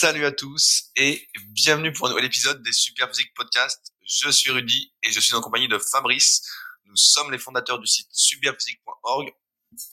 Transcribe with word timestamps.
Salut 0.00 0.26
à 0.26 0.30
tous 0.30 0.92
et 0.94 1.28
bienvenue 1.48 1.92
pour 1.92 2.06
un 2.06 2.10
nouvel 2.10 2.26
épisode 2.26 2.62
des 2.62 2.72
Superphysique 2.72 3.34
Podcast. 3.34 3.92
Je 4.06 4.30
suis 4.30 4.52
Rudy 4.52 4.94
et 5.02 5.10
je 5.10 5.18
suis 5.18 5.34
en 5.34 5.40
compagnie 5.40 5.66
de 5.66 5.76
Fabrice. 5.76 6.48
Nous 6.84 6.94
sommes 6.94 7.32
les 7.32 7.38
fondateurs 7.38 7.80
du 7.80 7.86
site 7.88 8.06
superphysique.org 8.12 9.34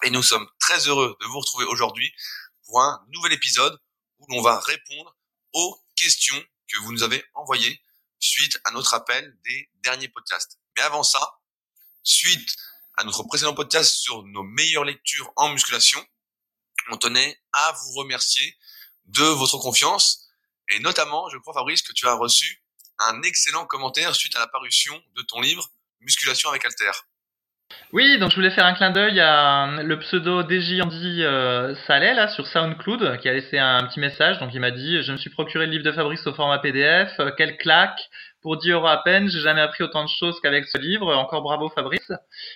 et 0.03 0.11
nous 0.11 0.21
sommes 0.21 0.47
très 0.59 0.87
heureux 0.87 1.17
de 1.19 1.25
vous 1.25 1.39
retrouver 1.39 1.65
aujourd'hui 1.65 2.13
pour 2.67 2.83
un 2.83 3.03
nouvel 3.15 3.33
épisode 3.33 3.81
où 4.19 4.27
l'on 4.29 4.43
va 4.43 4.59
répondre 4.59 5.17
aux 5.53 5.79
questions 5.95 6.39
que 6.67 6.77
vous 6.81 6.91
nous 6.91 7.01
avez 7.01 7.25
envoyées 7.33 7.81
suite 8.19 8.59
à 8.63 8.69
notre 8.73 8.93
appel 8.93 9.35
des 9.43 9.71
derniers 9.83 10.09
podcasts. 10.09 10.59
Mais 10.77 10.83
avant 10.83 11.01
ça, 11.01 11.39
suite 12.03 12.55
à 12.97 13.05
notre 13.05 13.23
précédent 13.23 13.55
podcast 13.55 13.95
sur 13.95 14.21
nos 14.21 14.43
meilleures 14.43 14.85
lectures 14.85 15.33
en 15.35 15.49
musculation, 15.49 16.05
on 16.91 16.97
tenait 16.97 17.41
à 17.53 17.71
vous 17.71 17.93
remercier 17.93 18.55
de 19.07 19.23
votre 19.23 19.57
confiance 19.57 20.25
et 20.69 20.79
notamment, 20.79 21.29
je 21.29 21.37
crois 21.37 21.53
Fabrice, 21.53 21.81
que 21.81 21.93
tu 21.93 22.07
as 22.07 22.15
reçu 22.15 22.61
un 22.99 23.21
excellent 23.23 23.65
commentaire 23.65 24.15
suite 24.15 24.35
à 24.35 24.39
la 24.39 24.47
parution 24.47 24.99
de 25.15 25.21
ton 25.21 25.41
livre 25.41 25.69
Musculation 26.01 26.49
avec 26.49 26.65
Alter. 26.65 26.91
Oui, 27.93 28.19
donc 28.19 28.31
je 28.31 28.35
voulais 28.35 28.51
faire 28.51 28.65
un 28.65 28.73
clin 28.73 28.91
d'œil 28.91 29.19
à 29.19 29.67
le 29.81 29.99
pseudo 29.99 30.43
DJ 30.43 30.81
Andy 30.81 31.23
euh, 31.23 31.75
là 31.87 32.27
sur 32.27 32.45
SoundCloud 32.47 33.19
qui 33.19 33.27
a 33.27 33.33
laissé 33.33 33.57
un 33.57 33.85
petit 33.87 33.99
message. 33.99 34.39
Donc 34.39 34.53
il 34.53 34.59
m'a 34.59 34.71
dit 34.71 35.01
je 35.01 35.11
me 35.11 35.17
suis 35.17 35.29
procuré 35.29 35.65
le 35.65 35.71
livre 35.71 35.83
de 35.83 35.91
Fabrice 35.91 36.25
au 36.27 36.33
format 36.33 36.59
PDF, 36.59 37.11
euh, 37.19 37.31
quelle 37.37 37.57
claque 37.57 37.99
pour 38.45 38.57
10 38.57 38.73
euros 38.73 38.85
à 38.85 39.01
peine, 39.01 39.27
j'ai 39.27 39.39
jamais 39.39 39.61
appris 39.61 39.83
autant 39.83 40.03
de 40.03 40.09
choses 40.19 40.39
qu'avec 40.39 40.67
ce 40.67 40.77
livre. 40.77 41.15
Encore 41.15 41.41
bravo 41.41 41.67
Fabrice. 41.69 42.11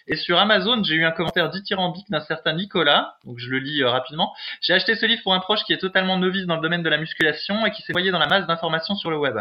Et 0.06 0.18
sur 0.18 0.38
Amazon, 0.38 0.84
j'ai 0.84 0.94
eu 0.94 1.04
un 1.04 1.10
commentaire 1.10 1.50
dithyrambique 1.50 2.12
d'un 2.12 2.20
certain 2.20 2.54
Nicolas, 2.54 3.16
donc 3.26 3.40
je 3.40 3.50
le 3.50 3.58
lis 3.58 3.82
euh, 3.82 3.90
rapidement. 3.90 4.32
J'ai 4.62 4.74
acheté 4.74 4.94
ce 4.94 5.08
livre 5.08 5.24
pour 5.24 5.34
un 5.34 5.40
proche 5.40 5.64
qui 5.64 5.74
est 5.74 5.80
totalement 5.80 6.20
novice 6.20 6.46
dans 6.46 6.58
le 6.58 6.62
domaine 6.62 6.84
de 6.84 6.90
la 6.90 7.00
musculation 7.00 7.66
et 7.66 7.72
qui 7.72 7.82
s'est 7.82 7.94
noyé 7.94 8.12
dans 8.12 8.20
la 8.20 8.28
masse 8.28 8.46
d'informations 8.46 8.94
sur 8.94 9.10
le 9.10 9.18
web. 9.18 9.40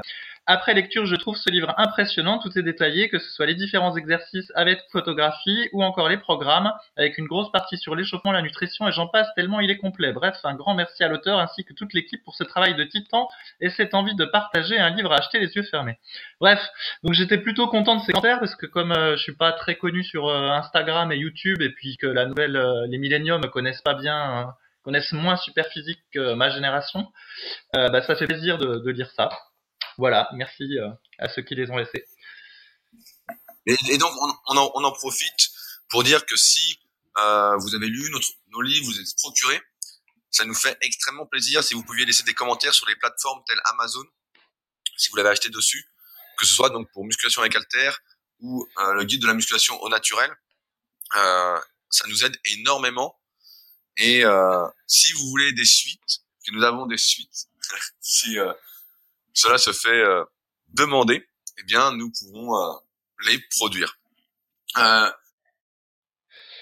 Après 0.50 0.72
lecture, 0.72 1.04
je 1.04 1.14
trouve 1.16 1.36
ce 1.36 1.50
livre 1.50 1.74
impressionnant, 1.76 2.38
tout 2.38 2.58
est 2.58 2.62
détaillé, 2.62 3.10
que 3.10 3.18
ce 3.18 3.28
soit 3.28 3.44
les 3.44 3.54
différents 3.54 3.94
exercices 3.96 4.50
avec 4.54 4.80
photographie 4.90 5.68
ou 5.74 5.84
encore 5.84 6.08
les 6.08 6.16
programmes, 6.16 6.72
avec 6.96 7.18
une 7.18 7.26
grosse 7.26 7.52
partie 7.52 7.76
sur 7.76 7.94
l'échauffement, 7.94 8.32
la 8.32 8.40
nutrition 8.40 8.88
et 8.88 8.92
j'en 8.92 9.08
passe 9.08 9.28
tellement 9.36 9.60
il 9.60 9.70
est 9.70 9.76
complet. 9.76 10.10
Bref, 10.14 10.38
un 10.44 10.54
grand 10.54 10.74
merci 10.74 11.04
à 11.04 11.08
l'auteur 11.08 11.38
ainsi 11.38 11.66
que 11.66 11.74
toute 11.74 11.92
l'équipe 11.92 12.24
pour 12.24 12.34
ce 12.34 12.44
travail 12.44 12.74
de 12.74 12.84
titan 12.84 13.28
et 13.60 13.68
cette 13.68 13.92
envie 13.92 14.14
de 14.14 14.24
partager 14.24 14.78
un 14.78 14.88
livre 14.88 15.12
à 15.12 15.16
acheter 15.16 15.38
les 15.38 15.54
yeux 15.54 15.64
fermés. 15.64 15.98
Bref, 16.40 16.60
donc 17.02 17.14
j'étais 17.14 17.38
plutôt 17.38 17.66
content 17.66 17.96
de 17.96 18.02
ces 18.02 18.12
commentaires 18.12 18.38
parce 18.38 18.54
que 18.54 18.66
comme 18.66 18.92
euh, 18.92 19.16
je 19.16 19.22
suis 19.22 19.34
pas 19.34 19.52
très 19.52 19.76
connu 19.76 20.04
sur 20.04 20.28
euh, 20.28 20.50
Instagram 20.50 21.10
et 21.10 21.16
YouTube 21.16 21.60
et 21.60 21.70
puis 21.70 21.96
que 21.96 22.06
la 22.06 22.26
nouvelle, 22.26 22.56
euh, 22.56 22.86
les 22.88 22.98
milléniums 22.98 23.50
connaissent 23.50 23.82
pas 23.82 23.94
bien, 23.94 24.54
connaissent 24.82 25.12
moins 25.12 25.36
super 25.36 25.66
physique 25.66 26.00
que 26.12 26.34
ma 26.34 26.50
génération, 26.50 27.12
bah, 27.74 28.02
ça 28.02 28.14
fait 28.14 28.26
plaisir 28.26 28.56
de, 28.58 28.90
lire 28.90 29.10
ça. 29.16 29.30
Voilà, 29.98 30.28
merci 30.32 30.78
euh, 30.78 30.88
à 31.18 31.28
ceux 31.28 31.42
qui 31.42 31.56
les 31.56 31.68
ont 31.70 31.76
laissés. 31.76 32.04
Et, 33.66 33.98
donc, 33.98 34.12
on, 34.46 34.56
en, 34.56 34.92
profite 34.92 35.50
pour 35.90 36.04
dire 36.04 36.24
que 36.24 36.36
si 36.36 36.78
euh, 37.18 37.56
vous 37.56 37.74
avez 37.74 37.88
lu 37.88 38.08
notre, 38.10 38.28
nos 38.50 38.62
livres, 38.62 38.86
vous 38.86 39.00
êtes 39.00 39.16
procuré, 39.18 39.60
ça 40.30 40.44
nous 40.44 40.54
fait 40.54 40.78
extrêmement 40.80 41.26
plaisir 41.26 41.64
si 41.64 41.74
vous 41.74 41.82
pouviez 41.82 42.06
laisser 42.06 42.22
des 42.22 42.32
commentaires 42.32 42.72
sur 42.72 42.88
les 42.88 42.94
plateformes 42.94 43.42
telles 43.46 43.60
Amazon, 43.64 44.04
si 44.96 45.10
vous 45.10 45.16
l'avez 45.16 45.30
acheté 45.30 45.50
dessus, 45.50 45.84
que 46.38 46.46
ce 46.46 46.54
soit 46.54 46.70
donc 46.70 46.90
pour 46.92 47.04
musculation 47.04 47.42
avec 47.42 47.54
Alter 47.56 47.90
ou 48.40 48.66
euh, 48.78 48.92
le 48.94 49.04
guide 49.04 49.22
de 49.22 49.26
la 49.26 49.34
musculation 49.34 49.80
au 49.82 49.88
naturel. 49.88 50.30
ça 51.12 52.06
nous 52.08 52.24
aide 52.24 52.38
énormément. 52.44 53.18
Et 53.96 54.22
si 54.86 55.12
vous 55.12 55.28
voulez 55.28 55.52
des 55.52 55.64
suites, 55.64 56.20
que 56.46 56.54
nous 56.54 56.62
avons 56.62 56.86
des 56.86 56.98
suites, 56.98 57.48
si 58.00 58.38
cela 59.38 59.56
se 59.56 59.72
fait 59.72 59.88
euh, 59.88 60.24
demander, 60.68 61.24
eh 61.58 61.62
bien, 61.62 61.92
nous 61.92 62.10
pourrons 62.10 62.56
euh, 62.56 62.74
les 63.24 63.38
produire. 63.56 63.98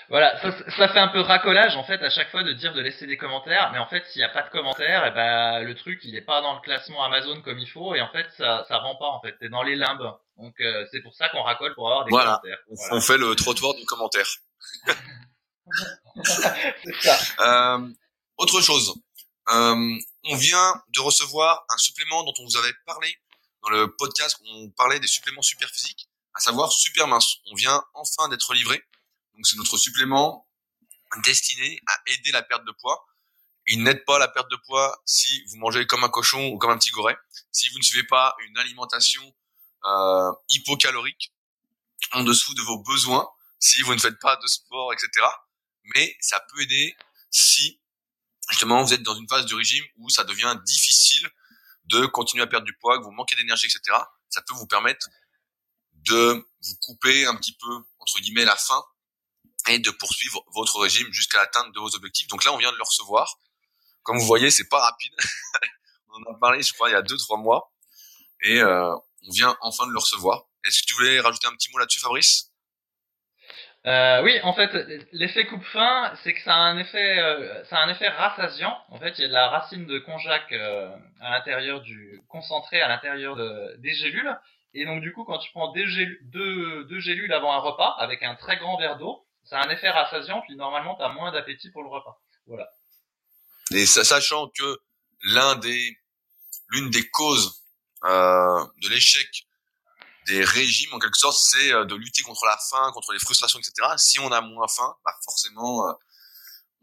Euh, 0.06 0.10
voilà, 0.10 0.40
ça, 0.40 0.88
fait 0.88 0.98
un 0.98 1.08
peu 1.08 1.20
racolage 1.20 1.76
en 1.76 1.84
fait 1.84 2.02
à 2.02 2.10
chaque 2.10 2.30
fois 2.30 2.42
de 2.42 2.52
dire 2.52 2.72
de 2.74 2.80
laisser 2.80 3.06
des 3.06 3.16
commentaires, 3.16 3.70
mais 3.72 3.78
en 3.78 3.86
fait 3.86 4.04
s'il 4.06 4.20
n'y 4.20 4.24
a 4.24 4.28
pas 4.28 4.42
de 4.42 4.50
commentaires, 4.50 5.04
eh 5.06 5.10
ben 5.10 5.60
le 5.62 5.74
truc 5.74 6.00
il 6.04 6.12
n'est 6.12 6.20
pas 6.20 6.40
dans 6.42 6.54
le 6.54 6.60
classement 6.60 7.04
Amazon 7.04 7.42
comme 7.42 7.58
il 7.58 7.68
faut 7.68 7.94
et 7.94 8.00
en 8.00 8.10
fait 8.12 8.26
ça 8.36 8.64
ça 8.68 8.78
rend 8.78 8.96
pas 8.96 9.08
en 9.08 9.20
fait, 9.20 9.36
t'es 9.38 9.48
dans 9.48 9.62
les 9.62 9.76
limbes. 9.76 10.12
Donc 10.36 10.54
c'est 10.90 11.00
pour 11.02 11.14
ça 11.14 11.28
qu'on 11.30 11.42
racole 11.42 11.74
pour 11.74 11.88
avoir 11.88 12.04
des 12.04 12.10
commentaires. 12.10 12.58
On 12.90 13.00
fait 13.00 13.18
le 13.18 13.34
trottoir 13.34 13.74
du 13.74 13.84
commentaire. 13.84 14.26
ça. 17.00 17.78
autre 18.38 18.60
chose, 18.60 18.94
euh, 19.50 19.98
on 20.24 20.36
vient 20.36 20.82
de 20.88 21.00
recevoir 21.00 21.64
un 21.68 21.78
supplément 21.78 22.24
dont 22.24 22.34
on 22.38 22.44
vous 22.44 22.56
avait 22.56 22.74
parlé 22.84 23.14
dans 23.62 23.70
le 23.70 23.94
podcast 23.96 24.38
où 24.40 24.44
on 24.48 24.70
parlait 24.70 24.98
des 24.98 25.06
suppléments 25.06 25.42
super 25.42 25.68
physiques, 25.70 26.08
à 26.34 26.40
savoir 26.40 26.72
super 26.72 27.06
mince. 27.06 27.36
On 27.50 27.54
vient 27.54 27.82
enfin 27.94 28.28
d'être 28.28 28.54
livré. 28.54 28.82
Donc 29.36 29.46
c'est 29.46 29.56
notre 29.56 29.76
supplément 29.76 30.48
destiné 31.22 31.80
à 31.86 32.00
aider 32.06 32.32
la 32.32 32.42
perte 32.42 32.64
de 32.64 32.72
poids. 32.72 33.06
Il 33.68 33.82
n'aide 33.82 34.04
pas 34.04 34.18
la 34.18 34.28
perte 34.28 34.50
de 34.50 34.56
poids 34.66 35.00
si 35.04 35.44
vous 35.48 35.56
mangez 35.56 35.86
comme 35.86 36.04
un 36.04 36.08
cochon 36.08 36.48
ou 36.48 36.58
comme 36.58 36.70
un 36.70 36.78
petit 36.78 36.90
goret, 36.90 37.16
si 37.52 37.68
vous 37.70 37.78
ne 37.78 37.82
suivez 37.82 38.06
pas 38.06 38.34
une 38.46 38.56
alimentation 38.58 39.22
euh, 39.84 40.32
hypocalorique 40.48 41.32
en 42.12 42.22
dessous 42.22 42.54
de 42.54 42.62
vos 42.62 42.78
besoins, 42.78 43.28
si 43.58 43.82
vous 43.82 43.94
ne 43.94 44.00
faites 44.00 44.18
pas 44.20 44.36
de 44.36 44.46
sport, 44.46 44.92
etc. 44.92 45.26
Mais 45.94 46.16
ça 46.20 46.40
peut 46.52 46.62
aider 46.62 46.96
si 47.30 47.80
justement, 48.50 48.82
vous 48.82 48.92
êtes 48.92 49.02
dans 49.02 49.14
une 49.14 49.28
phase 49.28 49.46
du 49.46 49.54
régime 49.54 49.84
où 49.96 50.10
ça 50.10 50.24
devient 50.24 50.56
difficile 50.64 51.28
de 51.84 52.06
continuer 52.06 52.42
à 52.42 52.46
perdre 52.46 52.66
du 52.66 52.76
poids, 52.76 52.98
que 52.98 53.04
vous 53.04 53.12
manquez 53.12 53.36
d'énergie, 53.36 53.66
etc. 53.66 53.98
Ça 54.28 54.42
peut 54.42 54.54
vous 54.54 54.66
permettre 54.66 55.08
de 55.92 56.46
vous 56.60 56.76
couper 56.80 57.26
un 57.26 57.36
petit 57.36 57.56
peu, 57.56 57.84
entre 57.98 58.20
guillemets, 58.20 58.44
la 58.44 58.56
faim 58.56 58.82
et 59.68 59.78
de 59.78 59.90
poursuivre 59.90 60.44
votre 60.54 60.78
régime 60.78 61.12
jusqu'à 61.12 61.38
l'atteinte 61.38 61.72
de 61.72 61.80
vos 61.80 61.94
objectifs. 61.94 62.26
Donc 62.28 62.44
là, 62.44 62.52
on 62.52 62.56
vient 62.56 62.72
de 62.72 62.76
le 62.76 62.82
recevoir. 62.82 63.38
Comme 64.02 64.18
vous 64.18 64.26
voyez, 64.26 64.50
c'est 64.50 64.68
pas 64.68 64.80
rapide. 64.80 65.12
on 66.10 66.30
en 66.30 66.34
a 66.34 66.38
parlé, 66.38 66.62
je 66.62 66.72
crois, 66.72 66.88
il 66.88 66.92
y 66.92 66.96
a 66.96 67.02
deux, 67.02 67.16
trois 67.16 67.38
mois. 67.38 67.72
Et 68.42 68.60
euh, 68.60 68.94
on 69.26 69.30
vient 69.32 69.56
enfin 69.60 69.86
de 69.86 69.92
le 69.92 69.98
recevoir. 69.98 70.44
Est-ce 70.64 70.82
que 70.82 70.86
tu 70.86 70.94
voulais 70.94 71.20
rajouter 71.20 71.48
un 71.48 71.52
petit 71.52 71.70
mot 71.72 71.78
là-dessus, 71.78 72.00
Fabrice? 72.00 72.52
Euh, 73.86 74.22
oui, 74.24 74.40
en 74.42 74.52
fait, 74.52 74.72
l'effet 75.12 75.46
coupe-fin, 75.46 76.12
c'est 76.24 76.34
que 76.34 76.40
ça 76.42 76.54
a 76.54 76.58
un 76.58 76.76
effet, 76.76 77.18
euh, 77.20 77.64
ça 77.66 77.78
a 77.78 77.84
un 77.84 77.88
effet 77.88 78.08
rassasiant. 78.08 78.76
En 78.88 78.98
fait, 78.98 79.16
il 79.18 79.22
y 79.22 79.24
a 79.24 79.28
de 79.28 79.32
la 79.32 79.48
racine 79.48 79.86
de 79.86 79.98
konjac 80.00 80.50
euh, 80.50 80.90
à 81.20 81.30
l'intérieur 81.30 81.80
du 81.82 82.20
concentré 82.28 82.80
à 82.80 82.88
l'intérieur 82.88 83.36
de, 83.36 83.76
des 83.78 83.94
gélules. 83.94 84.36
Et 84.74 84.84
donc, 84.86 85.02
du 85.02 85.12
coup, 85.12 85.24
quand 85.24 85.38
tu 85.38 85.50
prends 85.52 85.70
des 85.70 85.86
gélules, 85.86 86.18
deux 86.24 86.98
gélules 86.98 87.32
avant 87.32 87.52
un 87.52 87.58
repas 87.58 87.94
avec 87.98 88.24
un 88.24 88.34
très 88.34 88.56
grand 88.56 88.76
verre 88.76 88.98
d'eau, 88.98 89.25
ça 89.46 89.60
a 89.60 89.66
un 89.66 89.70
effet 89.70 89.90
rassasiant. 89.90 90.42
Puis 90.42 90.56
normalement, 90.56 90.96
tu 90.96 91.02
as 91.02 91.08
moins 91.08 91.32
d'appétit 91.32 91.70
pour 91.70 91.82
le 91.82 91.88
repas. 91.88 92.20
Voilà. 92.46 92.68
Et 93.72 93.86
sachant 93.86 94.48
que 94.48 94.78
l'un 95.24 95.56
des, 95.56 95.96
l'une 96.68 96.90
des 96.90 97.08
causes 97.08 97.64
euh, 98.04 98.66
de 98.82 98.88
l'échec 98.88 99.46
des 100.26 100.44
régimes 100.44 100.92
en 100.92 100.98
quelque 100.98 101.16
sorte, 101.16 101.38
c'est 101.38 101.72
euh, 101.72 101.84
de 101.84 101.94
lutter 101.94 102.22
contre 102.22 102.44
la 102.46 102.58
faim, 102.58 102.90
contre 102.92 103.12
les 103.12 103.18
frustrations, 103.18 103.58
etc. 103.58 103.88
Si 103.96 104.18
on 104.18 104.30
a 104.32 104.40
moins 104.40 104.66
faim, 104.68 104.94
bah 105.04 105.12
forcément, 105.24 105.88
euh, 105.88 105.92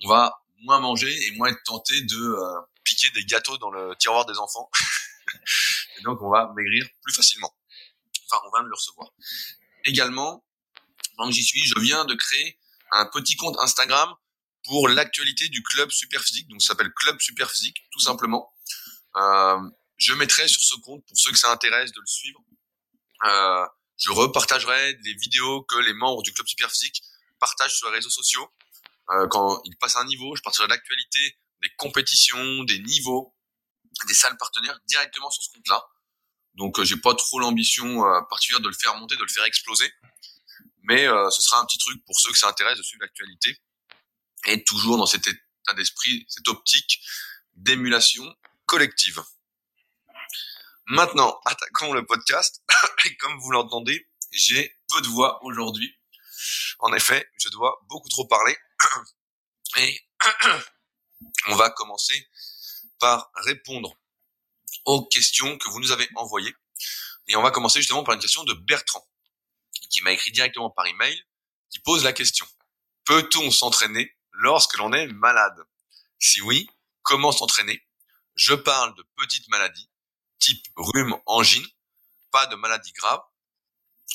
on 0.03 0.09
va 0.09 0.41
moins 0.61 0.79
manger 0.79 1.13
et 1.27 1.31
moins 1.31 1.49
être 1.49 1.63
tenté 1.63 2.01
de 2.01 2.17
euh, 2.17 2.61
piquer 2.83 3.09
des 3.11 3.25
gâteaux 3.25 3.57
dans 3.57 3.69
le 3.69 3.95
tiroir 3.97 4.25
des 4.25 4.37
enfants. 4.37 4.69
et 5.99 6.01
donc, 6.03 6.21
on 6.21 6.29
va 6.29 6.51
maigrir 6.55 6.87
plus 7.01 7.13
facilement. 7.13 7.53
Enfin, 8.25 8.41
on 8.47 8.57
va 8.57 8.63
le 8.63 8.73
recevoir. 8.73 9.09
Également, 9.83 10.43
pendant 11.17 11.31
j'y 11.31 11.43
suis, 11.43 11.63
je 11.65 11.79
viens 11.79 12.05
de 12.05 12.13
créer 12.15 12.57
un 12.91 13.05
petit 13.05 13.35
compte 13.35 13.57
Instagram 13.59 14.13
pour 14.65 14.87
l'actualité 14.87 15.49
du 15.49 15.61
club 15.63 15.91
Superphysique. 15.91 16.47
Donc, 16.47 16.61
ça 16.61 16.69
s'appelle 16.69 16.91
Club 16.93 17.19
Superphysique, 17.19 17.77
tout 17.91 17.99
simplement. 17.99 18.53
Euh, 19.17 19.59
je 19.97 20.13
mettrai 20.13 20.47
sur 20.47 20.61
ce 20.61 20.75
compte, 20.81 21.05
pour 21.05 21.17
ceux 21.17 21.31
que 21.31 21.37
ça 21.37 21.51
intéresse 21.51 21.91
de 21.91 21.99
le 21.99 22.07
suivre, 22.07 22.39
euh, 23.25 23.65
je 23.97 24.11
repartagerai 24.11 24.95
des 24.95 25.13
vidéos 25.13 25.63
que 25.63 25.77
les 25.77 25.93
membres 25.93 26.23
du 26.23 26.33
club 26.33 26.47
Superphysique 26.47 27.01
partagent 27.39 27.75
sur 27.75 27.89
les 27.89 27.95
réseaux 27.95 28.09
sociaux. 28.09 28.49
Euh, 29.11 29.27
quand 29.27 29.61
ils 29.65 29.75
passent 29.77 29.97
un 29.97 30.05
niveau, 30.05 30.35
je 30.35 30.41
partagerai 30.41 30.67
l'actualité 30.67 31.37
des 31.61 31.69
compétitions, 31.77 32.63
des 32.63 32.79
niveaux, 32.79 33.35
des 34.07 34.13
salles 34.13 34.37
partenaires 34.37 34.79
directement 34.87 35.29
sur 35.29 35.43
ce 35.43 35.49
compte-là. 35.51 35.83
Donc 36.55 36.79
euh, 36.79 36.83
j'ai 36.83 36.97
pas 36.97 37.15
trop 37.15 37.39
l'ambition 37.39 38.05
euh, 38.05 38.21
particulière 38.29 38.61
de 38.61 38.67
le 38.67 38.75
faire 38.75 38.95
monter, 38.95 39.15
de 39.15 39.21
le 39.21 39.31
faire 39.31 39.43
exploser, 39.45 39.91
mais 40.83 41.07
euh, 41.07 41.29
ce 41.29 41.41
sera 41.41 41.59
un 41.59 41.65
petit 41.65 41.77
truc 41.77 42.03
pour 42.05 42.19
ceux 42.19 42.31
que 42.31 42.37
ça 42.37 42.47
intéresse 42.47 42.77
de 42.77 42.83
suivre 42.83 43.03
l'actualité 43.03 43.57
et 44.45 44.63
toujours 44.63 44.97
dans 44.97 45.05
cet 45.05 45.27
état 45.27 45.73
d'esprit, 45.75 46.25
cette 46.27 46.47
optique 46.47 47.01
d'émulation 47.55 48.23
collective. 48.65 49.23
Maintenant, 50.87 51.39
attaquons 51.45 51.93
le 51.93 52.05
podcast. 52.05 52.61
Et 53.05 53.15
comme 53.17 53.39
vous 53.39 53.51
l'entendez, 53.51 54.09
j'ai 54.31 54.77
peu 54.89 55.01
de 55.01 55.07
voix 55.07 55.43
aujourd'hui. 55.43 55.97
En 56.79 56.93
effet, 56.93 57.29
je 57.37 57.49
dois 57.49 57.79
beaucoup 57.87 58.09
trop 58.09 58.27
parler. 58.27 58.57
Et 59.77 60.01
on 61.47 61.55
va 61.55 61.69
commencer 61.69 62.27
par 62.99 63.31
répondre 63.35 63.95
aux 64.85 65.05
questions 65.05 65.57
que 65.57 65.69
vous 65.69 65.79
nous 65.79 65.91
avez 65.91 66.07
envoyées. 66.15 66.53
Et 67.27 67.35
on 67.37 67.41
va 67.41 67.51
commencer 67.51 67.79
justement 67.79 68.03
par 68.03 68.15
une 68.15 68.21
question 68.21 68.43
de 68.43 68.53
Bertrand, 68.53 69.07
qui 69.87 70.01
m'a 70.01 70.11
écrit 70.11 70.31
directement 70.31 70.69
par 70.69 70.85
email, 70.85 71.23
qui 71.69 71.79
pose 71.79 72.03
la 72.03 72.13
question. 72.13 72.47
Peut-on 73.05 73.51
s'entraîner 73.51 74.15
lorsque 74.31 74.77
l'on 74.77 74.93
est 74.93 75.07
malade? 75.07 75.65
Si 76.19 76.41
oui, 76.41 76.69
comment 77.01 77.31
s'entraîner? 77.31 77.85
Je 78.35 78.53
parle 78.53 78.95
de 78.95 79.03
petites 79.15 79.47
maladies, 79.49 79.89
type 80.39 80.65
rhume, 80.75 81.15
angine, 81.25 81.65
pas 82.31 82.47
de 82.47 82.55
maladies 82.55 82.93
graves. 82.93 83.23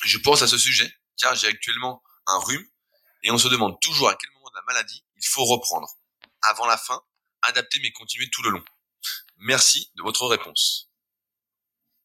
Je 0.04 0.18
pense 0.18 0.42
à 0.42 0.48
ce 0.48 0.58
sujet, 0.58 0.92
car 1.16 1.34
j'ai 1.34 1.48
actuellement 1.48 2.02
un 2.26 2.38
rhume, 2.38 2.66
et 3.22 3.30
on 3.30 3.38
se 3.38 3.48
demande 3.48 3.80
toujours 3.80 4.08
à 4.08 4.16
quel 4.16 4.30
moment 4.32 4.50
de 4.50 4.56
la 4.56 4.62
maladie 4.62 5.04
il 5.16 5.26
faut 5.26 5.44
reprendre. 5.44 5.88
Avant 6.42 6.66
la 6.66 6.76
fin, 6.76 7.02
adapter 7.42 7.80
mais 7.80 7.90
continuer 7.92 8.30
tout 8.30 8.42
le 8.42 8.50
long. 8.50 8.64
Merci 9.36 9.90
de 9.96 10.02
votre 10.02 10.26
réponse. 10.26 10.90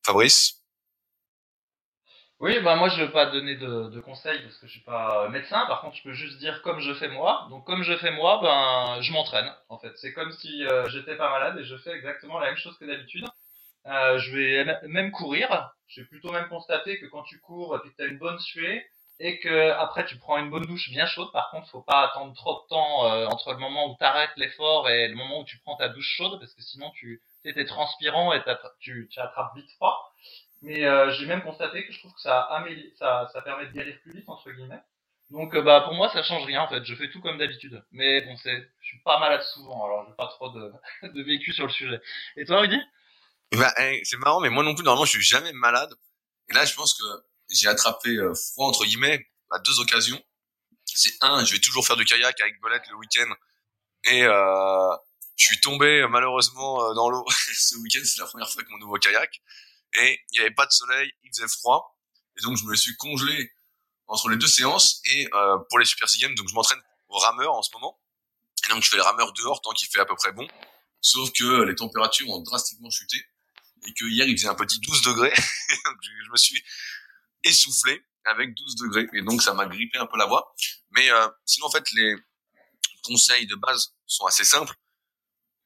Fabrice? 0.06 0.63
Oui, 2.44 2.60
bah 2.60 2.76
moi 2.76 2.90
je 2.90 3.00
ne 3.00 3.06
vais 3.06 3.12
pas 3.14 3.28
donner 3.28 3.56
de, 3.56 3.88
de, 3.88 4.00
conseils 4.02 4.42
parce 4.42 4.58
que 4.58 4.68
je 4.68 4.74
suis 4.74 4.82
pas 4.82 5.30
médecin. 5.30 5.66
Par 5.68 5.80
contre, 5.80 5.96
je 5.96 6.04
peux 6.04 6.12
juste 6.12 6.40
dire 6.40 6.62
comme 6.62 6.82
je 6.82 6.94
fais 6.94 7.08
moi. 7.08 7.48
Donc 7.50 7.66
comme 7.66 7.84
je 7.84 7.96
fais 7.96 8.12
moi, 8.12 8.42
ben 8.44 9.02
je 9.02 9.14
m'entraîne. 9.14 9.50
En 9.70 9.78
fait, 9.78 9.94
c'est 9.96 10.12
comme 10.12 10.30
si 10.34 10.66
euh, 10.66 10.90
j'étais 10.90 11.16
pas 11.16 11.30
malade 11.30 11.58
et 11.58 11.64
je 11.64 11.78
fais 11.78 11.92
exactement 11.92 12.40
la 12.40 12.48
même 12.48 12.58
chose 12.58 12.78
que 12.78 12.84
d'habitude. 12.84 13.26
Euh, 13.86 14.18
je 14.20 14.36
vais 14.36 14.80
même 14.90 15.12
courir. 15.12 15.72
J'ai 15.88 16.04
plutôt 16.04 16.34
même 16.34 16.50
constaté 16.50 17.00
que 17.00 17.06
quand 17.06 17.24
tu 17.24 17.40
cours 17.40 17.78
et 17.78 17.80
que 17.88 17.96
tu 17.96 18.04
as 18.04 18.08
une 18.08 18.18
bonne 18.18 18.40
suée 18.40 18.86
et 19.22 19.40
que 19.40 19.72
après 19.72 20.06
tu 20.06 20.18
prends 20.18 20.38
une 20.38 20.50
bonne 20.50 20.66
douche 20.66 20.90
bien 20.90 21.06
chaude. 21.06 21.32
Par 21.32 21.50
contre, 21.50 21.70
faut 21.70 21.82
pas 21.82 22.02
attendre 22.10 22.34
trop 22.36 22.62
de 22.64 22.68
temps 22.68 23.06
euh, 23.06 23.26
entre 23.28 23.54
le 23.54 23.60
moment 23.60 23.90
où 23.90 23.96
tu 23.98 24.04
arrêtes 24.04 24.36
l'effort 24.36 24.90
et 24.90 25.08
le 25.08 25.16
moment 25.16 25.40
où 25.40 25.46
tu 25.46 25.60
prends 25.60 25.78
ta 25.78 25.88
douche 25.88 26.14
chaude 26.18 26.38
parce 26.42 26.54
que 26.54 26.62
sinon 26.62 26.92
tu 26.92 27.22
es 27.46 27.66
transpirant 27.66 28.34
et 28.34 28.42
tu, 28.82 29.08
tu 29.10 29.20
attrapes 29.22 29.56
vite 29.56 29.72
froid. 29.78 30.14
Mais 30.64 30.86
euh, 30.86 31.12
j'ai 31.12 31.26
même 31.26 31.44
constaté 31.44 31.86
que 31.86 31.92
je 31.92 32.00
trouve 32.00 32.14
que 32.14 32.22
ça, 32.22 32.48
ça, 32.98 33.30
ça 33.34 33.42
permet 33.42 33.68
de 33.68 33.72
guérir 33.74 34.00
plus 34.02 34.14
vite 34.14 34.28
entre 34.28 34.50
guillemets. 34.50 34.82
Donc 35.30 35.56
euh, 35.56 35.62
bah 35.62 35.82
pour 35.82 35.94
moi 35.94 36.10
ça 36.14 36.24
change 36.24 36.46
rien 36.46 36.62
en 36.62 36.70
fait, 36.70 36.86
je 36.86 36.96
fais 36.96 37.10
tout 37.12 37.20
comme 37.20 37.38
d'habitude. 37.38 37.84
Mais 37.92 38.22
bon 38.22 38.38
c'est, 38.38 38.72
je 38.82 38.88
suis 38.88 39.00
pas 39.00 39.20
malade 39.20 39.42
souvent, 39.44 39.84
alors 39.84 40.06
j'ai 40.08 40.16
pas 40.16 40.28
trop 40.28 40.50
de, 40.50 40.72
de 41.08 41.24
vécu 41.24 41.52
sur 41.52 41.66
le 41.66 41.72
sujet. 41.72 42.00
Et 42.38 42.46
toi 42.46 42.62
Rudy? 42.62 42.80
Bah, 43.52 43.74
C'est 44.04 44.18
marrant, 44.18 44.40
mais 44.40 44.50
moi 44.50 44.64
non 44.64 44.74
plus 44.74 44.84
normalement 44.86 45.06
je 45.06 45.12
suis 45.12 45.22
jamais 45.22 45.52
malade. 45.52 45.94
Et 46.50 46.54
là 46.54 46.64
je 46.64 46.74
pense 46.76 46.94
que 46.94 47.04
j'ai 47.52 47.68
attrapé 47.68 48.12
euh, 48.12 48.34
froid 48.34 48.68
entre 48.68 48.86
guillemets 48.86 49.28
à 49.52 49.60
deux 49.60 49.80
occasions. 49.82 50.22
C'est 50.86 51.14
un, 51.22 51.44
je 51.44 51.54
vais 51.54 51.60
toujours 51.60 51.86
faire 51.86 51.98
du 51.98 52.06
kayak 52.06 52.40
avec 52.40 52.62
Belette 52.62 52.88
le 52.90 52.96
week-end 52.98 53.34
et 54.06 54.24
euh, 54.24 54.96
je 55.36 55.46
suis 55.46 55.60
tombé 55.60 56.06
malheureusement 56.10 56.94
dans 56.94 57.10
l'eau 57.10 57.26
ce 57.30 57.76
week-end. 57.80 58.02
C'est 58.06 58.22
la 58.22 58.28
première 58.28 58.48
fois 58.48 58.62
avec 58.62 58.70
mon 58.72 58.78
nouveau 58.78 58.96
kayak 58.98 59.42
et 59.96 60.20
il 60.32 60.40
n'y 60.40 60.46
avait 60.46 60.54
pas 60.54 60.66
de 60.66 60.72
soleil, 60.72 61.12
il 61.24 61.30
faisait 61.30 61.48
froid, 61.48 62.00
et 62.38 62.42
donc 62.42 62.58
je 62.58 62.66
me 62.66 62.76
suis 62.76 62.96
congelé 62.98 63.52
entre 64.08 64.30
les 64.30 64.38
deux 64.38 64.48
séances 64.48 65.02
et 65.06 65.28
euh, 65.34 65.58
pour 65.70 65.80
les 65.80 65.86
Super 65.86 66.10
Six 66.10 66.20
Games, 66.20 66.36
donc 66.36 66.48
je 66.50 66.54
m'entraîne 66.54 66.82
au 67.10 67.18
rameur 67.18 67.54
en 67.54 67.62
ce 67.62 67.70
moment, 67.74 68.00
et 68.66 68.70
donc 68.70 68.84
je 68.84 68.90
fais 68.90 68.98
le 68.98 69.04
rameur 69.04 69.34
dehors 69.34 69.62
tant 69.62 69.72
qu'il 69.72 69.88
fait 69.88 70.00
à 70.00 70.06
peu 70.06 70.16
près 70.16 70.32
bon, 70.32 70.48
sauf 71.02 71.32
que 71.34 71.64
les 71.64 71.76
températures 71.76 72.30
ont 72.30 72.42
drastiquement 72.42 72.90
chuté 72.90 73.18
et 73.86 73.94
que 73.94 74.06
hier 74.06 74.26
il 74.28 74.38
faisait 74.38 74.48
un 74.48 74.56
petit 74.56 74.80
12 74.80 75.02
degrés, 75.04 75.34
donc 75.86 75.98
je, 76.02 76.32
me 76.32 76.38
suis 76.38 76.64
essoufflé 77.44 78.04
avec 78.26 78.54
12 78.54 78.76
degrés. 78.78 79.08
Et 79.14 79.22
donc 79.22 79.42
ça 79.42 79.54
m'a 79.54 79.66
grippé 79.66 79.98
un 79.98 80.08
peu 80.08 80.18
la 80.18 80.26
voix, 80.26 80.56
mais 80.92 81.10
euh, 81.12 81.28
sinon 81.46 81.68
en 81.68 81.72
fait 81.72 81.84
les 81.92 82.16
conseils 83.04 83.46
de 83.48 83.56
base 83.56 83.96
sont 84.06 84.26
assez 84.26 84.46
simples. 84.46 84.74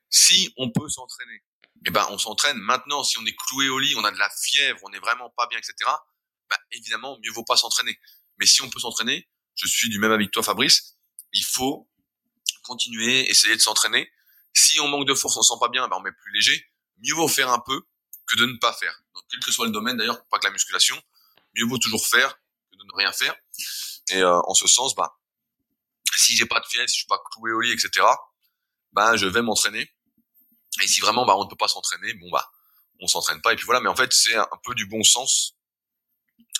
Si 0.09 0.53
on 0.57 0.71
peut 0.71 0.89
s'entraîner 0.89 1.43
eh 1.85 1.89
ben, 1.91 2.05
on 2.09 2.17
s'entraîne. 2.17 2.57
Maintenant, 2.57 3.03
si 3.03 3.17
on 3.17 3.25
est 3.25 3.35
cloué 3.35 3.69
au 3.69 3.79
lit, 3.79 3.95
on 3.95 4.03
a 4.03 4.11
de 4.11 4.17
la 4.17 4.29
fièvre, 4.29 4.79
on 4.83 4.91
est 4.93 4.99
vraiment 4.99 5.29
pas 5.31 5.47
bien, 5.47 5.57
etc., 5.57 5.75
ben, 6.49 6.57
évidemment, 6.71 7.17
mieux 7.23 7.31
vaut 7.31 7.43
pas 7.43 7.57
s'entraîner. 7.57 7.99
Mais 8.39 8.45
si 8.45 8.61
on 8.61 8.69
peut 8.69 8.79
s'entraîner, 8.79 9.27
je 9.55 9.67
suis 9.67 9.89
du 9.89 9.99
même 9.99 10.11
avis 10.11 10.25
que 10.27 10.31
toi, 10.31 10.43
Fabrice, 10.43 10.97
il 11.33 11.43
faut 11.43 11.89
continuer, 12.63 13.29
essayer 13.29 13.55
de 13.55 13.61
s'entraîner. 13.61 14.11
Si 14.53 14.79
on 14.79 14.87
manque 14.87 15.07
de 15.07 15.13
force, 15.13 15.37
on 15.37 15.41
se 15.41 15.53
sent 15.53 15.59
pas 15.59 15.69
bien, 15.69 15.87
ben, 15.87 15.97
on 15.97 16.01
met 16.01 16.11
plus 16.11 16.31
léger. 16.33 16.65
Mieux 16.99 17.15
vaut 17.15 17.27
faire 17.27 17.49
un 17.49 17.59
peu 17.59 17.81
que 18.27 18.35
de 18.35 18.45
ne 18.45 18.57
pas 18.57 18.73
faire. 18.73 19.01
Donc, 19.13 19.23
quel 19.29 19.39
que 19.39 19.51
soit 19.51 19.65
le 19.65 19.71
domaine, 19.71 19.97
d'ailleurs, 19.97 20.25
pas 20.27 20.39
que 20.39 20.45
la 20.45 20.51
musculation, 20.51 21.01
mieux 21.55 21.65
vaut 21.65 21.77
toujours 21.77 22.05
faire 22.07 22.33
que 22.71 22.77
de 22.77 22.83
ne 22.83 22.97
rien 22.97 23.11
faire. 23.11 23.35
Et 24.09 24.17
euh, 24.17 24.39
en 24.45 24.53
ce 24.53 24.67
sens, 24.67 24.95
bah, 24.95 25.17
si 26.15 26.35
j'ai 26.35 26.45
pas 26.45 26.59
de 26.59 26.65
fièvre, 26.65 26.89
si 26.89 26.95
je 26.95 26.99
suis 26.99 27.07
pas 27.07 27.21
cloué 27.31 27.51
au 27.51 27.61
lit, 27.61 27.71
etc., 27.71 28.05
ben, 28.93 29.15
je 29.15 29.27
vais 29.27 29.41
m'entraîner 29.41 29.89
et 30.81 30.87
si 30.87 31.01
vraiment 31.01 31.25
bah, 31.25 31.35
on 31.37 31.43
ne 31.43 31.49
peut 31.49 31.55
pas 31.55 31.67
s'entraîner, 31.67 32.13
bon 32.15 32.29
bah 32.29 32.51
on 32.99 33.07
s'entraîne 33.07 33.41
pas 33.41 33.53
et 33.53 33.55
puis 33.55 33.65
voilà. 33.65 33.79
Mais 33.81 33.89
en 33.89 33.95
fait 33.95 34.11
c'est 34.13 34.35
un 34.35 34.59
peu 34.63 34.73
du 34.75 34.85
bon 34.85 35.03
sens. 35.03 35.55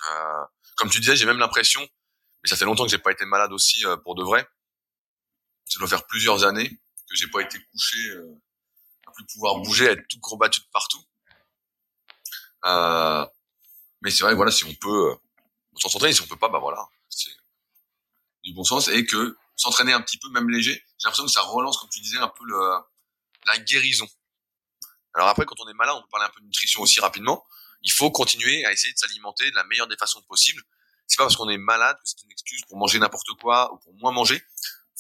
Euh, 0.10 0.44
comme 0.76 0.90
tu 0.90 1.00
disais, 1.00 1.16
j'ai 1.16 1.26
même 1.26 1.40
l'impression, 1.40 1.82
mais 2.44 2.50
ça 2.50 2.56
fait 2.56 2.66
longtemps 2.66 2.86
que 2.86 2.92
j'ai 2.92 3.00
pas 3.00 3.12
été 3.12 3.26
malade 3.26 3.52
aussi 3.52 3.86
euh, 3.86 3.98
pour 3.98 4.16
de 4.16 4.24
vrai. 4.24 4.48
Ça 5.66 5.80
doit 5.80 5.88
faire 5.88 6.06
plusieurs 6.06 6.44
années 6.44 6.70
que 7.10 7.16
j'ai 7.16 7.28
pas 7.28 7.42
été 7.42 7.60
couché, 7.72 7.98
euh, 8.10 8.42
à 9.08 9.12
plus 9.12 9.26
pouvoir 9.26 9.58
bouger, 9.58 9.86
être 9.86 10.08
tout 10.08 10.20
combattu 10.20 10.60
de 10.60 10.66
partout. 10.72 11.04
Euh, 12.66 13.26
mais 14.02 14.12
c'est 14.12 14.24
vrai, 14.24 14.36
voilà, 14.36 14.52
si 14.52 14.66
on 14.66 14.74
peut, 14.76 15.12
euh, 15.12 15.16
on 15.74 15.90
s'entraîne, 15.90 16.14
si 16.14 16.22
on 16.22 16.28
peut 16.28 16.38
pas, 16.38 16.50
bah 16.50 16.60
voilà, 16.60 16.86
c'est 17.10 17.32
du 18.44 18.54
bon 18.54 18.64
sens 18.64 18.88
et 18.90 19.06
que 19.06 19.38
s'entraîner 19.56 19.94
un 19.94 20.02
petit 20.02 20.18
peu, 20.18 20.30
même 20.30 20.50
léger, 20.50 20.74
j'ai 20.98 21.06
l'impression 21.06 21.26
que 21.26 21.32
ça 21.32 21.42
relance, 21.42 21.78
comme 21.78 21.90
tu 21.90 22.00
disais, 22.00 22.18
un 22.18 22.28
peu 22.28 22.46
le 22.46 22.78
la 23.48 23.58
guérison. 23.60 24.08
Alors 25.14 25.30
après, 25.30 25.46
quand 25.46 25.60
on 25.60 25.68
est 25.68 25.74
malade, 25.74 25.96
on 25.98 26.02
peut 26.02 26.10
parler 26.12 26.28
un 26.28 26.30
peu 26.30 26.42
de 26.42 26.46
nutrition 26.46 26.82
aussi 26.82 27.00
rapidement. 27.00 27.46
Il 27.82 27.92
faut 27.92 28.12
continuer 28.12 28.66
à 28.66 28.72
essayer 28.72 28.94
de 28.94 28.98
s'alimenter 28.98 29.50
de 29.50 29.56
la 29.56 29.64
meilleure 29.64 29.88
des 29.88 29.98
façons 29.98 30.22
possibles. 30.24 30.62
C'est 31.08 31.18
pas 31.18 31.24
parce 31.24 31.36
qu'on 31.36 31.50
est 31.50 31.58
malade 31.58 31.96
que 31.98 32.04
c'est 32.06 32.24
une 32.24 32.32
excuse 32.32 32.62
pour 32.68 32.78
manger 32.78 33.00
n'importe 33.00 33.30
quoi 33.40 33.74
ou 33.74 33.78
pour 33.78 33.94
moins 33.96 34.12
manger. 34.12 34.42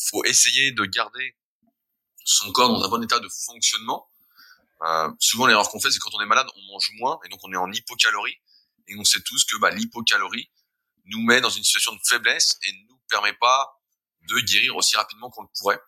Faut 0.09 0.23
essayer 0.23 0.71
de 0.71 0.85
garder 0.85 1.35
son 2.23 2.51
corps 2.51 2.69
dans 2.69 2.83
un 2.83 2.89
bon 2.89 3.03
état 3.03 3.19
de 3.19 3.29
fonctionnement. 3.29 4.09
Euh, 4.83 5.09
souvent, 5.19 5.47
l'erreur 5.47 5.69
qu'on 5.69 5.79
fait, 5.79 5.91
c'est 5.91 5.99
quand 5.99 6.13
on 6.13 6.21
est 6.21 6.25
malade, 6.25 6.47
on 6.55 6.61
mange 6.73 6.89
moins 6.95 7.19
et 7.25 7.29
donc 7.29 7.39
on 7.43 7.51
est 7.51 7.57
en 7.57 7.71
hypocalorie. 7.71 8.37
Et 8.87 8.95
on 8.97 9.03
sait 9.03 9.21
tous 9.21 9.43
que 9.45 9.57
bah, 9.57 9.71
l'hypocalorie 9.71 10.49
nous 11.05 11.21
met 11.23 11.41
dans 11.41 11.49
une 11.49 11.63
situation 11.63 11.93
de 11.93 11.99
faiblesse 12.03 12.57
et 12.63 12.71
ne 12.71 12.87
nous 12.89 12.99
permet 13.09 13.33
pas 13.33 13.81
de 14.29 14.39
guérir 14.39 14.75
aussi 14.75 14.95
rapidement 14.95 15.29
qu'on 15.29 15.43
le 15.43 15.49
pourrait. 15.59 15.79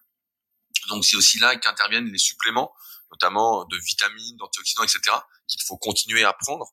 Donc 0.90 1.06
c'est 1.06 1.16
aussi 1.16 1.40
là 1.40 1.56
qu'interviennent 1.56 2.12
les 2.12 2.18
suppléments, 2.18 2.74
notamment 3.12 3.66
de 3.66 3.78
vitamines, 3.78 4.38
d'antioxydants, 4.38 4.84
etc., 4.84 5.02
qu'il 5.48 5.62
faut 5.64 5.78
continuer 5.78 6.24
à 6.24 6.34
prendre, 6.34 6.68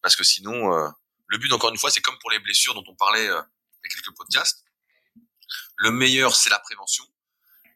parce 0.00 0.16
que 0.16 0.24
sinon, 0.24 0.72
euh, 0.74 0.88
le 1.28 1.38
but, 1.38 1.52
encore 1.52 1.70
une 1.70 1.78
fois, 1.78 1.90
c'est 1.90 2.00
comme 2.00 2.18
pour 2.18 2.30
les 2.30 2.38
blessures 2.38 2.74
dont 2.74 2.84
on 2.86 2.94
parlait 2.94 3.28
euh, 3.28 3.40
il 3.84 3.90
y 3.90 3.92
a 3.92 3.94
quelques 3.94 4.16
podcasts. 4.16 4.64
Le 5.76 5.90
meilleur, 5.90 6.36
c'est 6.36 6.50
la 6.50 6.58
prévention, 6.58 7.04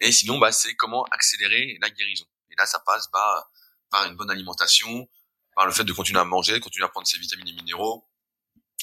et 0.01 0.13
sinon, 0.13 0.39
bah, 0.39 0.53
c'est 0.53 0.75
comment 0.75 1.05
accélérer 1.05 1.79
la 1.81 1.91
guérison. 1.91 2.27
Et 2.51 2.55
là, 2.57 2.67
ça 2.67 2.81
passe 2.81 3.11
bah, 3.11 3.51
par 3.91 4.07
une 4.07 4.17
bonne 4.17 4.31
alimentation, 4.31 5.09
par 5.55 5.67
le 5.67 5.73
fait 5.73 5.85
de 5.85 5.93
continuer 5.93 6.21
à 6.21 6.25
manger, 6.25 6.55
de 6.55 6.59
continuer 6.59 6.85
à 6.85 6.89
prendre 6.89 7.07
ses 7.07 7.19
vitamines 7.19 7.49
et 7.49 7.53
minéraux, 7.53 8.07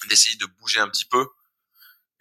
d'essayer 0.09 0.35
de 0.37 0.45
bouger 0.45 0.79
un 0.79 0.89
petit 0.89 1.05
peu, 1.05 1.27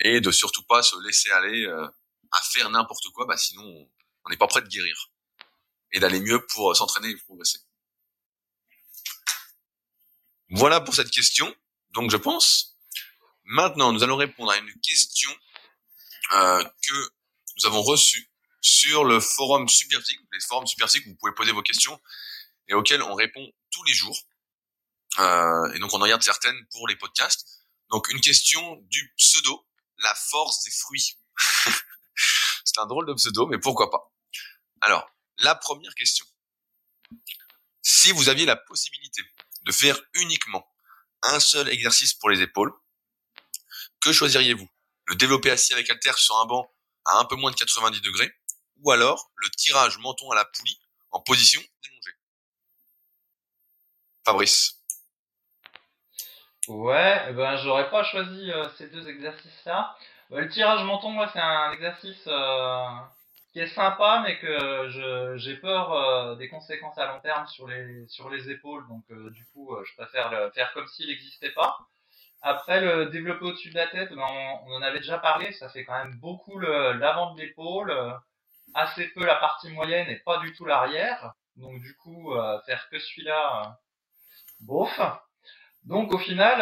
et 0.00 0.20
de 0.20 0.30
surtout 0.30 0.62
pas 0.64 0.82
se 0.82 0.96
laisser 1.04 1.30
aller 1.30 1.64
euh, 1.66 1.86
à 2.32 2.40
faire 2.42 2.68
n'importe 2.70 3.08
quoi, 3.14 3.26
bah, 3.26 3.36
sinon 3.36 3.88
on 4.24 4.30
n'est 4.30 4.36
pas 4.36 4.46
prêt 4.46 4.62
de 4.62 4.68
guérir 4.68 5.10
et 5.92 6.00
d'aller 6.00 6.20
mieux 6.20 6.44
pour 6.46 6.70
euh, 6.70 6.74
s'entraîner 6.74 7.10
et 7.10 7.16
progresser. 7.16 7.60
Voilà 10.50 10.80
pour 10.80 10.94
cette 10.94 11.10
question. 11.10 11.54
Donc 11.90 12.10
je 12.10 12.16
pense. 12.16 12.76
Maintenant, 13.44 13.92
nous 13.92 14.02
allons 14.02 14.16
répondre 14.16 14.52
à 14.52 14.56
une 14.56 14.80
question 14.80 15.30
euh, 16.32 16.64
que 16.64 17.10
nous 17.56 17.66
avons 17.66 17.82
reçue 17.82 18.30
sur 18.60 19.04
le 19.04 19.18
forum 19.18 19.68
Superphysique, 19.68 20.20
les 20.32 20.40
forums 20.40 20.66
Superphysique 20.66 21.06
où 21.06 21.10
vous 21.10 21.16
pouvez 21.16 21.34
poser 21.34 21.52
vos 21.52 21.62
questions 21.62 22.00
et 22.68 22.74
auxquelles 22.74 23.02
on 23.02 23.14
répond 23.14 23.46
tous 23.70 23.82
les 23.84 23.94
jours. 23.94 24.18
Euh, 25.18 25.72
et 25.72 25.78
donc 25.78 25.92
on 25.92 26.00
en 26.00 26.04
regarde 26.04 26.22
certaines 26.22 26.66
pour 26.70 26.86
les 26.86 26.96
podcasts. 26.96 27.46
Donc 27.90 28.08
une 28.10 28.20
question 28.20 28.76
du 28.88 29.12
pseudo, 29.16 29.66
la 29.98 30.14
force 30.14 30.62
des 30.64 30.70
fruits. 30.70 31.18
C'est 32.64 32.78
un 32.78 32.86
drôle 32.86 33.06
de 33.06 33.14
pseudo, 33.14 33.46
mais 33.46 33.58
pourquoi 33.58 33.90
pas. 33.90 34.11
Alors, 34.82 35.08
la 35.38 35.54
première 35.54 35.94
question. 35.94 36.26
Si 37.82 38.10
vous 38.10 38.28
aviez 38.28 38.46
la 38.46 38.56
possibilité 38.56 39.22
de 39.62 39.72
faire 39.72 39.98
uniquement 40.14 40.68
un 41.22 41.38
seul 41.38 41.68
exercice 41.68 42.14
pour 42.14 42.30
les 42.30 42.42
épaules, 42.42 42.72
que 44.00 44.12
choisiriez-vous? 44.12 44.68
Le 45.06 45.14
développer 45.14 45.50
assis 45.52 45.72
avec 45.72 45.88
haltère 45.88 46.18
sur 46.18 46.36
un 46.40 46.46
banc 46.46 46.68
à 47.04 47.18
un 47.18 47.24
peu 47.24 47.36
moins 47.36 47.52
de 47.52 47.56
90 47.56 48.00
degrés 48.00 48.32
ou 48.78 48.90
alors 48.90 49.30
le 49.36 49.48
tirage 49.50 49.98
menton 49.98 50.30
à 50.30 50.34
la 50.34 50.44
poulie 50.44 50.80
en 51.10 51.20
position 51.20 51.60
allongée 51.84 52.16
Fabrice 54.24 54.80
Ouais, 56.68 57.26
eh 57.28 57.32
ben 57.32 57.56
j'aurais 57.56 57.90
pas 57.90 58.04
choisi 58.04 58.50
euh, 58.50 58.68
ces 58.78 58.88
deux 58.88 59.08
exercices-là. 59.08 59.96
Bah, 60.30 60.40
le 60.40 60.48
tirage 60.48 60.84
menton, 60.84 61.10
moi, 61.10 61.28
c'est 61.32 61.40
un 61.40 61.72
exercice 61.72 62.24
euh, 62.28 62.86
qui 63.52 63.60
est 63.60 63.66
sympa, 63.74 64.22
mais 64.24 64.38
que 64.38 65.36
j'ai 65.36 65.56
peur 65.56 65.92
euh, 65.92 66.36
des 66.36 66.48
conséquences 66.48 66.96
à 66.98 67.06
long 67.06 67.20
terme 67.20 67.46
sur 67.46 67.68
les 67.68 68.06
sur 68.08 68.30
les 68.30 68.50
épaules. 68.50 68.86
Donc 68.88 69.04
euh, 69.10 69.30
du 69.30 69.44
coup, 69.46 69.74
euh, 69.74 69.84
je 69.84 69.94
préfère 69.94 70.30
le 70.30 70.50
faire 70.52 70.72
comme 70.72 70.86
s'il 70.88 71.08
n'existait 71.08 71.50
pas. 71.50 71.78
Après, 72.40 72.80
le 72.80 73.06
développer 73.06 73.44
au-dessus 73.44 73.70
de 73.70 73.76
la 73.76 73.86
tête, 73.88 74.12
ben, 74.12 74.26
on, 74.66 74.72
en 74.72 74.82
avait 74.82 74.98
déjà 74.98 75.18
parlé. 75.18 75.52
Ça 75.52 75.68
fait 75.68 75.84
quand 75.84 75.96
même 76.04 76.18
beaucoup 76.18 76.58
l'avant 76.58 77.34
de 77.34 77.40
l'épaule, 77.40 77.94
assez 78.74 79.08
peu 79.08 79.24
la 79.24 79.36
partie 79.36 79.70
moyenne 79.70 80.08
et 80.08 80.16
pas 80.16 80.38
du 80.38 80.52
tout 80.54 80.64
l'arrière. 80.64 81.34
Donc 81.56 81.80
du 81.80 81.94
coup, 81.96 82.34
faire 82.66 82.88
que 82.90 82.98
celui-là, 82.98 83.78
bof. 84.60 85.00
Donc 85.84 86.12
au 86.12 86.18
final, 86.18 86.58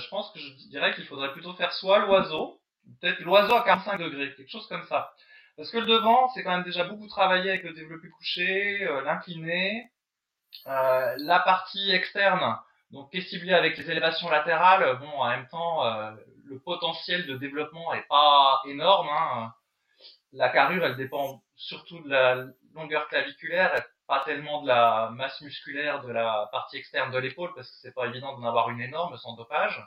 je 0.00 0.08
pense 0.08 0.30
que 0.32 0.38
je 0.38 0.68
dirais 0.68 0.94
qu'il 0.94 1.06
faudrait 1.06 1.32
plutôt 1.32 1.54
faire 1.54 1.72
soit 1.72 2.00
l'oiseau, 2.00 2.60
peut-être 3.00 3.20
l'oiseau 3.20 3.54
à 3.54 3.64
45 3.64 3.98
degrés, 3.98 4.34
quelque 4.34 4.50
chose 4.50 4.68
comme 4.68 4.84
ça. 4.84 5.14
Parce 5.56 5.70
que 5.70 5.78
le 5.78 5.86
devant, 5.86 6.28
c'est 6.30 6.42
quand 6.42 6.50
même 6.50 6.64
déjà 6.64 6.84
beaucoup 6.84 7.06
travaillé 7.08 7.50
avec 7.50 7.62
le 7.64 7.74
développé 7.74 8.08
couché, 8.08 8.82
euh, 8.84 9.02
l'incliné. 9.02 9.90
Euh, 10.66 11.14
la 11.18 11.40
partie 11.40 11.90
externe, 11.90 12.58
donc 12.90 13.10
qui 13.10 13.18
est 13.18 13.22
ciblée 13.22 13.52
avec 13.54 13.76
les 13.76 13.90
élévations 13.90 14.30
latérales, 14.30 14.98
bon, 14.98 15.08
en 15.08 15.28
même 15.28 15.46
temps, 15.48 15.84
euh, 15.84 16.12
le 16.44 16.58
potentiel 16.58 17.26
de 17.26 17.36
développement 17.36 17.92
est 17.94 18.06
pas 18.08 18.62
énorme. 18.66 19.08
Hein. 19.10 19.52
La 20.32 20.48
carrure, 20.48 20.84
elle 20.84 20.96
dépend 20.96 21.42
surtout 21.56 22.00
de 22.00 22.08
la 22.08 22.46
longueur 22.74 23.08
claviculaire, 23.08 23.84
pas 24.06 24.22
tellement 24.24 24.62
de 24.62 24.68
la 24.68 25.10
masse 25.14 25.40
musculaire 25.42 26.02
de 26.02 26.12
la 26.12 26.48
partie 26.52 26.78
externe 26.78 27.10
de 27.10 27.18
l'épaule, 27.18 27.52
parce 27.54 27.70
que 27.70 27.76
c'est 27.82 27.94
pas 27.94 28.06
évident 28.06 28.38
d'en 28.38 28.46
avoir 28.46 28.70
une 28.70 28.80
énorme 28.80 29.16
sans 29.18 29.34
dopage. 29.34 29.86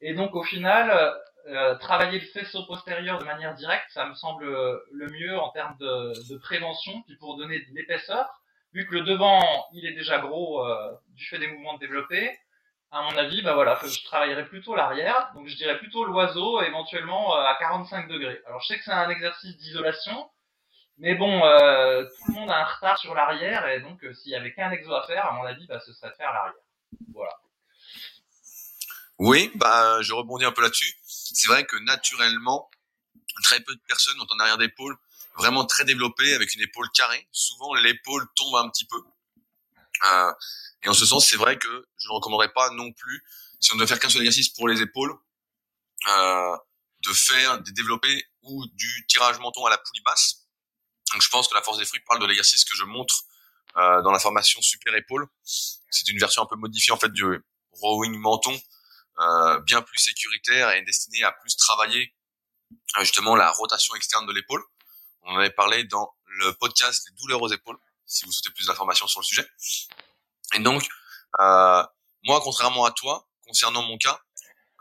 Et 0.00 0.14
donc 0.14 0.34
au 0.34 0.42
final, 0.42 1.14
euh, 1.46 1.74
travailler 1.76 2.20
le 2.20 2.26
faisceau 2.26 2.64
postérieur 2.64 3.18
de 3.18 3.24
manière 3.24 3.54
directe, 3.54 3.90
ça 3.90 4.06
me 4.06 4.14
semble 4.14 4.46
le 4.46 5.06
mieux 5.10 5.38
en 5.38 5.50
termes 5.50 5.76
de, 5.78 6.38
prévention, 6.38 7.02
puis 7.02 7.16
pour 7.16 7.36
donner 7.36 7.58
de 7.60 7.74
l'épaisseur, 7.74 8.40
vu 8.72 8.86
que 8.86 8.94
le 8.94 9.02
devant, 9.02 9.42
il 9.74 9.86
est 9.86 9.92
déjà 9.92 10.18
gros 10.18 10.66
euh, 10.66 10.90
du 11.08 11.26
fait 11.26 11.38
des 11.38 11.48
mouvements 11.48 11.76
développés, 11.76 12.38
à 12.90 13.02
mon 13.02 13.16
avis, 13.18 13.42
bah 13.42 13.54
voilà, 13.54 13.78
je 13.84 14.04
travaillerais 14.04 14.46
plutôt 14.46 14.74
l'arrière, 14.74 15.32
donc 15.34 15.46
je 15.48 15.56
dirais 15.56 15.78
plutôt 15.78 16.04
l'oiseau, 16.04 16.62
éventuellement 16.62 17.36
euh, 17.36 17.42
à 17.42 17.56
45 17.58 18.08
degrés. 18.08 18.40
Alors 18.46 18.62
je 18.62 18.68
sais 18.68 18.78
que 18.78 18.84
c'est 18.84 18.92
un 18.92 19.10
exercice 19.10 19.56
d'isolation, 19.58 20.30
mais 20.96 21.14
bon, 21.14 21.40
tout 21.40 22.24
le 22.28 22.32
monde 22.32 22.50
a 22.50 22.58
un 22.58 22.64
retard 22.64 22.96
sur 22.98 23.14
l'arrière, 23.14 23.68
et 23.68 23.80
donc 23.80 24.02
s'il 24.14 24.32
y 24.32 24.36
avait 24.36 24.54
qu'un 24.54 24.70
exo 24.70 24.94
à 24.94 25.02
faire, 25.06 25.26
à 25.26 25.32
mon 25.32 25.42
avis, 25.42 25.66
bah, 25.66 25.80
ce 25.80 25.92
serait 25.92 26.10
de 26.10 26.14
faire 26.14 26.32
l'arrière. 26.32 26.62
Voilà. 27.12 27.32
Oui, 29.18 29.50
bah 29.54 30.00
je 30.02 30.12
rebondis 30.12 30.44
un 30.44 30.52
peu 30.52 30.62
là-dessus. 30.62 30.94
C'est 31.34 31.48
vrai 31.48 31.66
que 31.66 31.76
naturellement, 31.76 32.70
très 33.42 33.60
peu 33.60 33.74
de 33.74 33.80
personnes 33.88 34.18
ont 34.20 34.26
un 34.36 34.40
arrière 34.40 34.58
d'épaule 34.58 34.96
vraiment 35.36 35.64
très 35.64 35.84
développé 35.84 36.32
avec 36.34 36.54
une 36.54 36.62
épaule 36.62 36.88
carrée. 36.94 37.26
Souvent, 37.32 37.74
l'épaule 37.74 38.26
tombe 38.36 38.54
un 38.56 38.68
petit 38.70 38.86
peu. 38.86 39.02
Euh, 40.06 40.32
et 40.84 40.88
en 40.88 40.94
ce 40.94 41.04
sens, 41.04 41.26
c'est 41.26 41.36
vrai 41.36 41.58
que 41.58 41.88
je 41.98 42.08
ne 42.08 42.12
recommanderais 42.12 42.52
pas 42.52 42.70
non 42.70 42.92
plus, 42.92 43.24
si 43.60 43.72
on 43.72 43.74
ne 43.74 43.78
doit 43.80 43.86
faire 43.88 43.98
qu'un 43.98 44.08
seul 44.08 44.22
exercice 44.22 44.48
pour 44.50 44.68
les 44.68 44.80
épaules, 44.80 45.12
euh, 46.08 46.56
de 47.00 47.12
faire 47.12 47.60
des 47.62 47.72
développés 47.72 48.24
ou 48.42 48.64
du 48.74 49.06
tirage 49.08 49.38
menton 49.40 49.66
à 49.66 49.70
la 49.70 49.78
poulie 49.78 50.02
basse. 50.02 50.46
Donc, 51.12 51.22
je 51.22 51.28
pense 51.28 51.48
que 51.48 51.54
la 51.54 51.62
force 51.62 51.78
des 51.78 51.84
fruits 51.84 52.02
parle 52.06 52.20
de 52.20 52.26
l'exercice 52.26 52.64
que 52.64 52.74
je 52.76 52.84
montre 52.84 53.24
euh, 53.76 54.02
dans 54.02 54.12
la 54.12 54.20
formation 54.20 54.62
super 54.62 54.94
épaule. 54.94 55.26
C'est 55.42 56.08
une 56.08 56.18
version 56.18 56.42
un 56.42 56.46
peu 56.46 56.56
modifiée 56.56 56.92
en 56.92 56.96
fait 56.96 57.12
du 57.12 57.24
rowing 57.72 58.16
menton 58.18 58.58
euh, 59.20 59.60
bien 59.60 59.82
plus 59.82 59.98
sécuritaire 59.98 60.70
et 60.70 60.82
destiné 60.82 61.22
à 61.22 61.32
plus 61.32 61.56
travailler 61.56 62.14
euh, 62.96 63.00
justement 63.00 63.36
la 63.36 63.50
rotation 63.50 63.94
externe 63.94 64.26
de 64.26 64.32
l'épaule. 64.32 64.62
On 65.22 65.34
en 65.34 65.38
avait 65.38 65.50
parlé 65.50 65.84
dans 65.84 66.14
le 66.26 66.52
podcast 66.54 67.06
Les 67.08 67.14
douleurs 67.16 67.42
aux 67.42 67.48
épaules, 67.48 67.78
si 68.06 68.24
vous 68.24 68.32
souhaitez 68.32 68.54
plus 68.54 68.66
d'informations 68.66 69.06
sur 69.06 69.20
le 69.20 69.24
sujet. 69.24 69.46
Et 70.54 70.58
donc, 70.58 70.86
euh, 71.40 71.84
moi, 72.24 72.40
contrairement 72.42 72.84
à 72.84 72.90
toi, 72.92 73.28
concernant 73.46 73.82
mon 73.82 73.96
cas, 73.98 74.20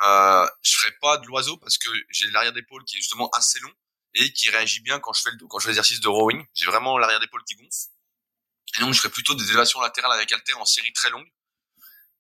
euh, 0.02 0.48
je 0.62 0.78
ferai 0.78 0.92
pas 1.02 1.18
de 1.18 1.28
l'oiseau 1.28 1.58
parce 1.58 1.78
que 1.78 1.90
j'ai 2.10 2.30
l'arrière 2.32 2.54
d'épaule 2.54 2.84
qui 2.86 2.98
est 2.98 3.00
justement 3.00 3.30
assez 3.30 3.60
long 3.60 3.72
et 4.16 4.32
qui 4.34 4.50
réagit 4.50 4.82
bien 4.82 5.00
quand 5.00 5.14
je 5.14 5.22
fais 5.22 5.32
le, 5.32 5.48
quand 5.48 5.60
je 5.60 5.66
fais 5.66 5.70
l'exercice 5.70 6.00
de 6.00 6.08
rowing. 6.08 6.46
J'ai 6.54 6.66
vraiment 6.66 6.98
l'arrière 6.98 7.20
d'épaule 7.20 7.44
qui 7.46 7.56
gonfle. 7.56 7.90
Et 8.76 8.80
donc, 8.80 8.94
je 8.94 9.00
ferai 9.00 9.10
plutôt 9.10 9.36
des 9.36 9.46
élévations 9.46 9.80
latérales 9.82 10.14
avec 10.14 10.32
haltère 10.32 10.60
en 10.60 10.66
série 10.66 10.92
très 10.94 11.10
longue. 11.10 11.28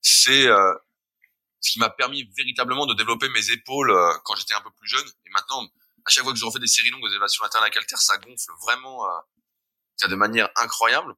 C'est 0.01 0.47
euh, 0.47 0.73
ce 1.63 1.71
qui 1.71 1.79
m'a 1.79 1.89
permis 1.89 2.29
véritablement 2.37 2.85
de 2.85 2.93
développer 2.93 3.29
mes 3.29 3.51
épaules 3.51 3.89
euh, 3.89 4.13
quand 4.25 4.35
j'étais 4.35 4.53
un 4.53 4.61
peu 4.61 4.71
plus 4.71 4.87
jeune. 4.87 5.07
Et 5.25 5.29
maintenant, 5.31 5.65
à 6.05 6.09
chaque 6.09 6.23
fois 6.23 6.33
que 6.33 6.39
je 6.39 6.45
refais 6.45 6.59
des 6.59 6.67
séries 6.67 6.89
longues 6.89 7.03
des 7.07 7.11
élévations 7.11 7.43
latérales 7.43 7.71
haltère, 7.73 7.99
ça 7.99 8.17
gonfle 8.17 8.51
vraiment 8.61 9.05
euh, 9.05 10.07
de 10.07 10.15
manière 10.15 10.49
incroyable. 10.55 11.13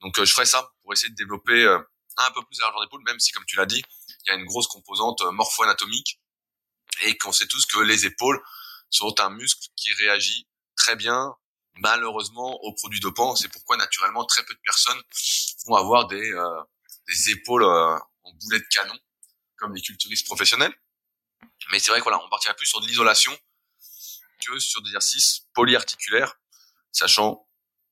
Donc 0.00 0.18
euh, 0.18 0.24
je 0.24 0.32
ferai 0.32 0.46
ça 0.46 0.72
pour 0.82 0.92
essayer 0.92 1.10
de 1.10 1.16
développer 1.16 1.64
euh, 1.64 1.78
un 2.16 2.30
peu 2.30 2.42
plus 2.44 2.58
l'argent 2.60 2.80
d'épaule, 2.80 3.02
même 3.04 3.18
si 3.18 3.32
comme 3.32 3.44
tu 3.46 3.56
l'as 3.56 3.66
dit, 3.66 3.82
il 4.24 4.28
y 4.28 4.30
a 4.30 4.34
une 4.34 4.44
grosse 4.44 4.68
composante 4.68 5.22
morpho-anatomique 5.32 6.20
et 7.02 7.16
qu'on 7.18 7.32
sait 7.32 7.46
tous 7.46 7.66
que 7.66 7.80
les 7.80 8.06
épaules 8.06 8.40
sont 8.90 9.18
un 9.20 9.30
muscle 9.30 9.66
qui 9.76 9.92
réagit 9.94 10.46
très 10.76 10.94
bien 10.94 11.34
malheureusement 11.76 12.60
aux 12.62 12.74
produits 12.74 13.00
dopants. 13.00 13.34
C'est 13.34 13.48
pourquoi 13.48 13.76
naturellement 13.76 14.24
très 14.26 14.44
peu 14.44 14.54
de 14.54 14.60
personnes 14.62 15.02
vont 15.66 15.76
avoir 15.76 16.06
des, 16.06 16.30
des 17.08 17.30
épaules 17.30 17.64
en 17.64 18.32
boulet 18.34 18.58
de 18.58 18.66
canon 18.70 18.94
comme 19.62 19.74
les 19.74 19.80
culturistes 19.80 20.26
professionnels. 20.26 20.74
Mais 21.70 21.78
c'est 21.78 21.92
vrai 21.92 22.00
qu'on 22.00 22.10
voilà, 22.10 22.24
on 22.24 22.28
partirait 22.28 22.54
plus 22.54 22.66
sur 22.66 22.80
de 22.80 22.86
l'isolation 22.86 23.32
que 24.44 24.58
sur 24.58 24.82
des 24.82 24.88
exercices 24.88 25.46
polyarticulaires, 25.54 26.34
sachant 26.90 27.48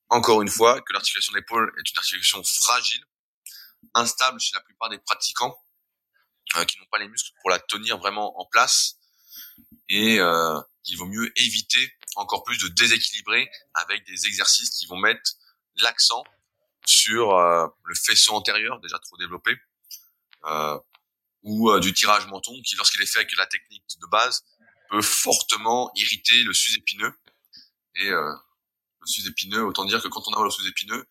encore 0.09 0.43
une 0.43 0.49
fois 0.49 0.81
que 0.83 0.93
l'articulation 0.93 1.33
de 1.33 1.39
l'épaule 1.39 1.73
est 1.79 1.89
une 1.89 1.99
articulation 1.99 2.43
fragile, 2.43 3.05
instable 3.95 4.41
chez 4.41 4.51
la 4.55 4.61
plupart 4.63 4.89
des 4.89 4.99
pratiquants, 4.99 5.57
euh, 6.57 6.65
qui 6.65 6.79
n'ont 6.81 6.87
pas 6.91 6.99
les 6.99 7.07
muscles 7.07 7.31
pour 7.41 7.51
la 7.51 7.61
tenir 7.61 7.99
vraiment 7.99 8.39
en 8.41 8.47
place, 8.47 8.97
et 9.89 10.19
euh, 10.19 10.61
il 10.87 10.97
vaut 10.99 11.07
mieux 11.07 11.31
éviter 11.37 11.97
encore 12.17 12.43
plus 12.43 12.59
de 12.59 12.67
déséquilibrer 12.67 13.49
avec 13.75 14.05
des 14.07 14.27
exercices 14.27 14.71
qui 14.71 14.87
vont 14.87 14.97
mettre 14.97 15.35
l'accent 15.77 16.25
sur 16.85 17.37
euh, 17.37 17.69
le 17.85 17.95
faisceau 17.95 18.35
antérieur 18.35 18.81
déjà 18.81 18.99
trop 18.99 19.17
développé, 19.19 19.57
euh, 20.47 20.79
ou 21.43 21.71
euh, 21.71 21.81
du 21.81 21.93
tirage 21.93 22.27
menton 22.27 22.61
qui, 22.63 22.77
lorsqu'il 22.77 23.03
est 23.03 23.07
fait 23.07 23.21
avec 23.21 23.37
la 23.37 23.47
technique 23.47 23.85
de 24.01 24.07
base, 24.07 24.45
peut 24.91 25.03
fortement 25.03 25.91
irriter 25.95 26.43
le 26.43 26.53
sus-épineux. 26.53 27.13
Et 27.97 28.09
euh, 28.09 28.33
le 29.01 29.07
sus-épineux, 29.07 29.65
autant 29.65 29.85
dire 29.85 30.03
que 30.03 30.09
quand 30.09 30.27
on 30.27 30.33
a 30.33 30.45
le 30.45 30.51
sus-épineux, 30.51 31.07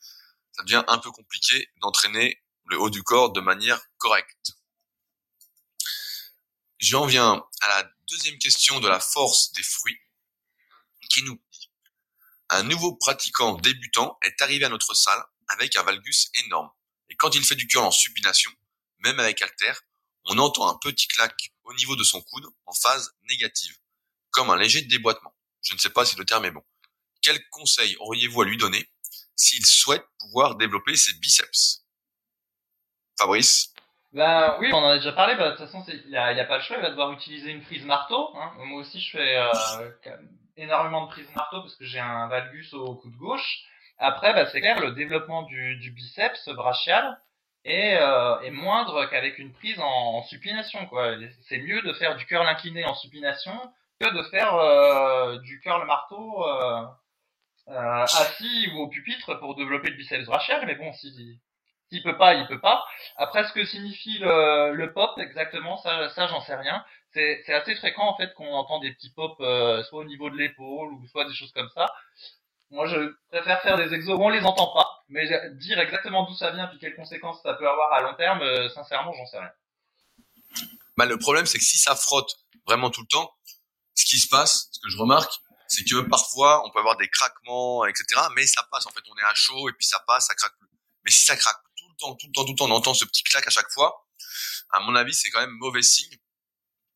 ça 0.51 0.63
devient 0.63 0.83
un 0.87 0.97
peu 0.97 1.11
compliqué 1.11 1.69
d'entraîner 1.81 2.41
le 2.65 2.79
haut 2.79 2.89
du 2.89 3.03
corps 3.03 3.31
de 3.31 3.41
manière 3.41 3.81
correcte. 3.97 4.51
J'en 6.79 7.05
viens 7.05 7.43
à 7.61 7.67
la 7.67 7.91
deuxième 8.09 8.37
question 8.37 8.79
de 8.79 8.87
la 8.87 8.99
force 8.99 9.51
des 9.53 9.63
fruits, 9.63 9.99
qui 11.09 11.23
nous 11.23 11.41
dit 11.51 11.69
un 12.49 12.63
nouveau 12.63 12.95
pratiquant 12.95 13.53
débutant 13.55 14.17
est 14.21 14.41
arrivé 14.41 14.65
à 14.65 14.69
notre 14.69 14.93
salle 14.93 15.23
avec 15.47 15.75
un 15.75 15.83
valgus 15.83 16.29
énorme. 16.45 16.69
Et 17.09 17.15
quand 17.15 17.35
il 17.35 17.43
fait 17.43 17.55
du 17.55 17.67
curl 17.67 17.85
en 17.85 17.91
supination, 17.91 18.51
même 18.99 19.19
avec 19.19 19.41
halter, 19.41 19.73
on 20.29 20.37
entend 20.37 20.69
un 20.69 20.77
petit 20.77 21.07
clac 21.07 21.33
au 21.63 21.73
niveau 21.73 21.95
de 21.95 22.03
son 22.03 22.21
coude 22.21 22.45
en 22.65 22.73
phase 22.73 23.11
négative, 23.29 23.75
comme 24.31 24.49
un 24.49 24.57
léger 24.57 24.81
déboîtement. 24.83 25.35
Je 25.63 25.73
ne 25.73 25.79
sais 25.79 25.89
pas 25.89 26.05
si 26.05 26.15
le 26.15 26.25
terme 26.25 26.45
est 26.45 26.51
bon. 26.51 26.63
Quel 27.21 27.37
conseil 27.49 27.95
auriez-vous 27.99 28.41
à 28.41 28.45
lui 28.45 28.57
donner 28.57 28.89
s'il 29.35 29.65
souhaite 29.65 30.05
pouvoir 30.19 30.55
développer 30.55 30.95
ses 30.95 31.13
biceps? 31.19 31.83
Fabrice? 33.17 33.73
Ben 34.13 34.57
oui, 34.59 34.69
on 34.73 34.77
en 34.77 34.89
a 34.89 34.97
déjà 34.97 35.11
parlé. 35.11 35.35
Bah, 35.35 35.51
de 35.51 35.57
toute 35.57 35.65
façon, 35.65 35.83
il 35.87 36.09
n'y 36.09 36.17
a, 36.17 36.45
pas 36.45 36.57
le 36.57 36.63
choix. 36.63 36.77
Il 36.77 36.81
va 36.81 36.89
devoir 36.89 37.11
utiliser 37.11 37.51
une 37.51 37.63
prise 37.63 37.85
marteau. 37.85 38.35
Hein. 38.35 38.53
Moi 38.65 38.81
aussi, 38.81 38.99
je 38.99 39.11
fais 39.11 39.37
euh, 39.37 39.91
énormément 40.57 41.05
de 41.05 41.11
prises 41.11 41.29
marteau 41.35 41.61
parce 41.61 41.75
que 41.75 41.85
j'ai 41.85 41.99
un 41.99 42.27
valgus 42.27 42.73
au 42.73 42.95
coude 42.95 43.15
gauche. 43.17 43.63
Après, 43.97 44.33
bah, 44.33 44.47
c'est 44.51 44.61
clair, 44.61 44.79
le 44.79 44.93
développement 44.93 45.43
du 45.43 45.91
biceps 45.91 46.47
brachial, 46.49 47.19
est, 47.69 47.97
euh, 48.01 48.51
moindre 48.51 49.05
qu'avec 49.05 49.37
une 49.39 49.53
prise 49.53 49.79
en, 49.79 50.23
supination. 50.23 50.85
Quoi. 50.87 51.15
C'est 51.47 51.59
mieux 51.59 51.81
de 51.81 51.93
faire 51.93 52.15
du 52.15 52.25
curl 52.25 52.47
incliné 52.47 52.85
en 52.85 52.95
supination 52.95 53.53
que 53.99 54.09
de 54.09 54.23
faire 54.23 54.55
euh, 54.55 55.39
du 55.39 55.59
curl 55.59 55.85
marteau 55.85 56.45
euh, 56.47 56.85
euh, 57.69 58.03
assis 58.03 58.69
ou 58.73 58.79
au 58.79 58.87
pupitre 58.87 59.35
pour 59.35 59.55
développer 59.55 59.89
le 59.89 59.97
biceps 59.97 60.25
brachial. 60.25 60.65
Mais 60.65 60.75
bon, 60.75 60.91
si 60.93 61.39
s'il 61.89 62.03
peut 62.03 62.17
pas, 62.17 62.35
il 62.35 62.45
peut 62.47 62.61
pas. 62.61 62.85
Après, 63.17 63.43
ce 63.45 63.51
que 63.51 63.65
signifie 63.65 64.19
le, 64.19 64.73
le 64.73 64.93
pop 64.93 65.17
exactement, 65.17 65.77
ça, 65.77 66.09
ça 66.09 66.27
j'en 66.27 66.41
sais 66.41 66.55
rien. 66.55 66.85
C'est 67.13 67.51
assez 67.51 67.73
fréquent 67.75 68.07
en 68.07 68.15
fait 68.15 68.31
qu'on 68.35 68.53
entend 68.53 68.79
des 68.79 68.91
petits 68.93 69.09
pops 69.09 69.37
soit 69.87 70.01
au 70.01 70.03
niveau 70.03 70.29
de 70.29 70.37
l'épaule 70.37 70.93
ou 70.93 71.07
soit 71.07 71.25
des 71.25 71.33
choses 71.33 71.51
comme 71.51 71.69
ça. 71.69 71.87
Moi, 72.71 72.87
je 72.87 73.15
préfère 73.29 73.61
faire 73.61 73.77
des 73.77 73.93
exos 73.93 74.15
où 74.17 74.23
on 74.23 74.29
les 74.29 74.41
entend 74.41 74.71
pas, 74.73 75.03
mais 75.09 75.27
dire 75.55 75.79
exactement 75.79 76.25
d'où 76.25 76.35
ça 76.35 76.51
vient 76.51 76.67
puis 76.67 76.77
quelles 76.79 76.95
conséquences 76.95 77.41
ça 77.41 77.53
peut 77.55 77.67
avoir 77.67 77.93
à 77.93 78.01
long 78.01 78.13
terme, 78.15 78.41
euh, 78.41 78.69
sincèrement, 78.69 79.11
j'en 79.13 79.25
sais 79.25 79.39
rien. 79.39 79.51
Bah, 80.97 81.05
le 81.05 81.17
problème, 81.17 81.45
c'est 81.45 81.57
que 81.57 81.63
si 81.63 81.77
ça 81.77 81.95
frotte 81.95 82.35
vraiment 82.67 82.91
tout 82.91 83.01
le 83.01 83.07
temps, 83.07 83.33
ce 83.95 84.05
qui 84.05 84.19
se 84.19 84.27
passe, 84.27 84.69
ce 84.71 84.79
que 84.79 84.89
je 84.89 84.97
remarque, 84.97 85.31
c'est 85.67 85.83
que 85.83 86.01
parfois 86.01 86.65
on 86.65 86.71
peut 86.71 86.79
avoir 86.79 86.97
des 86.97 87.07
craquements, 87.09 87.85
etc. 87.85 88.21
Mais 88.35 88.45
ça 88.45 88.63
passe 88.71 88.85
en 88.85 88.91
fait, 88.91 89.01
on 89.09 89.17
est 89.17 89.23
à 89.23 89.33
chaud 89.33 89.69
et 89.69 89.73
puis 89.73 89.85
ça 89.85 89.99
passe, 90.07 90.27
ça 90.27 90.35
craque 90.35 90.57
plus. 90.59 90.69
Mais 91.05 91.11
si 91.11 91.23
ça 91.23 91.35
craque 91.35 91.61
tout 91.75 91.87
le 91.89 91.95
temps, 91.95 92.15
tout 92.15 92.27
le 92.27 92.33
temps, 92.33 92.45
tout 92.45 92.51
le 92.51 92.57
temps, 92.57 92.65
on 92.65 92.71
entend 92.71 92.93
ce 92.93 93.05
petit 93.05 93.23
clac 93.23 93.47
à 93.47 93.49
chaque 93.49 93.71
fois, 93.71 94.07
à 94.71 94.79
mon 94.81 94.95
avis, 94.95 95.13
c'est 95.13 95.29
quand 95.29 95.39
même 95.39 95.51
mauvais 95.51 95.81
signe. 95.81 96.17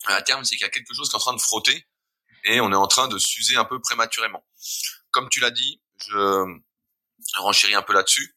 À 0.05 0.21
terme, 0.21 0.43
c'est 0.43 0.55
qu'il 0.55 0.65
y 0.65 0.69
a 0.69 0.71
quelque 0.71 0.93
chose 0.93 1.09
qui 1.09 1.15
est 1.15 1.17
en 1.17 1.21
train 1.21 1.35
de 1.35 1.41
frotter 1.41 1.87
et 2.43 2.59
on 2.61 2.71
est 2.71 2.75
en 2.75 2.87
train 2.87 3.07
de 3.07 3.17
s'user 3.17 3.55
un 3.55 3.65
peu 3.65 3.79
prématurément. 3.79 4.45
Comme 5.13 5.29
tu 5.29 5.39
l'as 5.39 5.51
dit, 5.51 5.79
je 5.97 6.59
renchéris 7.37 7.75
un 7.75 7.83
peu 7.83 7.93
là-dessus. 7.93 8.35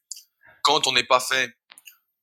Quand 0.62 0.86
on 0.86 0.92
n'est 0.92 1.04
pas 1.04 1.20
fait 1.20 1.56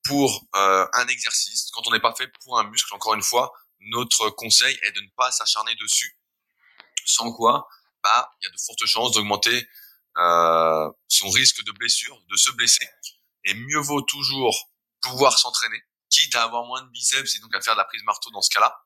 pour 0.04 0.46
euh, 0.56 0.88
un 0.94 1.08
exercice, 1.08 1.72
quand 1.72 1.88
on 1.88 1.92
n'est 1.92 2.00
pas 2.00 2.14
fait 2.14 2.28
pour 2.44 2.60
un 2.60 2.64
muscle, 2.66 2.94
encore 2.94 3.16
une 3.16 3.24
fois, 3.24 3.52
notre 3.80 4.30
conseil 4.30 4.78
est 4.84 4.92
de 4.92 5.02
ne 5.02 5.10
pas 5.18 5.32
s'acharner 5.32 5.76
dessus. 5.76 6.18
Sans 7.04 7.34
quoi, 7.34 7.68
bah, 8.04 8.32
il 8.40 8.46
y 8.46 8.48
a 8.48 8.52
de 8.52 8.60
fortes 8.60 8.86
chances 8.86 9.14
d'augmenter 9.14 9.68
euh, 10.18 10.90
son 11.08 11.30
risque 11.32 11.64
de 11.64 11.72
blessure, 11.72 12.22
de 12.30 12.36
se 12.36 12.52
blesser. 12.52 12.88
Et 13.46 13.56
mieux 13.56 13.80
vaut 13.80 14.02
toujours 14.02 14.70
pouvoir 15.02 15.38
s'entraîner, 15.38 15.82
quitte 16.10 16.36
à 16.36 16.44
avoir 16.44 16.66
moins 16.66 16.84
de 16.84 16.90
biceps 16.90 17.36
et 17.36 17.40
donc 17.40 17.54
à 17.56 17.62
faire 17.62 17.74
de 17.74 17.80
la 17.80 17.86
prise 17.86 18.04
marteau 18.04 18.30
dans 18.30 18.42
ce 18.42 18.52
cas-là, 18.52 18.86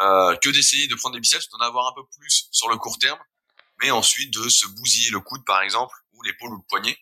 euh, 0.00 0.36
que 0.36 0.48
d'essayer 0.48 0.86
de 0.86 0.94
prendre 0.94 1.14
des 1.14 1.20
biceps, 1.20 1.48
d'en 1.48 1.58
avoir 1.58 1.88
un 1.88 1.92
peu 1.92 2.06
plus 2.18 2.48
sur 2.52 2.68
le 2.68 2.76
court 2.76 2.98
terme, 2.98 3.18
mais 3.80 3.90
ensuite 3.90 4.32
de 4.32 4.48
se 4.48 4.66
bousiller 4.66 5.10
le 5.10 5.20
coude 5.20 5.44
par 5.44 5.62
exemple, 5.62 5.94
ou 6.12 6.22
l'épaule 6.22 6.52
ou 6.52 6.56
le 6.56 6.66
poignet, 6.68 6.98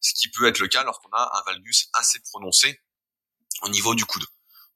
ce 0.00 0.14
qui 0.14 0.30
peut 0.30 0.46
être 0.46 0.58
le 0.58 0.68
cas 0.68 0.84
lorsqu'on 0.84 1.10
a 1.12 1.30
un 1.38 1.42
valgus 1.44 1.88
assez 1.94 2.20
prononcé 2.20 2.80
au 3.62 3.68
niveau 3.68 3.94
du 3.94 4.04
coude. 4.04 4.24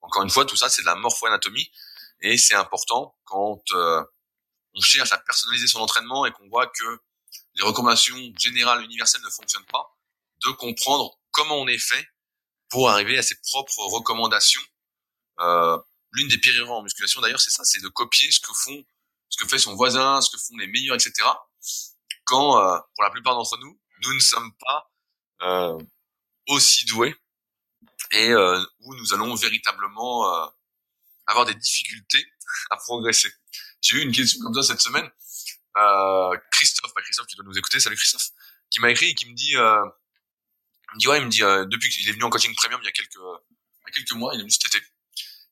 Encore 0.00 0.22
une 0.22 0.30
fois, 0.30 0.44
tout 0.44 0.56
ça 0.56 0.68
c'est 0.68 0.82
de 0.82 0.86
la 0.86 0.94
morpho-anatomie 0.94 1.70
et 2.20 2.36
c'est 2.38 2.54
important 2.54 3.16
quand 3.24 3.62
euh, 3.72 4.02
on 4.74 4.80
cherche 4.80 5.12
à 5.12 5.18
personnaliser 5.18 5.66
son 5.66 5.80
entraînement 5.80 6.26
et 6.26 6.32
qu'on 6.32 6.48
voit 6.48 6.66
que 6.66 7.00
les 7.54 7.64
recommandations 7.64 8.16
générales 8.38 8.82
universelles 8.84 9.22
ne 9.22 9.30
fonctionnent 9.30 9.66
pas, 9.66 9.96
de 10.44 10.50
comprendre 10.52 11.18
comment 11.30 11.56
on 11.56 11.66
est 11.66 11.78
fait 11.78 12.06
pour 12.68 12.90
arriver 12.90 13.18
à 13.18 13.22
ses 13.22 13.36
propres 13.40 13.82
recommandations. 13.84 14.62
Euh, 15.40 15.78
L'une 16.12 16.28
des 16.28 16.38
pires 16.38 16.56
erreurs 16.56 16.72
en 16.72 16.82
musculation 16.82 17.20
d'ailleurs, 17.20 17.40
c'est 17.40 17.50
ça, 17.50 17.64
c'est 17.64 17.80
de 17.80 17.88
copier 17.88 18.30
ce 18.32 18.40
que 18.40 18.52
font, 18.52 18.84
ce 19.30 19.42
que 19.42 19.48
fait 19.48 19.58
son 19.58 19.74
voisin, 19.76 20.20
ce 20.20 20.30
que 20.30 20.36
font 20.36 20.56
les 20.58 20.66
meilleurs, 20.66 20.96
etc. 20.96 21.12
Quand, 22.24 22.58
euh, 22.58 22.78
pour 22.94 23.04
la 23.04 23.10
plupart 23.10 23.34
d'entre 23.34 23.56
nous, 23.58 23.80
nous 24.02 24.14
ne 24.14 24.20
sommes 24.20 24.52
pas 24.60 24.90
euh, 25.42 25.78
aussi 26.48 26.84
doués 26.86 27.14
et 28.10 28.30
euh, 28.30 28.62
où 28.80 28.94
nous 28.94 29.14
allons 29.14 29.34
véritablement 29.34 30.26
euh, 30.26 30.46
avoir 31.26 31.46
des 31.46 31.54
difficultés 31.54 32.26
à 32.70 32.76
progresser. 32.76 33.32
J'ai 33.80 33.96
eu 33.96 34.02
une 34.02 34.12
question 34.12 34.40
comme 34.42 34.54
ça 34.54 34.62
cette 34.62 34.80
semaine. 34.80 35.08
Euh, 35.76 36.36
Christophe, 36.50 36.92
pas 36.92 37.02
Christophe 37.02 37.26
qui 37.26 37.36
doit 37.36 37.44
nous 37.44 37.56
écouter, 37.56 37.78
salut 37.78 37.96
Christophe, 37.96 38.30
qui 38.68 38.80
m'a 38.80 38.90
écrit 38.90 39.10
et 39.10 39.14
qui 39.14 39.26
me 39.26 39.34
dit, 39.34 39.56
euh, 39.56 39.84
il 40.92 40.96
me 40.96 40.98
dit 40.98 41.08
ouais, 41.08 41.18
il 41.18 41.24
me 41.24 41.30
dit 41.30 41.40
depuis 41.70 41.88
qu'il 41.88 42.08
est 42.08 42.12
venu 42.12 42.24
en 42.24 42.30
coaching 42.30 42.54
premium 42.56 42.80
il 42.82 42.86
y 42.86 42.88
a 42.88 42.92
quelques, 42.92 43.14
il 43.14 43.86
y 43.86 43.90
a 43.90 43.92
quelques 43.92 44.12
mois, 44.12 44.34
il 44.34 44.38
est 44.38 44.42
venu 44.42 44.50
cet 44.50 44.66
été. 44.66 44.84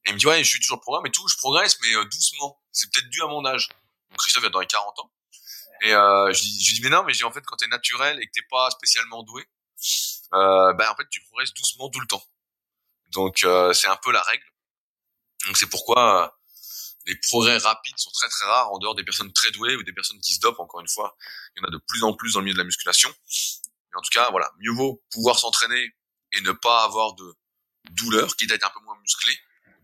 Il 0.09 0.15
me 0.15 0.19
dit 0.19 0.27
ouais, 0.27 0.43
je 0.43 0.49
suis 0.49 0.61
toujours 0.61 0.81
programme 0.81 1.07
et 1.07 1.11
tout, 1.11 1.27
je 1.29 1.37
progresse 1.37 1.79
mais 1.83 1.93
doucement. 2.07 2.61
C'est 2.73 2.91
peut-être 2.93 3.09
dû 3.09 3.23
à 3.23 3.27
mon 3.27 3.45
âge. 3.45 3.69
Donc 4.11 4.19
Christophe 4.19 4.45
a 4.45 4.49
dans 4.49 4.61
les 4.61 4.67
40 4.67 4.99
ans. 5.01 5.11
Et 5.83 5.93
euh, 5.93 6.33
je, 6.33 6.43
lui, 6.43 6.65
je 6.65 6.75
dis 6.75 6.81
mais 6.83 6.91
non, 6.91 7.05
mais 7.05 7.13
j'ai 7.13 7.25
en 7.25 7.33
fait 7.33 7.45
quand 7.45 7.57
t'es 7.57 7.69
naturel 7.69 8.19
et 8.21 8.27
que 8.27 8.33
t'es 8.33 8.47
pas 8.51 8.71
spécialement 8.71 9.23
doué, 9.23 9.45
euh, 10.35 10.73
ben 10.75 10.89
en 10.91 10.97
fait 10.97 11.09
tu 11.11 11.21
progresses 11.23 11.55
doucement 11.55 11.89
tout 11.91 12.01
le 12.01 12.07
temps. 12.07 12.25
Donc 13.13 13.47
c'est 13.75 13.89
un 13.89 13.97
peu 13.97 14.13
la 14.13 14.23
règle. 14.23 14.45
Donc 15.47 15.57
c'est 15.57 15.69
pourquoi 15.69 16.39
les 17.09 17.17
progrès 17.17 17.57
rapides 17.57 17.99
sont 17.99 18.11
très 18.11 18.29
très 18.29 18.47
rares 18.47 18.71
en 18.71 18.79
dehors 18.79 18.95
des 18.95 19.03
personnes 19.03 19.33
très 19.33 19.51
douées 19.51 19.77
ou 19.77 19.83
des 19.83 19.95
personnes 19.95 20.21
qui 20.21 20.35
se 20.35 20.41
dopent. 20.41 20.61
Encore 20.61 20.81
une 20.81 20.89
fois, 20.89 21.17
il 21.57 21.61
y 21.61 21.65
en 21.65 21.69
a 21.69 21.71
de 21.71 21.83
plus 21.89 22.05
en 22.05 22.13
plus 22.13 22.35
dans 22.35 22.41
le 22.41 22.45
milieu 22.45 22.55
de 22.55 22.59
la 22.59 22.65
musculation. 22.65 23.13
Mais 23.91 23.99
en 23.99 24.03
tout 24.03 24.11
cas, 24.13 24.31
voilà, 24.31 24.51
mieux 24.59 24.73
vaut 24.73 25.03
pouvoir 25.11 25.39
s'entraîner 25.39 25.91
et 26.33 26.41
ne 26.43 26.53
pas 26.53 26.85
avoir 26.85 27.15
de 27.15 27.35
douleur, 27.93 28.37
quitte 28.37 28.53
à 28.53 28.57
être 28.57 28.67
un 28.67 28.71
peu 28.71 28.81
moins 28.81 28.99
musclé, 29.01 29.35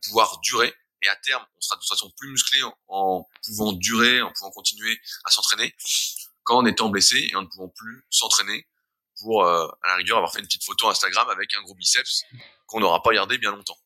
pouvoir 0.04 0.38
durer. 0.40 0.74
Et 1.02 1.08
à 1.08 1.16
terme, 1.16 1.44
on 1.56 1.60
sera 1.60 1.76
de 1.76 1.80
toute 1.80 1.88
façon 1.88 2.10
plus 2.16 2.30
musclé 2.30 2.60
en, 2.88 3.28
pouvant 3.44 3.72
durer, 3.72 4.22
en 4.22 4.32
pouvant 4.32 4.50
continuer 4.50 4.98
à 5.24 5.30
s'entraîner, 5.30 5.74
qu'en 6.44 6.64
étant 6.64 6.88
blessé 6.88 7.28
et 7.30 7.36
en 7.36 7.42
ne 7.42 7.46
pouvant 7.46 7.68
plus 7.68 8.06
s'entraîner 8.08 8.66
pour, 9.20 9.44
euh, 9.44 9.66
à 9.82 9.88
la 9.88 9.96
rigueur, 9.96 10.16
avoir 10.16 10.32
fait 10.32 10.40
une 10.40 10.46
petite 10.46 10.64
photo 10.64 10.88
Instagram 10.88 11.28
avec 11.28 11.52
un 11.54 11.62
gros 11.62 11.74
biceps 11.74 12.24
qu'on 12.66 12.80
n'aura 12.80 13.02
pas 13.02 13.12
gardé 13.12 13.36
bien 13.38 13.50
longtemps. 13.50 13.78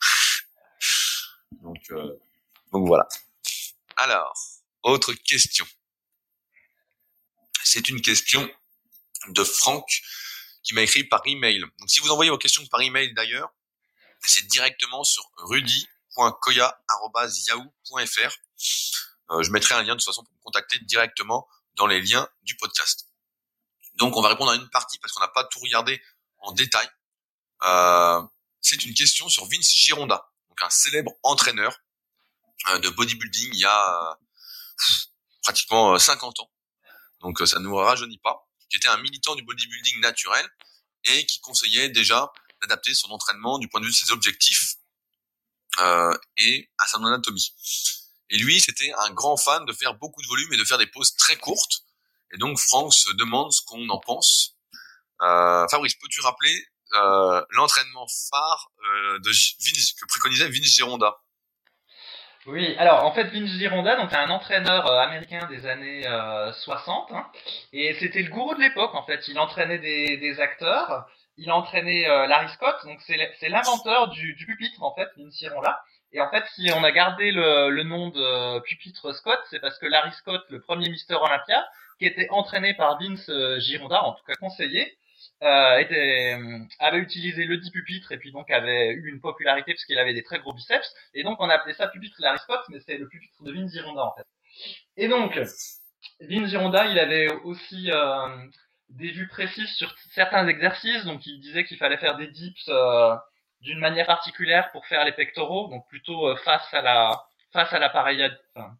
Donc, 1.62 1.82
euh, 1.90 2.20
donc 2.72 2.86
voilà. 2.86 3.08
Alors, 3.96 4.34
autre 4.82 5.14
question. 5.14 5.66
C'est 7.64 7.88
une 7.88 8.02
question 8.02 8.48
de 9.28 9.44
Franck 9.44 10.02
qui 10.62 10.74
m'a 10.74 10.82
écrit 10.82 11.04
par 11.04 11.22
email. 11.26 11.60
Donc 11.60 11.88
si 11.88 12.00
vous 12.00 12.10
envoyez 12.10 12.30
vos 12.30 12.38
questions 12.38 12.66
par 12.66 12.80
email 12.80 13.14
d'ailleurs, 13.14 13.52
c'est 14.26 14.46
directement 14.46 15.04
sur 15.04 15.30
rudy.koya.yahoo.fr. 15.36 18.36
Euh, 19.30 19.42
je 19.42 19.50
mettrai 19.50 19.74
un 19.74 19.82
lien 19.82 19.94
de 19.94 19.98
toute 19.98 20.06
façon 20.06 20.24
pour 20.24 20.34
me 20.34 20.42
contacter 20.42 20.78
directement 20.80 21.46
dans 21.74 21.86
les 21.86 22.00
liens 22.00 22.28
du 22.42 22.56
podcast. 22.56 23.08
Donc 23.94 24.16
on 24.16 24.22
va 24.22 24.28
répondre 24.28 24.50
à 24.50 24.56
une 24.56 24.68
partie 24.70 24.98
parce 24.98 25.12
qu'on 25.12 25.20
n'a 25.20 25.28
pas 25.28 25.44
tout 25.44 25.60
regardé 25.60 26.02
en 26.38 26.50
détail. 26.52 26.88
Euh, 27.64 28.22
c'est 28.60 28.84
une 28.84 28.94
question 28.94 29.28
sur 29.28 29.46
Vince 29.46 29.70
Gironda, 29.70 30.30
donc 30.48 30.62
un 30.62 30.70
célèbre 30.70 31.12
entraîneur 31.22 31.78
euh, 32.68 32.78
de 32.78 32.88
bodybuilding 32.90 33.50
il 33.52 33.60
y 33.60 33.64
a 33.64 34.18
pratiquement 35.42 35.98
50 35.98 36.40
ans. 36.40 36.50
Donc 37.20 37.40
ça 37.46 37.58
ne 37.58 37.64
nous 37.64 37.74
rajeunit 37.74 38.18
pas 38.18 38.46
qui 38.68 38.76
était 38.76 38.88
un 38.88 38.98
militant 38.98 39.34
du 39.34 39.42
bodybuilding 39.42 40.00
naturel 40.00 40.46
et 41.04 41.24
qui 41.26 41.40
conseillait 41.40 41.88
déjà 41.88 42.32
d'adapter 42.62 42.94
son 42.94 43.10
entraînement 43.10 43.58
du 43.58 43.68
point 43.68 43.80
de 43.80 43.86
vue 43.86 43.92
de 43.92 43.96
ses 43.96 44.10
objectifs 44.12 44.76
euh, 45.80 46.16
et 46.38 46.70
à 46.78 46.86
son 46.86 47.04
anatomie. 47.04 47.54
Et 48.30 48.38
lui, 48.38 48.60
c'était 48.60 48.92
un 48.98 49.10
grand 49.10 49.36
fan 49.36 49.64
de 49.64 49.72
faire 49.72 49.94
beaucoup 49.94 50.22
de 50.22 50.26
volume 50.26 50.52
et 50.52 50.56
de 50.56 50.64
faire 50.64 50.78
des 50.78 50.86
pauses 50.86 51.14
très 51.16 51.36
courtes. 51.36 51.84
Et 52.32 52.38
donc 52.38 52.58
Franck 52.58 52.92
se 52.92 53.12
demande 53.12 53.52
ce 53.52 53.62
qu'on 53.62 53.88
en 53.88 54.00
pense. 54.00 54.56
Euh, 55.22 55.66
Fabrice, 55.68 55.94
peux-tu 55.94 56.20
rappeler 56.20 56.66
euh, 56.94 57.44
l'entraînement 57.50 58.06
phare 58.30 58.70
euh, 58.84 59.18
de 59.20 59.30
Vince, 59.30 59.92
que 59.92 60.06
préconisait 60.06 60.48
Vince 60.48 60.74
Gironda? 60.74 61.16
Oui, 62.46 62.76
alors 62.78 63.04
en 63.04 63.12
fait 63.12 63.24
Vince 63.24 63.50
Gironda, 63.58 63.96
donc 63.96 64.12
un 64.12 64.30
entraîneur 64.30 64.86
euh, 64.86 65.00
américain 65.00 65.48
des 65.48 65.66
années 65.66 66.06
euh, 66.06 66.52
60, 66.52 67.10
hein, 67.10 67.26
et 67.72 67.96
c'était 67.98 68.22
le 68.22 68.30
gourou 68.30 68.54
de 68.54 68.60
l'époque 68.60 68.94
en 68.94 69.04
fait. 69.04 69.26
Il 69.26 69.38
entraînait 69.40 69.80
des, 69.80 70.16
des 70.18 70.38
acteurs, 70.38 71.06
il 71.36 71.50
entraînait 71.50 72.08
euh, 72.08 72.26
Larry 72.26 72.48
Scott, 72.50 72.76
donc 72.84 73.00
c'est 73.02 73.48
l'inventeur 73.48 74.08
du, 74.08 74.34
du, 74.34 74.46
pupitre 74.46 74.82
en 74.82 74.94
fait, 74.94 75.08
Vince 75.16 75.38
Gironda. 75.38 75.80
Et 76.12 76.20
en 76.20 76.30
fait, 76.30 76.44
si 76.54 76.70
on 76.74 76.82
a 76.84 76.92
gardé 76.92 77.32
le, 77.32 77.70
le 77.70 77.82
nom 77.82 78.08
de 78.08 78.60
pupitre 78.60 79.12
Scott, 79.14 79.40
c'est 79.50 79.60
parce 79.60 79.78
que 79.78 79.86
Larry 79.86 80.12
Scott, 80.12 80.42
le 80.48 80.60
premier 80.60 80.88
Mister 80.88 81.14
Olympia, 81.14 81.66
qui 81.98 82.06
était 82.06 82.28
entraîné 82.30 82.74
par 82.74 82.98
Vince 83.00 83.28
euh, 83.28 83.58
Gironda, 83.60 84.02
en 84.02 84.12
tout 84.12 84.24
cas 84.24 84.34
conseillé, 84.34 84.96
euh, 85.42 85.78
était, 85.78 86.38
euh, 86.38 86.58
avait 86.78 86.98
utilisé 86.98 87.44
le 87.44 87.58
dit 87.58 87.70
pupitre 87.70 88.12
et 88.12 88.18
puis 88.18 88.32
donc 88.32 88.50
avait 88.50 88.92
eu 88.92 89.10
une 89.10 89.20
popularité 89.20 89.72
parce 89.72 89.84
qu'il 89.84 89.98
avait 89.98 90.14
des 90.14 90.22
très 90.22 90.38
gros 90.38 90.54
biceps 90.54 90.94
et 91.12 91.24
donc 91.24 91.38
on 91.40 91.50
appelait 91.50 91.74
ça 91.74 91.88
pupitre 91.88 92.16
Larry 92.20 92.38
Scott 92.38 92.60
mais 92.70 92.80
c'est 92.80 92.96
le 92.96 93.06
pupitre 93.06 93.42
de 93.42 93.52
Vince 93.52 93.72
Gironda 93.72 94.04
en 94.04 94.14
fait. 94.14 94.26
Et 94.96 95.08
donc 95.08 95.36
Vince 95.36 95.82
Gironda 96.48 96.86
il 96.86 96.98
avait 96.98 97.30
aussi 97.44 97.90
euh, 97.90 98.28
des 98.90 99.10
vues 99.10 99.28
précises 99.28 99.74
sur 99.76 99.94
certains 100.12 100.46
exercices 100.48 101.04
donc 101.04 101.26
il 101.26 101.40
disait 101.40 101.64
qu'il 101.64 101.76
fallait 101.76 101.98
faire 101.98 102.16
des 102.16 102.28
dips 102.28 102.68
euh, 102.68 103.14
d'une 103.60 103.78
manière 103.78 104.06
particulière 104.06 104.70
pour 104.72 104.86
faire 104.86 105.04
les 105.04 105.12
pectoraux 105.12 105.68
donc 105.68 105.86
plutôt 105.88 106.28
euh, 106.28 106.36
face 106.36 106.72
à 106.72 106.82
la 106.82 107.24
face 107.52 107.72
à 107.72 107.78
l'appareil 107.78 108.22
enfin, 108.54 108.76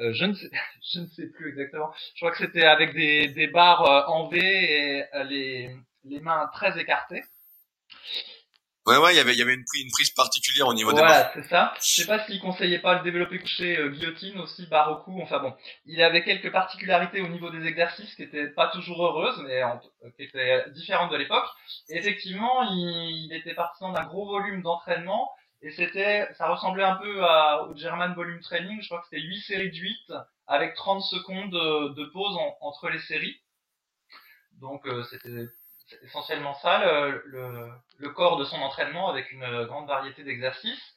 euh, 0.00 0.12
je, 0.12 0.24
ne 0.24 0.34
sais, 0.34 0.50
je 0.92 1.00
ne 1.00 1.06
sais 1.06 1.26
plus 1.28 1.50
exactement. 1.50 1.92
Je 2.14 2.20
crois 2.20 2.30
que 2.32 2.38
c'était 2.38 2.64
avec 2.64 2.94
des, 2.94 3.28
des 3.28 3.46
barres 3.46 3.84
euh, 3.84 4.12
en 4.12 4.28
V 4.28 4.38
et 4.40 5.04
euh, 5.14 5.24
les, 5.24 5.76
les 6.04 6.20
mains 6.20 6.48
très 6.52 6.78
écartées. 6.78 7.22
Ouais, 8.88 8.96
ouais, 8.96 9.12
il 9.12 9.16
y 9.16 9.20
avait, 9.20 9.32
il 9.32 9.38
y 9.38 9.42
avait 9.42 9.54
une, 9.54 9.64
prise, 9.64 9.82
une 9.82 9.90
prise 9.90 10.10
particulière 10.10 10.66
au 10.66 10.72
niveau 10.72 10.90
voilà, 10.92 11.06
des 11.06 11.12
Voilà, 11.12 11.30
c'est 11.34 11.48
ça. 11.50 11.74
Je 11.80 12.02
sais 12.02 12.06
pas 12.06 12.24
s'il 12.24 12.40
conseillait 12.40 12.78
pas 12.78 12.94
le 12.96 13.02
développé 13.02 13.38
couché 13.38 13.78
euh, 13.78 13.90
guillotine 13.90 14.38
aussi, 14.40 14.66
cou. 15.04 15.20
Enfin 15.20 15.40
bon, 15.40 15.54
il 15.84 16.02
avait 16.02 16.24
quelques 16.24 16.50
particularités 16.50 17.20
au 17.20 17.28
niveau 17.28 17.50
des 17.50 17.66
exercices 17.66 18.14
qui 18.14 18.22
étaient 18.22 18.48
pas 18.48 18.68
toujours 18.68 19.04
heureuses, 19.04 19.42
mais 19.46 19.62
en, 19.62 19.78
qui 20.16 20.22
étaient 20.22 20.70
différentes 20.70 21.12
de 21.12 21.16
l'époque. 21.16 21.46
Effectivement, 21.90 22.62
il, 22.62 23.26
il 23.26 23.32
était 23.34 23.54
partisan 23.54 23.92
d'un 23.92 24.04
gros 24.04 24.26
volume 24.26 24.62
d'entraînement 24.62 25.30
et 25.60 25.70
c'était, 25.72 26.32
ça 26.34 26.48
ressemblait 26.48 26.84
un 26.84 26.96
peu 26.96 27.24
à, 27.24 27.64
au 27.64 27.76
German 27.76 28.14
Volume 28.14 28.40
Training. 28.40 28.80
Je 28.80 28.86
crois 28.86 29.00
que 29.00 29.06
c'était 29.10 29.22
8 29.22 29.40
séries 29.42 29.70
de 29.70 29.76
8 29.76 30.12
avec 30.46 30.74
30 30.74 31.02
secondes 31.02 31.50
de, 31.50 31.94
de 31.94 32.04
pause 32.06 32.36
en, 32.36 32.56
entre 32.60 32.88
les 32.88 33.00
séries. 33.00 33.36
Donc 34.60 34.86
euh, 34.86 35.04
c'était 35.04 35.48
essentiellement 36.02 36.54
ça 36.54 36.78
le, 36.84 37.22
le, 37.26 37.70
le, 37.98 38.08
corps 38.10 38.36
de 38.36 38.44
son 38.44 38.56
entraînement 38.56 39.08
avec 39.08 39.30
une 39.32 39.64
grande 39.64 39.86
variété 39.86 40.22
d'exercices. 40.24 40.94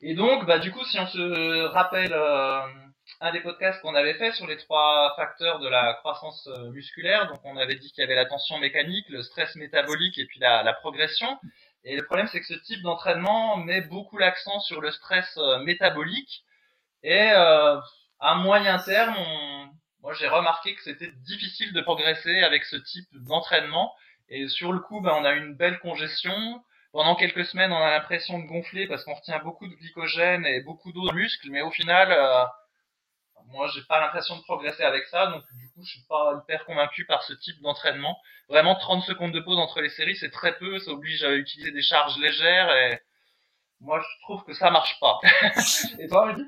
Et 0.00 0.14
donc, 0.14 0.46
bah, 0.46 0.58
du 0.58 0.70
coup, 0.70 0.84
si 0.84 0.98
on 0.98 1.06
se 1.06 1.64
rappelle 1.66 2.12
euh, 2.12 2.60
un 3.20 3.32
des 3.32 3.40
podcasts 3.40 3.80
qu'on 3.82 3.94
avait 3.94 4.14
fait 4.14 4.32
sur 4.32 4.46
les 4.46 4.56
trois 4.56 5.12
facteurs 5.16 5.58
de 5.58 5.68
la 5.68 5.94
croissance 5.94 6.46
euh, 6.48 6.70
musculaire. 6.70 7.26
Donc, 7.28 7.40
on 7.44 7.56
avait 7.56 7.74
dit 7.74 7.90
qu'il 7.90 8.02
y 8.02 8.04
avait 8.04 8.14
la 8.14 8.26
tension 8.26 8.58
mécanique, 8.58 9.08
le 9.08 9.22
stress 9.22 9.54
métabolique 9.56 10.18
et 10.18 10.26
puis 10.26 10.38
la, 10.40 10.62
la 10.62 10.72
progression. 10.72 11.38
Et 11.84 11.96
le 11.96 12.04
problème, 12.04 12.28
c'est 12.28 12.40
que 12.40 12.46
ce 12.46 12.54
type 12.54 12.82
d'entraînement 12.82 13.56
met 13.56 13.80
beaucoup 13.82 14.18
l'accent 14.18 14.60
sur 14.60 14.80
le 14.80 14.90
stress 14.92 15.36
euh, 15.38 15.58
métabolique. 15.60 16.44
Et 17.02 17.30
euh, 17.32 17.80
à 18.20 18.34
moyen 18.36 18.78
terme, 18.78 19.16
moi, 20.02 20.12
j'ai 20.14 20.28
remarqué 20.28 20.74
que 20.74 20.82
c'était 20.82 21.12
difficile 21.26 21.72
de 21.72 21.80
progresser 21.80 22.42
avec 22.42 22.64
ce 22.64 22.76
type 22.76 23.08
d'entraînement. 23.12 23.94
Et 24.28 24.48
sur 24.48 24.72
le 24.72 24.80
coup, 24.80 25.00
ben, 25.00 25.12
on 25.18 25.24
a 25.24 25.32
une 25.32 25.54
belle 25.54 25.78
congestion. 25.80 26.62
Pendant 26.92 27.16
quelques 27.16 27.44
semaines, 27.44 27.72
on 27.72 27.76
a 27.82 27.90
l'impression 27.90 28.38
de 28.38 28.46
gonfler 28.46 28.86
parce 28.86 29.04
qu'on 29.04 29.14
retient 29.14 29.38
beaucoup 29.40 29.66
de 29.68 29.74
glycogène 29.74 30.44
et 30.46 30.62
beaucoup 30.62 30.92
d'eau 30.92 31.06
dans 31.06 31.12
le 31.12 31.20
muscle. 31.20 31.50
Mais 31.50 31.62
au 31.62 31.70
final, 31.70 32.12
euh, 32.12 32.44
moi, 33.50 33.70
j'ai 33.74 33.82
pas 33.82 34.00
l'impression 34.00 34.36
de 34.36 34.42
progresser 34.42 34.82
avec 34.82 35.06
ça, 35.06 35.26
donc 35.26 35.42
du 35.54 35.70
coup, 35.70 35.82
je 35.84 35.90
suis 35.90 36.04
pas 36.08 36.42
hyper 36.42 36.64
convaincu 36.64 37.04
par 37.06 37.22
ce 37.22 37.32
type 37.34 37.60
d'entraînement. 37.62 38.18
Vraiment, 38.48 38.74
30 38.76 39.04
secondes 39.04 39.32
de 39.32 39.40
pause 39.40 39.58
entre 39.58 39.80
les 39.80 39.90
séries, 39.90 40.16
c'est 40.16 40.30
très 40.30 40.56
peu, 40.58 40.78
ça 40.78 40.90
oblige 40.90 41.22
à 41.24 41.32
utiliser 41.32 41.70
des 41.70 41.82
charges 41.82 42.18
légères 42.18 42.70
et 42.74 43.00
moi, 43.80 44.00
je 44.00 44.22
trouve 44.24 44.44
que 44.44 44.54
ça 44.54 44.70
marche 44.70 44.98
pas. 45.00 45.18
et 45.98 46.08
toi, 46.08 46.26
Rudy? 46.26 46.42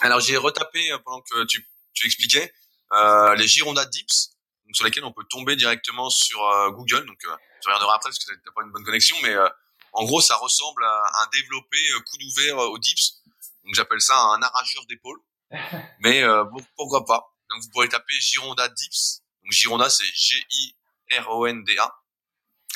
Alors, 0.00 0.20
j'ai 0.20 0.36
retapé 0.36 0.90
euh, 0.90 0.98
pendant 0.98 1.20
que 1.20 1.44
tu, 1.44 1.66
tu 1.94 2.06
expliquais 2.06 2.52
euh, 2.92 3.34
les 3.36 3.46
Gironda 3.46 3.84
Dips, 3.86 4.31
donc, 4.72 4.76
sur 4.76 4.86
lesquels 4.86 5.04
on 5.04 5.12
peut 5.12 5.24
tomber 5.28 5.54
directement 5.54 6.08
sur 6.08 6.42
euh, 6.42 6.70
Google. 6.70 7.04
Donc, 7.04 7.18
euh, 7.26 7.36
je 7.62 7.68
regarderai 7.68 7.92
après 7.94 8.08
parce 8.08 8.18
que 8.18 8.32
t'as 8.32 8.52
pas 8.52 8.62
une 8.62 8.72
bonne 8.72 8.84
connexion, 8.84 9.14
mais 9.22 9.34
euh, 9.34 9.46
en 9.92 10.04
gros, 10.04 10.22
ça 10.22 10.34
ressemble 10.36 10.82
à 10.82 11.02
un 11.22 11.26
développé 11.30 11.76
coude 12.10 12.22
ouvert 12.22 12.56
au 12.56 12.78
dips. 12.78 13.22
Donc, 13.64 13.74
j'appelle 13.74 14.00
ça 14.00 14.16
un 14.16 14.40
arracheur 14.40 14.86
d'épaule. 14.86 15.20
Mais 16.00 16.22
euh, 16.22 16.44
pourquoi 16.76 17.04
pas? 17.04 17.36
Donc 17.50 17.62
vous 17.62 17.68
pourrez 17.68 17.88
taper 17.90 18.14
Gironda 18.14 18.66
Dips. 18.68 19.20
Donc 19.42 19.52
Gironda 19.52 19.90
c'est 19.90 20.06
G-I-R-O-N-D-A. 20.14 21.94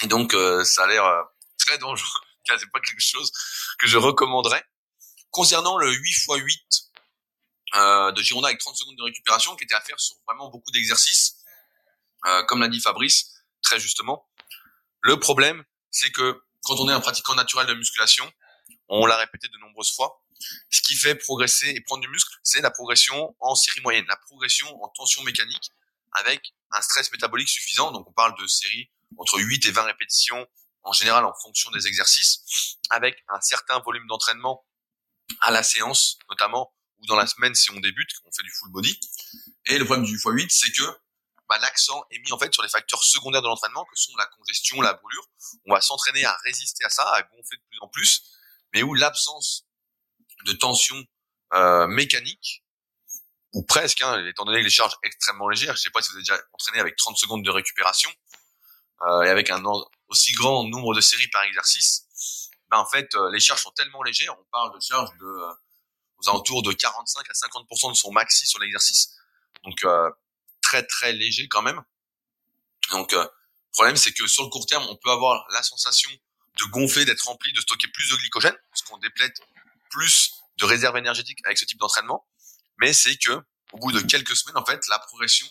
Et 0.03 0.09
donc 0.09 0.35
euh, 0.35 0.63
ça 0.63 0.85
a 0.85 0.87
l'air 0.87 1.25
très 1.57 1.79
dangereux. 1.79 2.21
c'est 2.45 2.71
pas 2.71 2.81
quelque 2.81 3.01
chose 3.01 3.33
que 3.79 3.87
je 3.87 3.97
recommanderais. 3.97 4.63
Concernant 5.31 5.79
le 5.79 5.91
8 5.91 6.11
x 6.11 6.27
8 6.29 6.87
euh, 7.75 8.13
de 8.13 8.23
Gironda 8.23 8.49
avec 8.49 8.61
30 8.61 8.77
secondes 8.77 8.97
de 8.97 9.03
récupération 9.03 9.57
qui 9.57 9.65
était 9.65 9.75
à 9.75 9.81
faire 9.81 9.99
sur 9.99 10.17
vraiment 10.27 10.49
beaucoup 10.51 10.71
d'exercices, 10.71 11.36
euh, 12.27 12.43
comme 12.45 12.61
l'a 12.61 12.69
dit 12.69 12.81
Fabrice 12.81 13.33
très 13.63 13.79
justement. 13.81 14.29
Le 15.03 15.19
problème 15.19 15.65
c'est 15.91 16.11
que 16.11 16.43
quand 16.65 16.77
on 16.81 16.89
est 16.89 16.93
un 16.93 17.01
pratiquant 17.01 17.35
naturel 17.35 17.67
de 17.67 17.75
musculation, 17.75 18.31
on 18.89 19.07
l'a 19.07 19.17
répété 19.17 19.49
de 19.49 19.59
nombreuses 19.59 19.95
fois, 19.95 20.23
ce 20.71 20.81
qui 20.83 20.97
fait 20.97 21.15
progresser 21.15 21.71
et 21.71 21.81
prendre 21.81 22.03
du 22.03 22.09
muscle, 22.09 22.35
c'est 22.43 22.61
la 22.61 22.71
progression 22.71 23.35
en 23.41 23.55
série 23.55 23.81
moyenne, 23.81 24.05
la 24.09 24.17
progression 24.17 24.67
en 24.83 24.89
tension 24.89 25.23
mécanique 25.23 25.71
avec 26.13 26.55
un 26.73 26.81
stress 26.83 27.11
métabolique 27.13 27.49
suffisant. 27.49 27.93
Donc 27.93 28.09
on 28.09 28.13
parle 28.13 28.35
de 28.41 28.47
séries 28.47 28.91
entre 29.19 29.39
8 29.39 29.67
et 29.67 29.71
20 29.71 29.83
répétitions 29.83 30.47
en 30.83 30.93
général 30.93 31.25
en 31.25 31.35
fonction 31.35 31.71
des 31.73 31.87
exercices, 31.87 32.79
avec 32.91 33.25
un 33.29 33.41
certain 33.41 33.79
volume 33.81 34.07
d'entraînement 34.07 34.65
à 35.41 35.51
la 35.51 35.63
séance, 35.63 36.19
notamment 36.31 36.73
ou 36.99 37.07
dans 37.07 37.17
la 37.17 37.27
semaine 37.27 37.55
si 37.55 37.71
on 37.71 37.81
débute, 37.81 38.11
on 38.25 38.31
fait 38.33 38.43
du 38.43 38.51
full 38.51 38.71
body. 38.71 38.99
Et 39.67 39.79
le 39.79 39.85
problème 39.85 40.07
du 40.07 40.17
x8, 40.17 40.47
c'est 40.49 40.71
que 40.73 40.85
bah, 41.49 41.59
l'accent 41.59 42.05
est 42.11 42.19
mis 42.19 42.33
en 42.33 42.39
fait 42.39 42.53
sur 42.53 42.63
les 42.63 42.69
facteurs 42.69 43.03
secondaires 43.03 43.43
de 43.43 43.49
l'entraînement, 43.49 43.85
que 43.85 43.97
sont 43.97 44.17
la 44.17 44.27
congestion, 44.27 44.81
la 44.81 44.95
brûlure. 44.95 45.27
On 45.67 45.75
va 45.75 45.81
s'entraîner 45.81 46.25
à 46.25 46.37
résister 46.45 46.85
à 46.85 46.91
ça, 46.91 47.05
à 47.13 47.23
gonfler 47.23 47.57
de 47.57 47.63
plus 47.69 47.79
en 47.81 47.89
plus, 47.89 48.23
mais 48.75 48.83
où 48.83 48.95
l'absence 48.95 49.67
de 50.45 50.53
tension 50.53 50.97
euh, 51.55 51.87
mécanique, 51.87 52.65
ou 53.53 53.63
presque, 53.63 54.03
hein, 54.03 54.25
étant 54.27 54.45
donné 54.45 54.63
les 54.63 54.71
charges 54.71 54.95
extrêmement 55.03 55.49
légères. 55.49 55.77
Je 55.77 55.83
sais 55.83 55.91
pas 55.91 56.03
si 56.03 56.11
vous 56.11 56.17
avez 56.17 56.23
déjà 56.23 56.39
entraîné 56.53 56.81
avec 56.81 56.97
30 56.97 57.17
secondes 57.17 57.45
de 57.45 57.51
récupération 57.51 58.11
euh, 59.03 59.23
et 59.23 59.29
avec 59.29 59.51
un 59.51 59.63
aussi 60.09 60.33
grand 60.33 60.65
nombre 60.65 60.95
de 60.95 61.01
séries 61.01 61.29
par 61.29 61.43
exercice. 61.45 62.07
Ben, 62.71 62.79
en 62.79 62.87
fait, 62.87 63.15
euh, 63.15 63.31
les 63.31 63.41
charges 63.41 63.63
sont 63.63 63.71
tellement 63.71 64.03
légères, 64.03 64.37
on 64.39 64.45
parle 64.51 64.75
de 64.75 64.81
charges 64.81 65.17
de 65.19 65.25
euh, 65.25 65.53
aux 66.19 66.29
alentours 66.29 66.63
de 66.63 66.73
45 66.73 67.27
à 67.29 67.33
50% 67.33 67.91
de 67.91 67.97
son 67.97 68.11
maxi 68.11 68.47
sur 68.47 68.59
l'exercice. 68.59 69.15
Donc 69.65 69.85
euh, 69.85 70.11
très 70.67 70.83
très 70.85 71.13
léger 71.13 71.49
quand 71.49 71.63
même. 71.63 71.81
Donc 72.91 73.13
le 73.13 73.29
problème 73.73 73.97
c'est 73.97 74.13
que 74.13 74.27
sur 74.27 74.43
le 74.43 74.51
court 74.51 74.67
terme, 74.67 74.85
on 74.89 74.97
peut 74.97 75.11
avoir 75.11 75.47
la 75.53 75.63
sensation 75.63 76.11
de 76.59 76.65
gonfler, 76.65 77.05
d'être 77.05 77.23
rempli, 77.23 77.53
de 77.53 77.61
stocker 77.61 77.89
plus 77.89 78.11
de 78.11 78.17
glycogène, 78.17 78.57
parce 78.71 78.83
qu'on 78.83 78.99
déplète 78.99 79.41
plus 79.91 80.33
de 80.59 80.65
réserve 80.65 80.97
énergétique 80.97 81.39
avec 81.45 81.59
ce 81.59 81.65
type 81.65 81.79
d'entraînement, 81.79 82.27
mais 82.79 82.93
c'est 82.93 83.17
que 83.17 83.43
au 83.73 83.79
bout 83.79 83.93
de 83.93 84.01
quelques 84.01 84.37
semaines, 84.37 84.57
en 84.57 84.65
fait, 84.65 84.81
la 84.89 84.99
progression 84.99 85.47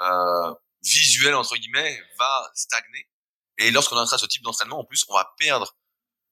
euh, 0.00 0.54
visuelle 0.82 1.34
entre 1.34 1.56
guillemets 1.56 2.00
va 2.18 2.50
stagner. 2.54 3.08
Et 3.58 3.70
lorsqu'on 3.70 3.96
entraîne 3.96 4.18
ce 4.18 4.26
type 4.26 4.42
d'entraînement, 4.42 4.78
en 4.78 4.84
plus, 4.84 5.04
on 5.08 5.14
va 5.14 5.34
perdre 5.38 5.76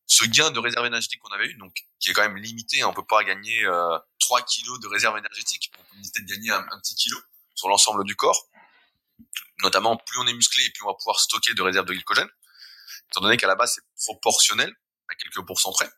ce 0.07 0.25
gain 0.25 0.51
de 0.53 0.61
réserve 0.61 0.87
énergétique 0.87 1.21
qu'on 1.21 1.35
avait 1.35 1.47
eu, 1.47 1.55
donc 1.55 1.75
qui 1.99 2.11
est 2.11 2.13
quand 2.13 2.23
même 2.23 2.37
limité. 2.37 2.85
On 2.85 2.93
peut 2.93 3.05
pas 3.05 3.25
gagner 3.25 3.65
euh, 3.65 3.99
3 4.21 4.43
kilos 4.43 4.79
de 4.79 4.87
réserve 4.87 5.19
énergétique. 5.19 5.73
On 5.79 5.83
peut 5.83 6.03
peut-être 6.15 6.27
gagner 6.27 6.51
un, 6.51 6.63
petit 6.81 6.95
kilo 6.95 7.19
sur 7.57 7.69
l'ensemble 7.69 8.05
du 8.05 8.15
corps. 8.15 8.47
Notamment, 9.63 9.97
plus 9.97 10.19
on 10.21 10.27
est 10.27 10.35
musclé 10.35 10.65
et 10.65 10.71
plus 10.71 10.85
on 10.85 10.89
va 10.89 10.95
pouvoir 10.95 11.19
stocker 11.19 11.55
de 11.55 11.63
réserve 11.63 11.87
de 11.87 11.93
glycogène, 11.93 12.29
étant 13.11 13.23
donné 13.23 13.37
qu'à 13.37 13.49
la 13.49 13.57
base 13.57 13.75
c'est 13.75 14.05
proportionnel 14.05 14.73
à 15.09 15.15
quelques 15.17 15.45
pourcents 15.45 15.73
près. 15.73 15.91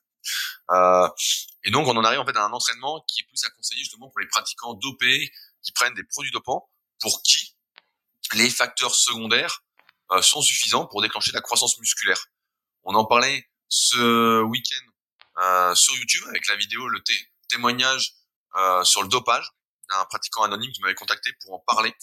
Euh, 0.71 1.09
et 1.65 1.71
donc, 1.71 1.87
on 1.87 1.97
en 1.97 2.05
arrive 2.05 2.21
en 2.21 2.27
fait 2.27 2.37
à 2.37 2.45
un 2.45 2.53
entraînement 2.53 3.05
qui 3.09 3.21
est 3.21 3.25
plus 3.25 3.45
à 3.45 3.51
conseiller 3.51 3.83
justement 3.83 4.09
pour 4.09 4.21
les 4.21 4.29
pratiquants 4.29 4.75
dopés 4.75 5.31
qui 5.63 5.73
prennent 5.73 5.95
des 5.95 6.05
produits 6.05 6.31
dopants, 6.31 6.71
pour 7.01 7.23
qui 7.23 7.57
les 8.35 8.51
facteurs 8.51 8.95
secondaires 8.95 9.63
euh, 10.13 10.23
sont 10.23 10.43
suffisants 10.43 10.87
pour 10.87 11.03
déclencher 11.03 11.33
la 11.33 11.41
croissance 11.41 11.79
musculaire. 11.79 12.27
On 12.85 12.95
en 12.95 13.05
parlait 13.05 13.49
ce 13.69 14.43
week-end 14.43 15.43
euh, 15.43 15.75
sur 15.75 15.95
YouTube 15.97 16.25
avec 16.29 16.47
la 16.47 16.57
vidéo, 16.57 16.89
le 16.89 17.03
témoignage 17.49 18.15
euh, 18.57 18.85
sur 18.85 19.03
le 19.03 19.09
dopage 19.09 19.51
d'un 19.91 20.05
pratiquant 20.07 20.43
anonyme 20.43 20.73
qui 20.73 20.81
m'avait 20.81 20.95
contacté 20.95 21.33
pour 21.43 21.55
en 21.55 21.59
parler. 21.61 21.95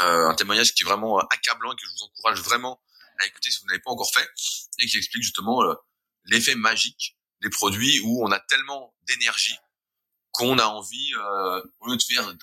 Euh, 0.00 0.28
un 0.28 0.34
témoignage 0.34 0.74
qui 0.74 0.82
est 0.82 0.86
vraiment 0.86 1.18
accablant 1.18 1.72
et 1.72 1.76
que 1.76 1.82
je 1.84 1.92
vous 1.92 2.04
encourage 2.04 2.40
vraiment 2.40 2.80
à 3.20 3.26
écouter 3.26 3.50
si 3.50 3.60
vous 3.60 3.66
n'avez 3.66 3.80
pas 3.80 3.90
encore 3.90 4.12
fait 4.12 4.26
et 4.78 4.86
qui 4.86 4.96
explique 4.96 5.22
justement 5.22 5.62
l'effet 6.24 6.54
magique 6.54 7.18
des 7.42 7.50
produits 7.50 8.00
où 8.00 8.24
on 8.24 8.30
a 8.30 8.40
tellement 8.40 8.94
d'énergie 9.02 9.56
qu'on 10.30 10.58
a 10.58 10.64
envie, 10.64 11.12
euh, 11.14 11.62
au 11.80 11.88
lieu 11.88 11.96
de 11.96 12.02
faire, 12.02 12.34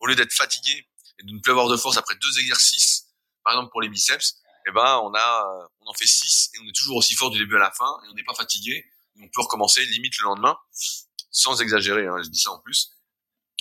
au 0.00 0.06
lieu 0.06 0.14
d'être 0.14 0.32
fatigué 0.32 0.88
et 1.18 1.22
de 1.24 1.32
ne 1.32 1.40
plus 1.40 1.50
avoir 1.50 1.68
de 1.68 1.76
force 1.76 1.96
après 1.96 2.14
deux 2.14 2.38
exercices, 2.38 3.08
par 3.42 3.54
exemple 3.54 3.70
pour 3.72 3.82
les 3.82 3.88
biceps, 3.88 4.36
eh 4.66 4.70
ben 4.70 5.00
on 5.02 5.12
a, 5.14 5.68
on 5.80 5.90
en 5.90 5.94
fait 5.94 6.06
six 6.06 6.50
et 6.54 6.60
on 6.60 6.68
est 6.68 6.76
toujours 6.76 6.96
aussi 6.96 7.14
fort 7.14 7.30
du 7.30 7.38
début 7.38 7.56
à 7.56 7.60
la 7.60 7.72
fin 7.72 7.98
et 8.04 8.08
on 8.10 8.14
n'est 8.14 8.22
pas 8.22 8.34
fatigué. 8.34 8.84
on 9.20 9.28
peut 9.28 9.42
recommencer 9.42 9.84
limite 9.86 10.16
le 10.18 10.24
lendemain, 10.24 10.56
sans 11.30 11.60
exagérer. 11.60 12.06
Hein, 12.06 12.22
je 12.22 12.28
dis 12.28 12.38
ça 12.38 12.52
en 12.52 12.60
plus. 12.60 12.92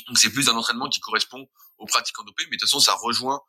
Donc 0.08 0.18
c'est 0.18 0.32
plus 0.32 0.50
un 0.50 0.56
entraînement 0.56 0.90
qui 0.90 1.00
correspond 1.00 1.48
aux 1.78 1.86
pratiquants 1.86 2.24
dopés, 2.24 2.46
mais 2.46 2.58
de 2.58 2.62
toute 2.62 2.70
façon 2.70 2.80
ça 2.80 2.94
rejoint 2.94 3.42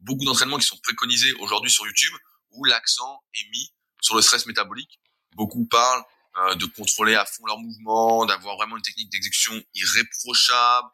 beaucoup 0.00 0.24
d'entraînements 0.24 0.58
qui 0.58 0.66
sont 0.66 0.78
préconisés 0.78 1.32
aujourd'hui 1.34 1.70
sur 1.70 1.86
YouTube 1.86 2.14
où 2.50 2.64
l'accent 2.64 3.22
est 3.34 3.50
mis 3.50 3.72
sur 4.00 4.14
le 4.14 4.22
stress 4.22 4.46
métabolique. 4.46 5.00
Beaucoup 5.34 5.66
parlent 5.66 6.04
euh, 6.38 6.54
de 6.54 6.66
contrôler 6.66 7.14
à 7.14 7.24
fond 7.24 7.44
leurs 7.46 7.58
mouvements, 7.58 8.26
d'avoir 8.26 8.56
vraiment 8.56 8.76
une 8.76 8.82
technique 8.82 9.10
d'exécution 9.10 9.60
irréprochable. 9.74 10.88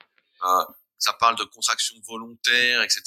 Euh, 0.45 0.65
ça 0.99 1.13
parle 1.13 1.37
de 1.37 1.45
contraction 1.45 1.97
volontaire, 2.07 2.83
etc. 2.83 3.03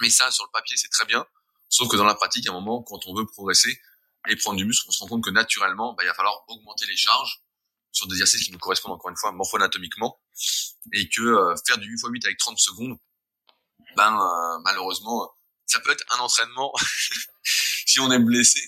Mais 0.00 0.10
ça, 0.10 0.30
sur 0.30 0.44
le 0.44 0.50
papier, 0.50 0.76
c'est 0.76 0.88
très 0.88 1.04
bien. 1.04 1.24
Sauf 1.68 1.88
que 1.88 1.96
dans 1.96 2.04
la 2.04 2.14
pratique, 2.14 2.46
à 2.48 2.50
un 2.50 2.54
moment, 2.54 2.82
quand 2.82 3.06
on 3.06 3.14
veut 3.14 3.26
progresser 3.26 3.80
et 4.28 4.36
prendre 4.36 4.56
du 4.56 4.64
muscle, 4.64 4.86
on 4.88 4.92
se 4.92 5.00
rend 5.00 5.06
compte 5.06 5.24
que 5.24 5.30
naturellement, 5.30 5.94
bah, 5.94 6.02
il 6.02 6.06
va 6.06 6.14
falloir 6.14 6.44
augmenter 6.48 6.86
les 6.86 6.96
charges 6.96 7.42
sur 7.92 8.06
des 8.06 8.14
exercices 8.14 8.44
qui 8.44 8.52
nous 8.52 8.58
correspondent 8.58 8.92
encore 8.92 9.10
une 9.10 9.16
fois 9.16 9.32
morpho-anatomiquement 9.32 10.19
et 10.92 11.08
que 11.08 11.22
euh, 11.22 11.54
faire 11.66 11.78
du 11.78 11.88
8 11.88 11.94
x 11.94 12.02
8 12.08 12.24
avec 12.26 12.38
30 12.38 12.58
secondes, 12.58 12.98
ben 13.96 14.14
euh, 14.14 14.58
malheureusement, 14.64 15.32
ça 15.66 15.80
peut 15.80 15.92
être 15.92 16.04
un 16.14 16.20
entraînement 16.20 16.72
si 17.86 18.00
on 18.00 18.10
est 18.10 18.18
blessé 18.18 18.60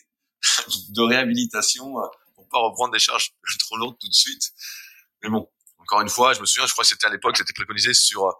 de 0.90 1.02
réhabilitation 1.02 1.98
euh, 1.98 2.06
pas 2.52 2.58
reprendre 2.60 2.92
des 2.92 3.00
charges 3.00 3.32
trop 3.58 3.76
lourdes 3.76 3.96
tout 3.98 4.08
de 4.08 4.14
suite. 4.14 4.52
Mais 5.22 5.30
bon, 5.30 5.50
encore 5.78 6.02
une 6.02 6.08
fois, 6.08 6.34
je 6.34 6.40
me 6.40 6.46
souviens, 6.46 6.66
je 6.66 6.72
crois 6.72 6.84
que 6.84 6.88
c'était 6.88 7.06
à 7.06 7.10
l'époque, 7.10 7.36
c'était 7.36 7.52
préconisé 7.52 7.94
sur 7.94 8.26
euh, 8.26 8.32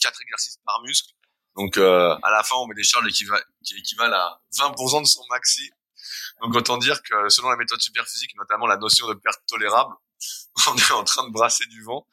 quatre 0.00 0.20
exercices 0.22 0.58
par 0.64 0.80
muscle. 0.82 1.12
Donc 1.56 1.78
euh, 1.78 2.14
à 2.22 2.30
la 2.30 2.42
fin, 2.42 2.56
on 2.56 2.66
met 2.66 2.74
des 2.74 2.84
charges 2.84 3.06
qui 3.08 3.76
équivalent 3.76 4.16
à 4.16 4.42
20% 4.56 5.02
de 5.02 5.06
son 5.06 5.22
maxi. 5.30 5.70
Donc 6.42 6.54
autant 6.54 6.76
dire 6.76 7.00
que 7.02 7.28
selon 7.28 7.48
la 7.48 7.56
méthode 7.56 7.80
superphysique, 7.80 8.34
notamment 8.36 8.66
la 8.66 8.76
notion 8.76 9.08
de 9.08 9.14
perte 9.14 9.40
tolérable, 9.46 9.94
on 10.68 10.76
est 10.76 10.90
en 10.92 11.04
train 11.04 11.26
de 11.26 11.32
brasser 11.32 11.66
du 11.66 11.82
vent 11.82 12.06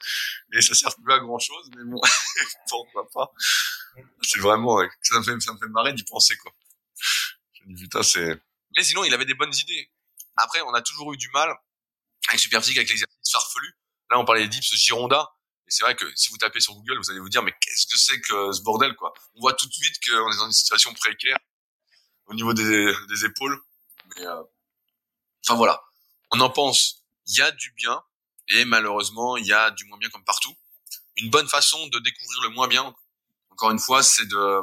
et 0.54 0.62
ça 0.62 0.74
sert 0.74 0.95
plus 0.95 1.13
à 1.13 1.19
grand 1.19 1.39
chose. 1.39 1.69
Mais 1.76 1.84
bon, 1.84 2.02
pourquoi 2.69 3.08
pas 3.13 3.32
C'est 4.21 4.39
vraiment, 4.39 4.80
ça 5.02 5.19
me 5.19 5.24
fait, 5.24 5.39
ça 5.39 5.54
me 5.54 5.58
fait 5.58 5.69
marrer 5.69 5.93
d'y 5.93 6.04
penser 6.04 6.36
quoi. 6.38 6.52
Je 7.54 7.63
dis 7.67 7.82
putain, 7.82 8.04
c'est. 8.04 8.41
Mais 8.76 8.84
sinon, 8.84 9.04
il 9.04 9.13
avait 9.13 9.26
des 9.26 9.34
bonnes 9.34 9.54
idées. 9.54 9.91
Après, 10.38 10.62
on 10.62 10.74
a 10.74 10.82
toujours 10.82 11.13
eu 11.13 11.17
du 11.17 11.30
mal 11.30 11.54
avec 12.30 12.39
Superphysique, 12.39 12.78
avec 12.78 12.89
l'exercice 12.89 13.32
farfelu. 13.32 13.76
Là, 14.10 14.19
on 14.19 14.26
parlait 14.26 14.41
des 14.43 14.47
dips 14.47 14.74
Gironda. 14.76 15.30
c'est 15.67 15.84
vrai 15.84 15.95
que 15.95 16.06
si 16.15 16.30
vous 16.30 16.38
tapez 16.38 16.60
sur 16.60 16.74
Google, 16.76 16.97
vous 16.97 17.12
allez 17.12 17.19
vous 17.19 17.30
dire, 17.30 17.43
mais 17.43 17.54
qu'est-ce 17.60 17.88
que 17.88 17.97
c'est 17.97 18.19
que 18.21 18.52
ce 18.52 18.62
bordel, 18.62 18.95
quoi? 18.95 19.13
On 19.36 19.41
voit 19.41 19.54
tout 19.54 19.67
de 19.67 19.74
suite 19.74 19.95
qu'on 20.06 20.32
est 20.32 20.38
dans 20.38 20.45
une 20.45 20.52
situation 20.52 20.93
précaire 20.93 21.38
au 22.28 22.34
niveau 22.34 22.54
des, 22.54 22.93
des 23.10 23.26
épaules. 23.26 23.60
Mais, 24.15 24.26
euh, 24.26 24.43
enfin 25.45 25.56
voilà. 25.56 25.82
On 26.32 26.39
en 26.39 26.50
pense, 26.50 27.00
il 27.32 27.38
y 27.38 27.41
a 27.41 27.52
du 27.52 27.72
bien, 27.72 28.04
et 28.50 28.65
malheureusement, 28.65 29.38
il 29.38 29.46
y 29.46 29.54
a 29.54 29.72
du 29.72 29.86
moins 29.86 29.98
bien 29.98 30.10
comme 30.10 30.24
partout. 30.26 30.54
Une 31.15 31.30
bonne 31.30 31.48
façon 31.48 31.88
de 31.88 32.00
découvrir 32.00 32.41
le 32.44 32.50
moins 32.50 32.67
bien, 32.67 32.94
encore 33.50 33.72
une 33.72 33.80
fois, 33.80 34.04
c'est 34.04 34.26
de, 34.26 34.62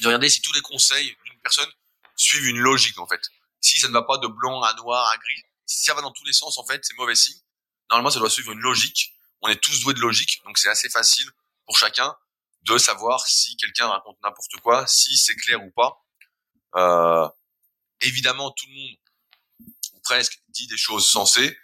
de 0.00 0.06
regarder 0.06 0.28
si 0.28 0.40
tous 0.42 0.52
les 0.52 0.60
conseils 0.62 1.16
d'une 1.24 1.40
personne 1.40 1.70
suivent 2.16 2.46
une 2.46 2.58
logique, 2.58 2.98
en 2.98 3.06
fait. 3.06 3.20
Si 3.60 3.78
ça 3.78 3.88
ne 3.88 3.92
va 3.92 4.02
pas 4.02 4.18
de 4.18 4.26
blanc 4.26 4.62
à 4.62 4.74
noir 4.74 5.08
à 5.12 5.16
gris, 5.16 5.42
si 5.64 5.84
ça 5.84 5.94
va 5.94 6.02
dans 6.02 6.10
tous 6.10 6.24
les 6.24 6.32
sens, 6.32 6.58
en 6.58 6.66
fait, 6.66 6.84
c'est 6.84 6.96
mauvais 6.96 7.14
signe. 7.14 7.38
Normalement, 7.90 8.10
ça 8.10 8.18
doit 8.18 8.30
suivre 8.30 8.52
une 8.52 8.60
logique. 8.60 9.14
On 9.42 9.48
est 9.48 9.62
tous 9.62 9.80
doués 9.80 9.94
de 9.94 10.00
logique, 10.00 10.42
donc 10.44 10.58
c'est 10.58 10.68
assez 10.68 10.88
facile 10.88 11.30
pour 11.66 11.78
chacun 11.78 12.16
de 12.62 12.78
savoir 12.78 13.26
si 13.28 13.56
quelqu'un 13.56 13.86
raconte 13.86 14.18
n'importe 14.24 14.56
quoi, 14.56 14.86
si 14.88 15.16
c'est 15.16 15.36
clair 15.36 15.62
ou 15.62 15.70
pas. 15.70 16.04
Euh, 16.74 17.28
évidemment, 18.00 18.50
tout 18.50 18.66
le 18.66 18.74
monde, 18.74 18.96
ou 19.92 20.00
presque, 20.00 20.40
dit 20.48 20.66
des 20.66 20.76
choses 20.76 21.08
sensées, 21.08 21.56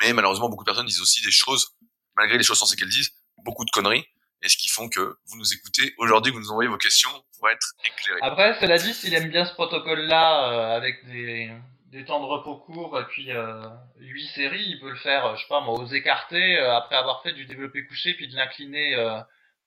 mais 0.00 0.12
malheureusement, 0.12 0.48
beaucoup 0.48 0.64
de 0.64 0.70
personnes 0.70 0.86
disent 0.86 1.00
aussi 1.00 1.22
des 1.22 1.30
choses, 1.30 1.76
malgré 2.16 2.38
les 2.38 2.44
choses 2.44 2.58
sensées 2.58 2.76
qu'elles 2.76 2.88
disent, 2.88 3.10
beaucoup 3.44 3.64
de 3.64 3.70
conneries, 3.70 4.04
et 4.42 4.48
ce 4.48 4.56
qui 4.56 4.68
font 4.68 4.88
que 4.88 5.00
vous 5.00 5.36
nous 5.36 5.52
écoutez 5.52 5.94
aujourd'hui, 5.98 6.32
vous 6.32 6.40
nous 6.40 6.50
envoyez 6.50 6.68
vos 6.68 6.78
questions 6.78 7.10
pour 7.38 7.48
être 7.50 7.74
éclairés. 7.84 8.20
Après, 8.22 8.58
cela 8.60 8.78
dit, 8.78 8.94
s'il 8.94 9.14
aime 9.14 9.28
bien 9.28 9.44
ce 9.44 9.52
protocole-là, 9.52 10.52
euh, 10.52 10.76
avec 10.76 11.04
des, 11.06 11.50
des 11.90 12.04
temps 12.04 12.20
de 12.20 12.26
repos 12.26 12.56
courts 12.56 12.98
et 13.00 13.04
puis 13.04 13.32
euh, 13.32 13.62
8 13.98 14.26
séries, 14.28 14.64
il 14.64 14.80
peut 14.80 14.90
le 14.90 14.96
faire, 14.96 15.26
euh, 15.26 15.36
je 15.36 15.42
sais 15.42 15.48
pas 15.48 15.60
moi, 15.60 15.74
aux 15.74 15.86
écartés, 15.86 16.58
euh, 16.58 16.76
après 16.76 16.96
avoir 16.96 17.22
fait 17.22 17.32
du 17.32 17.46
développé 17.46 17.84
couché, 17.84 18.14
puis 18.14 18.28
de 18.28 18.36
l'incliner 18.36 18.94
euh, 18.94 19.20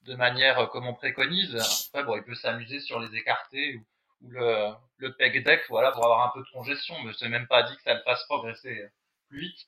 de 0.03 0.15
manière 0.15 0.69
comme 0.69 0.87
on 0.87 0.93
préconise. 0.93 1.55
Après, 1.89 2.03
bon, 2.03 2.15
il 2.15 2.23
peut 2.23 2.35
s'amuser 2.35 2.79
sur 2.79 2.99
les 2.99 3.15
écartés 3.15 3.75
ou, 3.75 3.85
ou, 4.21 4.31
le, 4.31 4.69
le 4.97 5.13
peg 5.15 5.43
deck, 5.43 5.61
voilà, 5.69 5.91
pour 5.91 6.05
avoir 6.05 6.25
un 6.25 6.31
peu 6.33 6.39
de 6.39 6.49
congestion, 6.51 6.95
mais 7.03 7.11
c'est 7.17 7.29
même 7.29 7.47
pas 7.47 7.63
dit 7.63 7.75
que 7.75 7.83
ça 7.83 7.93
le 7.93 8.01
fasse 8.03 8.23
progresser 8.25 8.87
plus 9.29 9.41
vite. 9.41 9.59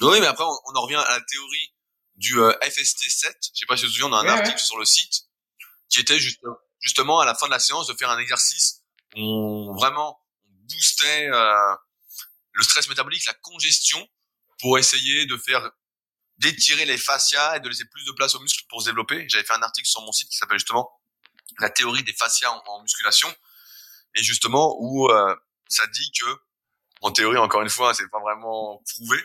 Oui, 0.00 0.20
mais 0.20 0.26
après, 0.26 0.44
on, 0.44 0.58
on 0.66 0.76
en 0.76 0.82
revient 0.82 0.96
à 0.96 1.08
la 1.10 1.20
théorie 1.20 1.74
du 2.16 2.38
euh, 2.40 2.52
FST7. 2.62 3.32
Je 3.54 3.60
sais 3.60 3.66
pas 3.66 3.76
si 3.76 3.84
vous 3.84 3.90
vous 3.90 3.96
souvenez, 3.98 4.12
on 4.14 4.16
a 4.16 4.20
un 4.20 4.24
Ouais, 4.24 4.30
article 4.30 4.56
ouais. 4.56 4.62
sur 4.64 4.78
le 4.78 4.84
site 4.84 5.22
qui 5.88 6.00
était 6.00 6.18
juste, 6.18 6.40
justement 6.80 7.20
à 7.20 7.24
la 7.24 7.34
fin 7.34 7.46
de 7.46 7.52
la 7.52 7.58
séance 7.58 7.86
de 7.86 7.94
faire 7.94 8.10
un 8.10 8.18
exercice 8.18 8.82
où 9.16 9.20
on 9.20 9.74
vraiment 9.74 10.18
boostait 10.46 11.28
euh, 11.30 11.74
le 12.52 12.62
stress 12.64 12.88
métabolique, 12.88 13.24
la 13.26 13.34
congestion, 13.34 14.06
pour 14.60 14.78
essayer 14.78 15.26
de 15.26 15.36
faire 15.36 15.70
d'étirer 16.38 16.84
les 16.84 16.98
fascias 16.98 17.56
et 17.56 17.60
de 17.60 17.68
laisser 17.68 17.84
plus 17.84 18.04
de 18.04 18.12
place 18.12 18.34
aux 18.34 18.40
muscles 18.40 18.64
pour 18.68 18.80
se 18.82 18.86
développer. 18.86 19.24
J'avais 19.28 19.44
fait 19.44 19.52
un 19.52 19.62
article 19.62 19.88
sur 19.88 20.00
mon 20.02 20.10
site 20.12 20.28
qui 20.28 20.36
s'appelle 20.36 20.58
justement 20.58 20.90
la 21.60 21.70
théorie 21.70 22.02
des 22.02 22.12
fascias 22.12 22.50
en, 22.50 22.62
en 22.66 22.82
musculation 22.82 23.32
et 24.16 24.22
justement 24.22 24.76
où 24.80 25.08
euh, 25.10 25.34
ça 25.68 25.86
dit 25.86 26.10
que 26.18 26.26
en 27.04 27.12
théorie 27.12 27.38
encore 27.38 27.62
une 27.62 27.70
fois 27.70 27.94
c'est 27.94 28.08
pas 28.08 28.20
vraiment 28.20 28.82
prouvé 28.92 29.18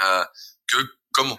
euh, 0.00 0.24
que 0.68 0.76
comme 1.12 1.36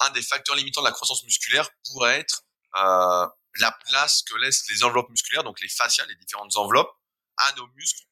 un 0.00 0.10
des 0.10 0.22
facteurs 0.22 0.56
limitants 0.56 0.82
de 0.82 0.86
la 0.86 0.92
croissance 0.92 1.22
musculaire 1.24 1.68
pourrait 1.86 2.20
être 2.20 2.44
euh, 2.76 3.26
la 3.60 3.70
place 3.88 4.22
que 4.22 4.34
laissent 4.36 4.68
les 4.68 4.82
enveloppes 4.82 5.08
musculaires, 5.10 5.44
donc 5.44 5.60
les 5.60 5.68
fascias, 5.68 6.04
les 6.06 6.16
différentes 6.16 6.56
enveloppes, 6.56 6.90
à 7.36 7.52
nos 7.56 7.68
muscles 7.76 8.04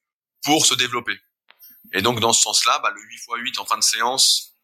pour 0.44 0.64
se 0.64 0.75
développer. 0.75 1.18
Et 1.92 2.03
donc 2.03 2.20
dans 2.20 2.33
ce 2.33 2.42
sens-là, 2.42 2.79
bah, 2.79 2.90
le 2.90 3.01
8x8 3.01 3.59
en 3.59 3.66
fin 3.66 3.77
de 3.77 3.83
séance, 3.83 4.55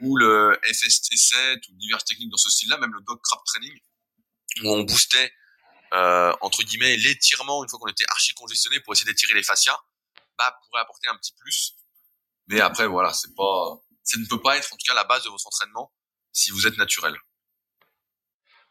ou 0.00 0.16
le 0.16 0.58
FST7, 0.64 1.70
ou 1.70 1.76
diverses 1.76 2.04
techniques 2.04 2.30
dans 2.30 2.36
ce 2.36 2.50
style-là, 2.50 2.76
même 2.78 2.92
le 2.92 3.00
dog 3.02 3.20
crab 3.22 3.40
training, 3.46 3.78
où 4.62 4.70
on 4.70 4.82
boostait 4.82 5.32
euh, 5.92 6.34
entre 6.40 6.64
guillemets 6.64 6.96
l'étirement 6.96 7.62
une 7.62 7.70
fois 7.70 7.78
qu'on 7.78 7.88
était 7.88 8.04
archi 8.08 8.34
congestionné 8.34 8.80
pour 8.80 8.92
essayer 8.92 9.06
d'étirer 9.06 9.34
les 9.34 9.44
fascias, 9.44 9.78
bah 10.38 10.56
pourrait 10.64 10.82
apporter 10.82 11.08
un 11.08 11.16
petit 11.16 11.34
plus. 11.38 11.74
Mais 12.48 12.60
après 12.60 12.86
voilà, 12.86 13.12
c'est 13.12 13.34
pas, 13.34 13.80
ça 14.02 14.18
ne 14.18 14.26
peut 14.26 14.40
pas 14.40 14.56
être 14.56 14.72
en 14.72 14.76
tout 14.76 14.86
cas 14.86 14.94
la 14.94 15.04
base 15.04 15.24
de 15.24 15.30
votre 15.30 15.46
entraînement 15.46 15.92
si 16.32 16.50
vous 16.50 16.66
êtes 16.66 16.78
naturel. 16.78 17.16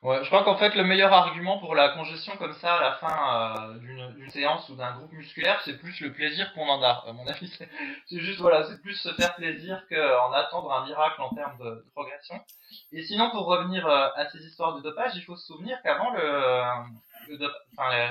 Ouais, 0.05 0.23
je 0.23 0.27
crois 0.27 0.43
qu'en 0.43 0.55
fait 0.55 0.75
le 0.75 0.83
meilleur 0.83 1.11
argument 1.11 1.57
pour 1.57 1.73
la 1.73 1.89
congestion 1.89 2.37
comme 2.37 2.53
ça 2.53 2.75
à 2.75 2.79
la 2.79 2.93
fin 2.97 3.73
euh, 3.73 3.79
d'une 3.79 4.29
séance 4.29 4.69
ou 4.69 4.75
d'un 4.75 4.95
groupe 4.97 5.11
musculaire, 5.13 5.59
c'est 5.65 5.79
plus 5.79 5.99
le 5.99 6.13
plaisir 6.13 6.53
qu'on 6.53 6.69
en 6.69 6.83
a. 6.83 7.03
À 7.07 7.11
mon 7.11 7.25
avis, 7.25 7.47
c'est 8.05 8.19
juste 8.19 8.39
voilà, 8.39 8.67
c'est 8.69 8.79
plus 8.83 8.93
se 8.93 9.11
faire 9.13 9.33
plaisir 9.33 9.81
qu'en 9.89 10.31
attendre 10.31 10.71
un 10.71 10.85
miracle 10.85 11.19
en 11.21 11.33
termes 11.33 11.57
de, 11.57 11.83
progression. 11.95 12.39
Et 12.91 13.01
sinon, 13.03 13.31
pour 13.31 13.47
revenir 13.47 13.87
euh, 13.87 14.09
à 14.15 14.29
ces 14.29 14.45
histoires 14.45 14.75
de 14.75 14.81
dopage, 14.81 15.13
il 15.15 15.23
faut 15.23 15.37
se 15.37 15.47
souvenir 15.47 15.81
qu'avant 15.81 16.11
le, 16.11 16.61
les, 17.27 18.09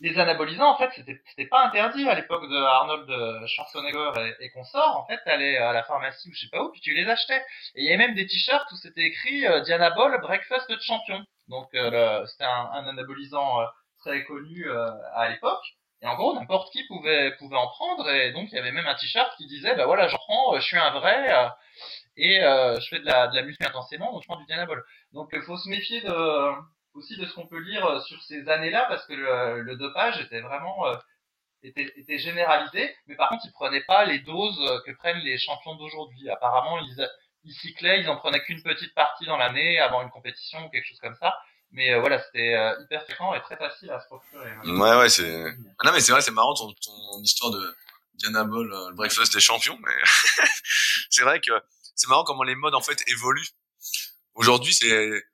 les 0.00 0.18
anabolisants, 0.18 0.70
en 0.70 0.76
fait, 0.76 0.90
c'était 0.94 1.46
pas 1.46 1.64
interdit 1.66 2.08
à 2.08 2.14
l'époque 2.14 2.48
de 2.48 2.56
Arnold 2.56 3.10
euh, 3.10 3.46
Schwarzenegger 3.46 4.12
et, 4.40 4.50
consorts. 4.50 4.96
En 4.96 5.06
fait, 5.06 5.18
t'allais 5.24 5.56
à 5.56 5.72
la 5.72 5.82
pharmacie 5.82 6.28
ou 6.28 6.32
je 6.34 6.40
sais 6.40 6.50
pas 6.50 6.62
où, 6.62 6.70
puis 6.70 6.80
tu 6.80 6.94
les 6.94 7.08
achetais. 7.08 7.40
Et 7.74 7.82
il 7.82 7.84
y 7.84 7.88
avait 7.88 8.06
même 8.06 8.14
des 8.14 8.26
t-shirts 8.26 8.70
où 8.72 8.76
c'était 8.76 9.04
écrit 9.04 9.46
euh, 9.46 9.60
Dianabol 9.60 10.20
Breakfast 10.20 10.70
de 10.70 10.78
champion. 10.80 11.24
Donc 11.48 11.68
euh, 11.74 12.24
c'était 12.26 12.44
un, 12.44 12.86
anabolisant 12.86 13.60
euh, 13.60 13.66
très 13.98 14.24
connu 14.24 14.68
euh, 14.68 14.90
à 15.14 15.28
l'époque. 15.28 15.64
Et 16.02 16.06
en 16.06 16.16
gros, 16.16 16.34
n'importe 16.34 16.70
qui 16.72 16.86
pouvait 16.86 17.34
pouvait 17.38 17.56
en 17.56 17.66
prendre. 17.68 18.08
Et 18.10 18.32
donc 18.32 18.48
il 18.52 18.56
y 18.56 18.58
avait 18.58 18.72
même 18.72 18.86
un 18.86 18.94
t-shirt 18.94 19.34
qui 19.36 19.46
disait 19.46 19.74
bah 19.74 19.86
voilà, 19.86 20.08
j'en 20.08 20.18
prends, 20.18 20.54
euh, 20.54 20.58
je 20.60 20.64
suis 20.66 20.76
un 20.76 20.90
vrai 20.90 21.32
euh, 21.32 21.48
et 22.16 22.42
euh, 22.42 22.78
je 22.78 22.88
fais 22.88 22.98
de 23.00 23.06
la 23.06 23.28
de 23.28 23.64
intensément, 23.66 24.12
donc 24.12 24.22
je 24.22 24.28
prends 24.28 24.38
du 24.38 24.46
Dianabol. 24.46 24.84
Donc 25.12 25.30
il 25.32 25.42
faut 25.42 25.56
se 25.56 25.68
méfier 25.68 26.02
de 26.02 26.52
aussi 26.94 27.16
de 27.16 27.26
ce 27.26 27.34
qu'on 27.34 27.46
peut 27.46 27.58
lire 27.58 27.84
euh, 27.84 28.00
sur 28.00 28.22
ces 28.22 28.48
années-là 28.48 28.86
parce 28.88 29.04
que 29.06 29.12
le, 29.12 29.76
dopage 29.76 30.20
était 30.20 30.40
vraiment 30.40 30.86
euh, 30.86 30.96
était, 31.62 32.18
généralisé, 32.18 32.94
mais 33.06 33.16
par 33.16 33.28
contre 33.28 33.42
ils 33.44 33.52
prenaient 33.52 33.84
pas 33.84 34.04
les 34.04 34.20
doses 34.20 34.58
euh, 34.60 34.80
que 34.86 34.92
prennent 34.92 35.18
les 35.18 35.38
champions 35.38 35.74
d'aujourd'hui. 35.74 36.30
Apparemment 36.30 36.78
ils 37.44 37.54
cyclaient, 37.54 38.00
ils 38.00 38.08
en 38.08 38.16
prenaient 38.16 38.42
qu'une 38.42 38.62
petite 38.62 38.94
partie 38.94 39.26
dans 39.26 39.36
l'année 39.36 39.78
avant 39.78 40.02
une 40.02 40.10
compétition 40.10 40.64
ou 40.64 40.68
quelque 40.70 40.86
chose 40.86 41.00
comme 41.00 41.16
ça. 41.16 41.34
Mais 41.72 41.98
voilà, 41.98 42.22
c'était 42.22 42.54
hyper 42.82 43.02
fréquent 43.02 43.34
et 43.34 43.40
très 43.40 43.56
facile 43.56 43.90
à 43.90 43.98
se 43.98 44.06
procurer. 44.06 44.48
Ouais 44.64 44.96
ouais 44.96 45.08
c'est, 45.08 45.44
ah 45.44 45.86
non 45.86 45.92
mais 45.92 46.00
c'est 46.00 46.12
vrai 46.12 46.22
c'est 46.22 46.30
marrant 46.30 46.54
ton, 46.54 46.72
ton 46.72 47.20
histoire 47.22 47.50
de 47.50 47.76
Diana 48.14 48.44
Ball, 48.44 48.68
le 48.68 48.94
breakfast 48.94 49.34
des 49.34 49.40
champions, 49.40 49.76
mais 49.84 49.92
c'est 51.10 51.22
vrai 51.22 51.40
que 51.40 51.50
c'est 51.96 52.08
marrant 52.08 52.22
comment 52.22 52.44
les 52.44 52.54
modes 52.54 52.76
en 52.76 52.80
fait 52.80 53.02
évoluent. 53.08 53.48
Aujourd'hui 54.36 54.72
c'est 54.72 55.24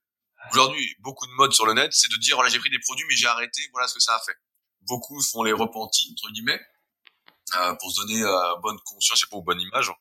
aujourd'hui 0.51 0.97
beaucoup 1.01 1.27
de 1.27 1.33
modes 1.33 1.53
sur 1.53 1.67
le 1.67 1.75
net, 1.75 1.93
c'est 1.93 2.11
de 2.11 2.17
dire 2.17 2.37
voilà 2.37 2.51
j'ai 2.51 2.59
pris 2.59 2.71
des 2.71 2.79
produits 2.79 3.05
mais 3.09 3.17
j'ai 3.17 3.27
arrêté, 3.27 3.63
voilà 3.73 3.89
ce 3.89 3.95
que 3.95 4.01
ça 4.01 4.15
a 4.15 4.21
fait. 4.21 4.37
Beaucoup 4.83 5.21
font 5.23 5.43
les 5.43 5.53
repentis 5.53 6.11
entre 6.13 6.33
guillemets 6.33 6.61
euh, 7.57 7.75
pour 7.75 7.93
se 7.93 8.01
donner 8.01 8.23
euh, 8.23 8.57
bonne 8.63 8.79
conscience, 8.85 9.19
je 9.19 9.25
sais 9.25 9.31
pas 9.31 9.37
ou 9.37 9.43
bonne 9.43 9.61
image. 9.61 9.93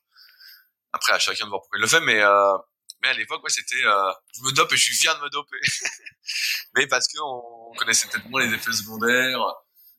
Après 0.92 1.12
à 1.12 1.18
chacun 1.18 1.44
de 1.44 1.50
voir 1.50 1.60
pourquoi 1.60 1.78
il 1.78 1.82
le 1.82 1.86
fait, 1.86 2.00
mais 2.00 2.20
euh, 2.20 2.56
mais 3.02 3.08
à 3.08 3.14
l'époque 3.14 3.42
ouais 3.44 3.50
c'était 3.50 3.84
euh, 3.84 4.12
je 4.36 4.42
me 4.42 4.52
dope 4.52 4.72
et 4.72 4.76
je 4.76 4.82
suis 4.82 4.96
fier 4.96 5.16
de 5.16 5.22
me 5.22 5.30
doper. 5.30 5.60
mais 6.74 6.86
parce 6.86 7.06
que 7.08 7.18
on 7.20 7.72
connaissait 7.76 8.08
peut-être 8.08 8.28
moins 8.28 8.44
les 8.44 8.54
effets 8.54 8.72
secondaires, 8.72 9.40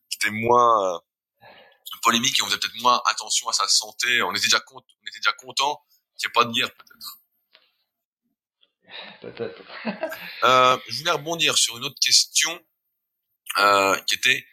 c'était 0.09 0.31
moins 0.31 0.95
euh, 0.95 0.99
polémique 2.01 2.39
et 2.39 2.41
on 2.43 2.47
faisait 2.47 2.57
peut-être 2.57 2.81
moins 2.81 3.01
attention 3.05 3.47
à 3.49 3.53
sa 3.53 3.67
santé. 3.67 4.21
On 4.23 4.31
était 4.31 4.47
déjà 4.47 4.61
on 4.71 4.79
était 5.07 5.19
déjà 5.19 5.33
content 5.33 5.81
qu'il 6.17 6.27
n'y 6.27 6.31
ait 6.31 6.33
pas 6.33 6.45
de 6.45 6.51
guerre 6.51 6.73
peut-être. 6.73 7.20
Peut-être. 9.21 9.61
Euh, 10.43 10.77
je 10.87 10.97
voulais 10.97 11.11
rebondir 11.11 11.55
sur 11.55 11.77
une 11.77 11.83
autre 11.83 11.99
question 12.01 12.59
euh, 13.57 13.95
qui 14.07 14.15
était 14.15 14.43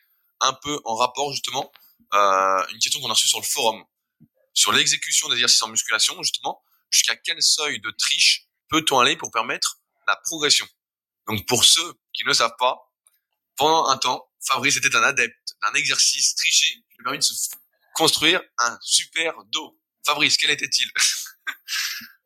un 0.41 0.53
peu 0.53 0.79
en 0.85 0.97
rapport 0.97 1.33
justement, 1.33 1.73
euh, 2.13 2.67
une 2.73 2.79
question 2.79 3.01
qu'on 3.01 3.09
a 3.09 3.15
reçue 3.15 3.29
sur 3.29 3.41
le 3.41 3.45
forum, 3.45 3.83
sur 4.53 4.73
l'exécution 4.73 5.29
d'exercices 5.31 5.63
en 5.63 5.69
musculation 5.69 6.23
justement, 6.23 6.63
jusqu'à 6.91 7.17
quel 7.17 7.43
seuil 7.43 7.81
de 7.81 7.91
triche 7.93 8.45
peut-on 8.69 8.99
aller 8.99 9.17
pour 9.17 9.31
permettre 9.31 9.79
la 10.07 10.17
progression? 10.17 10.69
Donc 11.27 11.47
pour 11.47 11.65
ceux 11.65 11.95
qui 12.13 12.25
ne 12.25 12.35
savent 12.35 12.57
pas, 12.59 12.93
pendant 13.57 13.87
un 13.89 13.97
temps, 13.97 14.29
Fabrice 14.41 14.77
était 14.77 14.95
un 14.95 15.03
adepte 15.03 15.57
d'un 15.63 15.73
exercice 15.73 16.35
triché 16.35 16.67
qui 16.67 16.99
lui 16.99 17.01
a 17.01 17.05
permis 17.05 17.19
de 17.19 17.25
se 17.25 17.35
construire 17.95 18.43
un 18.59 18.79
super 18.83 19.35
dos. 19.47 19.79
Fabrice, 20.05 20.37
quel 20.37 20.51
était-il? 20.51 20.91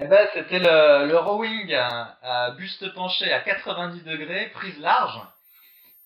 Eh 0.00 0.06
ben, 0.06 0.28
c'était 0.32 0.60
le, 0.60 1.06
le 1.08 1.16
rowing 1.18 1.74
à, 1.74 2.50
buste 2.52 2.92
penché 2.94 3.32
à 3.32 3.40
90 3.40 4.04
degrés, 4.04 4.48
prise 4.50 4.78
large. 4.78 5.20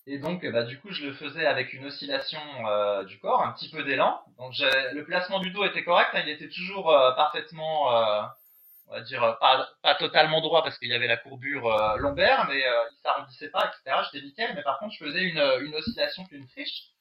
Et 0.07 0.19
donc, 0.19 0.43
ben, 0.43 0.65
du 0.65 0.81
coup, 0.81 0.91
je 0.93 1.05
le 1.07 1.13
faisais 1.13 1.47
avec 1.47 1.73
une 1.75 1.85
oscillation 1.85 2.41
euh, 2.67 3.05
du 3.05 3.19
corps, 3.21 3.43
un 3.43 3.53
petit 3.53 3.71
peu 3.71 3.85
d'élan. 3.85 4.21
Donc, 4.39 4.55
le 4.59 5.03
placement 5.05 5.41
du 5.41 5.51
dos 5.51 5.65
était 5.65 5.85
correct, 5.85 6.11
hein, 6.15 6.23
il 6.25 6.31
était 6.31 6.49
toujours 6.49 6.91
euh, 6.91 7.13
parfaitement, 7.13 7.95
euh, 7.95 8.23
on 8.89 8.95
va 8.95 9.01
dire, 9.03 9.23
euh, 9.23 9.33
pas, 9.35 9.69
pas 9.83 9.95
totalement 9.97 10.41
droit 10.41 10.63
parce 10.63 10.79
qu'il 10.79 10.89
y 10.89 10.95
avait 10.95 11.07
la 11.07 11.19
courbure 11.19 11.67
euh, 11.67 11.97
lombaire, 11.99 12.47
mais 12.49 12.67
euh, 12.67 12.85
il 12.93 12.99
s'arrondissait 13.03 13.51
pas, 13.51 13.67
etc. 13.69 14.03
J'étais 14.13 14.25
nickel, 14.27 14.55
mais 14.57 14.63
par 14.63 14.79
contre, 14.79 14.95
je 14.95 15.05
faisais 15.05 15.23
une, 15.23 15.43
une 15.63 15.75
oscillation 15.75 16.25
qu'une 16.25 16.49
triche. 16.49 16.92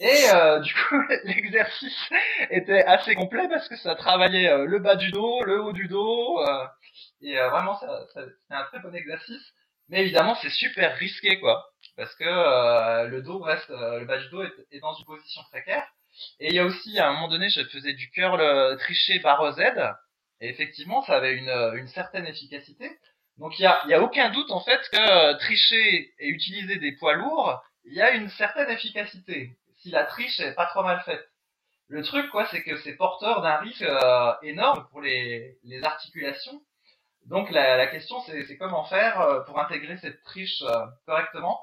Et 0.00 0.30
euh, 0.32 0.60
du 0.60 0.74
coup, 0.74 1.00
l'exercice 1.24 2.10
était 2.50 2.84
assez 2.84 3.14
complet 3.14 3.48
parce 3.48 3.68
que 3.68 3.76
ça 3.76 3.94
travaillait 3.94 4.48
euh, 4.48 4.64
le 4.64 4.78
bas 4.78 4.96
du 4.96 5.10
dos, 5.10 5.42
le 5.42 5.60
haut 5.60 5.72
du 5.72 5.88
dos, 5.88 6.40
euh, 6.40 6.66
et 7.20 7.36
vraiment, 7.36 7.76
ça, 7.78 8.06
c'est 8.14 8.54
un 8.54 8.64
très 8.64 8.80
bon 8.80 8.94
exercice. 8.94 9.52
Mais 9.88 10.02
évidemment, 10.02 10.34
c'est 10.36 10.50
super 10.50 10.96
risqué, 10.96 11.40
quoi, 11.40 11.66
parce 11.96 12.14
que 12.16 12.24
le 13.06 13.22
dos 13.22 13.38
reste, 13.38 13.70
le 13.70 14.04
bas 14.04 14.18
du 14.18 14.28
dos 14.28 14.42
est, 14.42 14.80
dans 14.80 14.92
une 14.94 15.06
position 15.06 15.40
précaire. 15.50 15.86
Et 16.40 16.48
il 16.48 16.54
y 16.54 16.58
a 16.58 16.64
aussi, 16.64 16.98
à 16.98 17.08
un 17.08 17.12
moment 17.14 17.28
donné, 17.28 17.48
je 17.48 17.64
faisais 17.64 17.94
du 17.94 18.10
curl 18.10 18.76
triché 18.78 19.18
barre 19.20 19.52
Z, 19.52 19.60
et 20.40 20.50
effectivement, 20.50 21.02
ça 21.02 21.16
avait 21.16 21.34
une, 21.34 21.50
une 21.74 21.88
certaine 21.88 22.26
efficacité. 22.26 22.90
Donc 23.38 23.58
il 23.58 23.62
y 23.62 23.66
a, 23.66 23.80
y 23.86 23.94
a 23.94 24.02
aucun 24.02 24.30
doute 24.30 24.50
en 24.50 24.60
fait 24.60 24.80
que 24.92 25.38
tricher 25.38 26.12
et 26.18 26.28
utiliser 26.28 26.76
des 26.76 26.92
poids 26.92 27.14
lourds, 27.14 27.62
il 27.84 27.94
y 27.94 28.02
a 28.02 28.10
une 28.10 28.28
certaine 28.28 28.70
efficacité 28.70 29.57
si 29.78 29.90
la 29.90 30.04
triche 30.04 30.40
est 30.40 30.54
pas 30.54 30.66
trop 30.66 30.82
mal 30.82 31.00
faite. 31.00 31.28
Le 31.88 32.02
truc, 32.02 32.30
quoi, 32.30 32.46
c'est 32.50 32.62
que 32.62 32.76
c'est 32.78 32.96
porteur 32.96 33.40
d'un 33.40 33.56
risque 33.56 33.82
euh, 33.82 34.32
énorme 34.42 34.86
pour 34.90 35.00
les, 35.00 35.58
articulations. 35.82 36.62
Donc 37.24 37.50
la, 37.50 37.86
question, 37.86 38.20
c'est 38.20 38.56
comment 38.58 38.84
faire 38.84 39.20
euh, 39.20 39.40
pour 39.40 39.58
intégrer 39.58 39.96
cette 39.96 40.22
triche 40.22 40.62
euh, 40.62 40.86
correctement. 41.06 41.60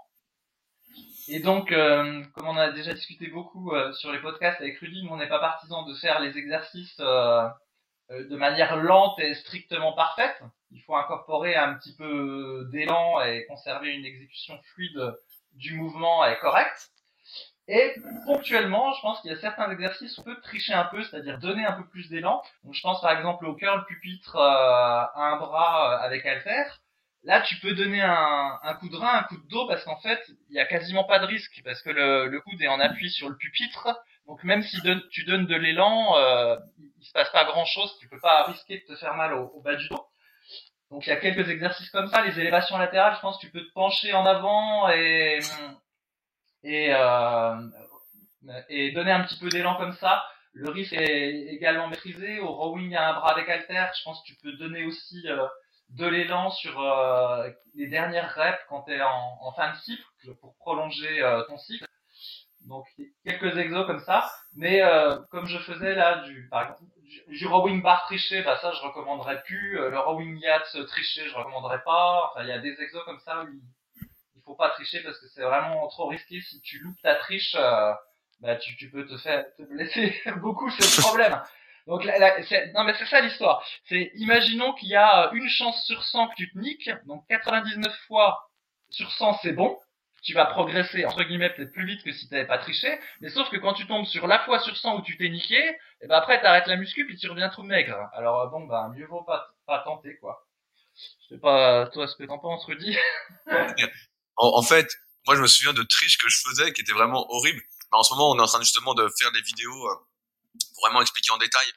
Et 1.28 1.40
donc, 1.40 1.70
comme 1.72 2.48
on 2.48 2.56
a 2.56 2.72
déjà 2.72 2.94
discuté 2.94 3.28
beaucoup 3.28 3.74
sur 3.94 4.14
les 4.14 4.20
podcasts 4.20 4.62
avec 4.62 4.78
Rudy, 4.80 5.06
on 5.10 5.18
n'est 5.18 5.28
pas 5.28 5.40
partisan 5.40 5.84
de 5.84 5.94
faire 5.96 6.22
les 6.22 6.38
exercices 6.38 6.98
de 6.98 8.36
manière 8.38 8.78
lente 8.78 9.20
et 9.20 9.34
strictement 9.34 9.92
parfaite. 9.94 10.42
Il 10.72 10.82
faut 10.84 10.96
incorporer 10.96 11.56
un 11.56 11.74
petit 11.74 11.96
peu 11.98 12.70
d'élan 12.72 13.20
et 13.22 13.46
conserver 13.48 13.94
une 13.94 14.06
exécution 14.06 14.58
fluide 14.74 15.16
du 15.54 15.74
mouvement 15.74 16.24
et 16.26 16.38
correcte. 16.40 16.92
Et 17.68 17.96
ponctuellement, 18.26 18.94
je 18.94 19.02
pense 19.02 19.22
qu'il 19.22 19.32
y 19.32 19.34
a 19.34 19.40
certains 19.40 19.72
exercices 19.72 20.18
où 20.18 20.22
on 20.22 20.24
peut 20.24 20.40
tricher 20.42 20.74
un 20.74 20.86
peu, 20.86 21.04
c'est-à-dire 21.04 21.40
donner 21.40 21.66
un 21.66 21.74
peu 21.74 21.88
plus 21.88 22.10
d'élan. 22.10 22.44
Donc 22.64 22.76
je 22.76 22.82
pense 22.82 23.02
par 23.02 23.12
exemple 23.18 23.46
au 23.48 23.56
curl 23.56 23.84
pupitre 23.86 24.36
euh, 24.36 24.40
à 24.40 25.32
un 25.34 25.38
bras 25.38 25.94
euh, 25.94 26.06
avec 26.06 26.26
halter. 26.26 26.64
Là, 27.24 27.42
tu 27.42 27.56
peux 27.56 27.74
donner 27.74 28.04
un, 28.04 28.60
un, 28.62 28.74
coup 28.76 28.88
de 28.88 28.96
rein, 28.96 29.18
un 29.18 29.24
coup 29.24 29.38
de 29.38 29.48
dos, 29.48 29.66
parce 29.66 29.84
qu'en 29.84 30.00
fait, 30.00 30.22
il 30.50 30.56
y 30.56 30.60
a 30.60 30.66
quasiment 30.66 31.06
pas 31.06 31.18
de 31.18 31.26
risque, 31.26 31.60
parce 31.64 31.82
que 31.82 31.90
le, 31.90 32.28
le 32.28 32.40
coude 32.40 32.62
est 32.62 32.68
en 32.68 32.80
appui 32.80 33.10
sur 33.10 33.30
le 33.30 33.36
pupitre. 33.36 33.88
Donc 34.28 34.44
même 34.44 34.62
si 34.62 34.80
tu 35.10 35.24
donnes 35.26 35.48
de 35.48 35.56
l'élan, 35.56 36.16
euh, 36.18 36.56
il 36.78 37.06
se 37.06 37.12
passe 37.14 37.32
pas 37.32 37.46
grand-chose, 37.46 37.98
tu 38.00 38.08
peux 38.08 38.20
pas 38.20 38.44
risquer 38.44 38.78
de 38.88 38.94
te 38.94 39.00
faire 39.00 39.16
mal 39.16 39.34
au, 39.34 39.48
au 39.56 39.62
bas 39.62 39.76
du 39.76 39.90
dos. 39.90 40.06
Donc 40.92 41.08
il 41.08 41.10
y 41.10 41.14
a 41.14 41.16
quelques 41.16 41.50
exercices 41.50 41.90
comme 41.90 42.08
ça, 42.10 42.24
les 42.24 42.40
élévations 42.40 42.78
latérales, 42.78 43.16
je 43.16 43.22
pense 43.22 43.38
que 43.38 43.48
tu 43.48 43.52
peux 43.52 43.66
te 43.66 43.74
pencher 43.74 44.14
en 44.14 44.26
avant 44.26 44.88
et 44.90 45.40
et, 46.66 46.94
euh, 46.94 47.56
et 48.70 48.92
donner 48.92 49.12
un 49.12 49.24
petit 49.24 49.40
peu 49.40 49.50
d'élan 49.50 49.76
comme 49.76 49.94
ça. 49.94 50.24
Le 50.54 50.70
risque 50.70 50.94
est 50.94 51.54
également 51.54 51.88
maîtrisé. 51.88 52.40
Au 52.40 52.52
rowing 52.54 52.96
à 52.96 53.10
un 53.10 53.14
bras 53.14 53.32
avec 53.32 53.48
je 53.48 54.04
pense 54.04 54.22
que 54.22 54.28
tu 54.28 54.36
peux 54.42 54.54
donner 54.54 54.86
aussi 54.86 55.24
euh, 55.28 55.46
de 55.90 56.06
l'élan 56.08 56.50
sur 56.50 56.80
euh, 56.80 57.50
les 57.76 57.88
dernières 57.88 58.34
reps 58.34 58.60
quand 58.70 58.84
tu 58.84 58.94
es 58.94 59.02
en, 59.02 59.52
fin 59.56 59.72
de 59.72 59.78
cycle 59.78 60.36
pour 60.42 60.56
prolonger 60.58 61.22
euh, 61.22 61.44
ton 61.44 61.58
cycle. 61.58 61.86
Donc 62.62 62.86
quelques 63.24 63.56
exos 63.58 63.86
comme 63.86 64.00
ça, 64.00 64.28
mais 64.56 64.82
euh, 64.82 65.20
comme 65.30 65.46
je 65.46 65.60
faisais 65.60 65.94
là 65.94 66.24
du 66.24 66.48
par 66.50 66.64
exemple 66.64 66.82
du, 67.28 67.46
rowing 67.46 67.84
bar 67.84 68.06
triché, 68.08 68.42
bah 68.42 68.58
ça 68.58 68.72
je 68.72 68.82
recommanderais 68.82 69.44
plus. 69.44 69.74
le 69.76 70.00
rowing 70.00 70.40
yacht 70.40 70.76
triché, 70.88 71.30
je 71.30 71.36
recommanderais 71.36 71.84
pas. 71.84 72.32
Enfin 72.32 72.44
il 72.44 72.50
y 72.50 72.52
a 72.52 72.58
des 72.58 72.76
exos 72.82 73.04
comme 73.06 73.20
ça 73.20 73.44
où 73.44 73.48
faut 74.46 74.56
pas 74.56 74.70
tricher 74.70 75.02
parce 75.02 75.20
que 75.20 75.28
c'est 75.28 75.42
vraiment 75.42 75.88
trop 75.88 76.08
risqué. 76.08 76.40
Si 76.42 76.62
tu 76.62 76.80
loupes 76.80 77.02
ta 77.02 77.16
triche, 77.16 77.56
euh, 77.60 77.92
bah 78.40 78.56
tu, 78.56 78.76
tu 78.78 78.90
peux 78.90 79.06
te 79.06 79.18
faire 79.18 79.46
te 79.58 79.64
blesser 79.64 80.16
beaucoup, 80.38 80.70
c'est 80.70 80.98
le 80.98 81.02
problème. 81.02 81.42
Donc 81.88 82.04
là, 82.04 82.18
non 82.74 82.84
mais 82.84 82.96
c'est 82.96 83.06
ça 83.06 83.22
l'histoire. 83.22 83.64
C'est 83.86 84.12
imaginons 84.16 84.74
qu'il 84.74 84.90
y 84.90 84.96
a 84.96 85.30
une 85.34 85.48
chance 85.48 85.84
sur 85.86 86.04
100 86.04 86.30
que 86.30 86.36
tu 86.36 86.52
te 86.52 86.58
niques, 86.58 86.90
donc 87.06 87.26
99 87.28 87.96
fois 88.08 88.50
sur 88.90 89.12
100 89.12 89.40
c'est 89.44 89.54
bon. 89.54 89.78
Tu 90.24 90.34
vas 90.34 90.46
progresser 90.46 91.06
entre 91.06 91.24
guillemets 91.24 91.52
peut-être 91.52 91.72
plus 91.72 91.86
vite 91.86 92.04
que 92.04 92.12
si 92.12 92.28
t'avais 92.28 92.48
pas 92.48 92.58
triché, 92.58 93.00
mais 93.22 93.30
sauf 93.30 93.48
que 93.52 93.58
quand 93.58 93.74
tu 93.74 93.86
tombes 93.86 94.06
sur 94.06 94.26
la 94.26 94.40
fois 94.40 94.60
sur 94.60 94.76
100 94.76 94.98
où 94.98 95.02
tu 95.04 95.18
t'es 95.18 95.30
niqué, 95.30 95.56
et 95.56 95.78
eh 96.02 96.08
ben 96.08 96.16
après 96.16 96.42
t'arrêtes 96.42 96.66
la 96.66 96.78
muscu 96.78 97.06
puis 97.06 97.18
tu 97.18 97.30
reviens 97.30 97.50
tout 97.50 97.62
maigre. 97.62 98.10
Alors 98.14 98.50
bon 98.50 98.66
bah 98.66 98.90
mieux 98.96 99.06
vaut 99.06 99.24
pas 99.24 99.50
pas 99.68 99.80
tenter 99.80 100.18
quoi. 100.18 100.44
Je 100.96 101.36
sais 101.36 101.40
pas 101.40 101.88
toi 101.88 102.08
ce 102.08 102.16
que 102.16 102.24
t'en 102.24 102.40
penses 102.40 102.66
Rudy. 102.66 102.98
En, 104.38 104.62
fait, 104.64 104.88
moi, 105.26 105.36
je 105.36 105.42
me 105.42 105.48
souviens 105.48 105.74
de 105.74 105.84
triches 105.84 106.18
que 106.18 106.30
je 106.30 106.40
faisais 106.48 106.74
qui 106.74 106.82
étaient 106.82 106.94
vraiment 106.94 107.26
horribles. 107.32 107.62
en 107.92 108.04
ce 108.04 108.14
moment, 108.14 108.32
on 108.32 108.38
est 108.38 108.42
en 108.42 108.48
train 108.48 108.62
justement 108.62 108.94
de 108.94 109.10
faire 109.18 109.32
des 109.32 109.42
vidéos 109.42 109.88
euh, 109.88 109.96
pour 110.74 110.86
vraiment 110.86 111.02
expliquer 111.02 111.32
en 111.32 111.38
détail 111.38 111.72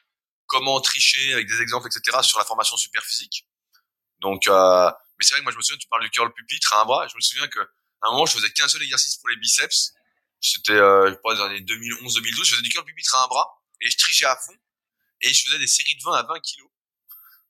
comment 0.47 0.81
tricher 0.81 1.33
avec 1.33 1.47
des 1.47 1.61
exemples, 1.61 1.87
etc. 1.87 2.17
sur 2.23 2.39
la 2.39 2.45
formation 2.45 2.75
super 2.75 3.03
physique. 3.03 3.45
Donc, 4.19 4.47
euh, 4.47 4.91
mais 5.17 5.25
c'est 5.25 5.33
vrai 5.33 5.41
que 5.41 5.43
moi, 5.43 5.51
je 5.51 5.57
me 5.57 5.61
souviens, 5.61 5.77
tu 5.77 5.87
parles 5.87 6.03
du 6.03 6.09
curl 6.09 6.33
pupitre 6.33 6.73
à 6.73 6.81
un 6.81 6.85
bras. 6.85 7.07
Je 7.07 7.15
me 7.15 7.21
souviens 7.21 7.47
que 7.47 7.59
à 7.59 8.07
un 8.07 8.11
moment, 8.11 8.25
je 8.25 8.33
faisais 8.33 8.49
qu'un 8.51 8.67
seul 8.67 8.81
exercice 8.83 9.17
pour 9.17 9.29
les 9.29 9.35
biceps. 9.37 9.93
C'était, 10.41 10.71
euh, 10.71 11.09
je 11.09 11.15
crois, 11.15 11.35
dans 11.35 11.47
les 11.47 11.57
années 11.57 11.65
2011-2012. 11.65 12.45
Je 12.45 12.51
faisais 12.51 12.61
du 12.61 12.69
curl 12.69 12.85
pupitre 12.85 13.15
à 13.15 13.23
un 13.23 13.27
bras 13.27 13.61
et 13.81 13.89
je 13.89 13.97
trichais 13.97 14.25
à 14.25 14.35
fond. 14.35 14.55
Et 15.21 15.33
je 15.33 15.45
faisais 15.45 15.59
des 15.59 15.67
séries 15.67 15.95
de 15.95 16.03
20 16.03 16.13
à 16.13 16.23
20 16.23 16.39
kilos. 16.39 16.69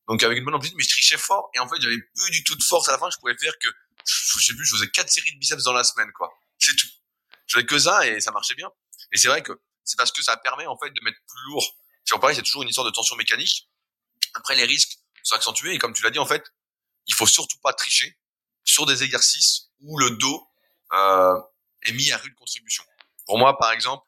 Donc 0.08 0.24
avec 0.24 0.40
une 0.40 0.46
bonne 0.46 0.56
amplitude, 0.56 0.76
mais 0.76 0.84
je 0.84 0.90
trichais 0.90 1.18
fort. 1.18 1.52
Et 1.54 1.60
en 1.60 1.70
fait, 1.70 1.80
j'avais 1.80 2.00
plus 2.16 2.32
du 2.32 2.44
tout 2.44 2.56
de 2.56 2.64
force 2.64 2.90
à 2.90 2.94
la 2.94 2.98
fin. 2.98 3.10
Je 3.12 3.18
pouvais 3.18 3.38
faire 3.38 3.54
que 3.62 3.68
je 4.10 4.46
sais 4.46 4.54
plus, 4.56 4.66
je 4.66 4.76
faisais 4.76 4.90
quatre 4.90 5.10
séries 5.10 5.34
de 5.34 5.40
biceps 5.40 5.64
dans 5.64 5.74
la 5.74 5.84
semaine, 5.84 6.12
quoi. 6.14 6.32
C'est 6.58 6.76
tout. 6.76 6.88
Je 7.48 7.56
faisais 7.56 7.66
que 7.66 7.80
ça 7.80 8.08
et 8.08 8.22
ça 8.22 8.32
marchait 8.32 8.56
bien. 8.56 8.70
Et 9.12 9.18
c'est 9.18 9.28
vrai 9.28 9.42
que 9.42 9.54
c'est 9.84 9.98
parce 9.98 10.12
que 10.12 10.22
ça 10.22 10.38
permet, 10.38 10.66
en 10.68 10.78
fait, 10.78 10.90
de 10.90 11.02
mettre 11.04 11.18
plus 11.28 11.42
lourd. 11.48 11.78
Sur 12.06 12.20
pareil, 12.20 12.36
c'est 12.36 12.44
toujours 12.44 12.64
une 12.64 12.70
histoire 12.70 12.86
de 12.86 12.92
tension 12.92 13.16
mécanique. 13.16 13.70
Après, 14.36 14.56
les 14.56 14.66
risques 14.66 15.00
sont 15.24 15.36
accentués 15.36 15.74
et 15.74 15.78
comme 15.78 15.94
tu 15.94 16.04
l'as 16.04 16.12
dit, 16.12 16.20
en 16.20 16.26
fait, 16.26 16.44
il 17.08 17.14
faut 17.14 17.28
surtout 17.28 17.60
pas 17.60 17.74
tricher 17.74 18.18
sur 18.64 18.86
des 18.86 19.04
exercices 19.04 19.72
où 19.82 19.98
le 19.98 20.12
dos 20.12 20.48
euh, 20.94 21.42
est 21.84 21.92
mis 21.92 22.12
à 22.12 22.18
rude 22.18 22.36
contribution. 22.36 22.84
Pour 23.26 23.38
moi, 23.38 23.58
par 23.58 23.72
exemple, 23.72 24.06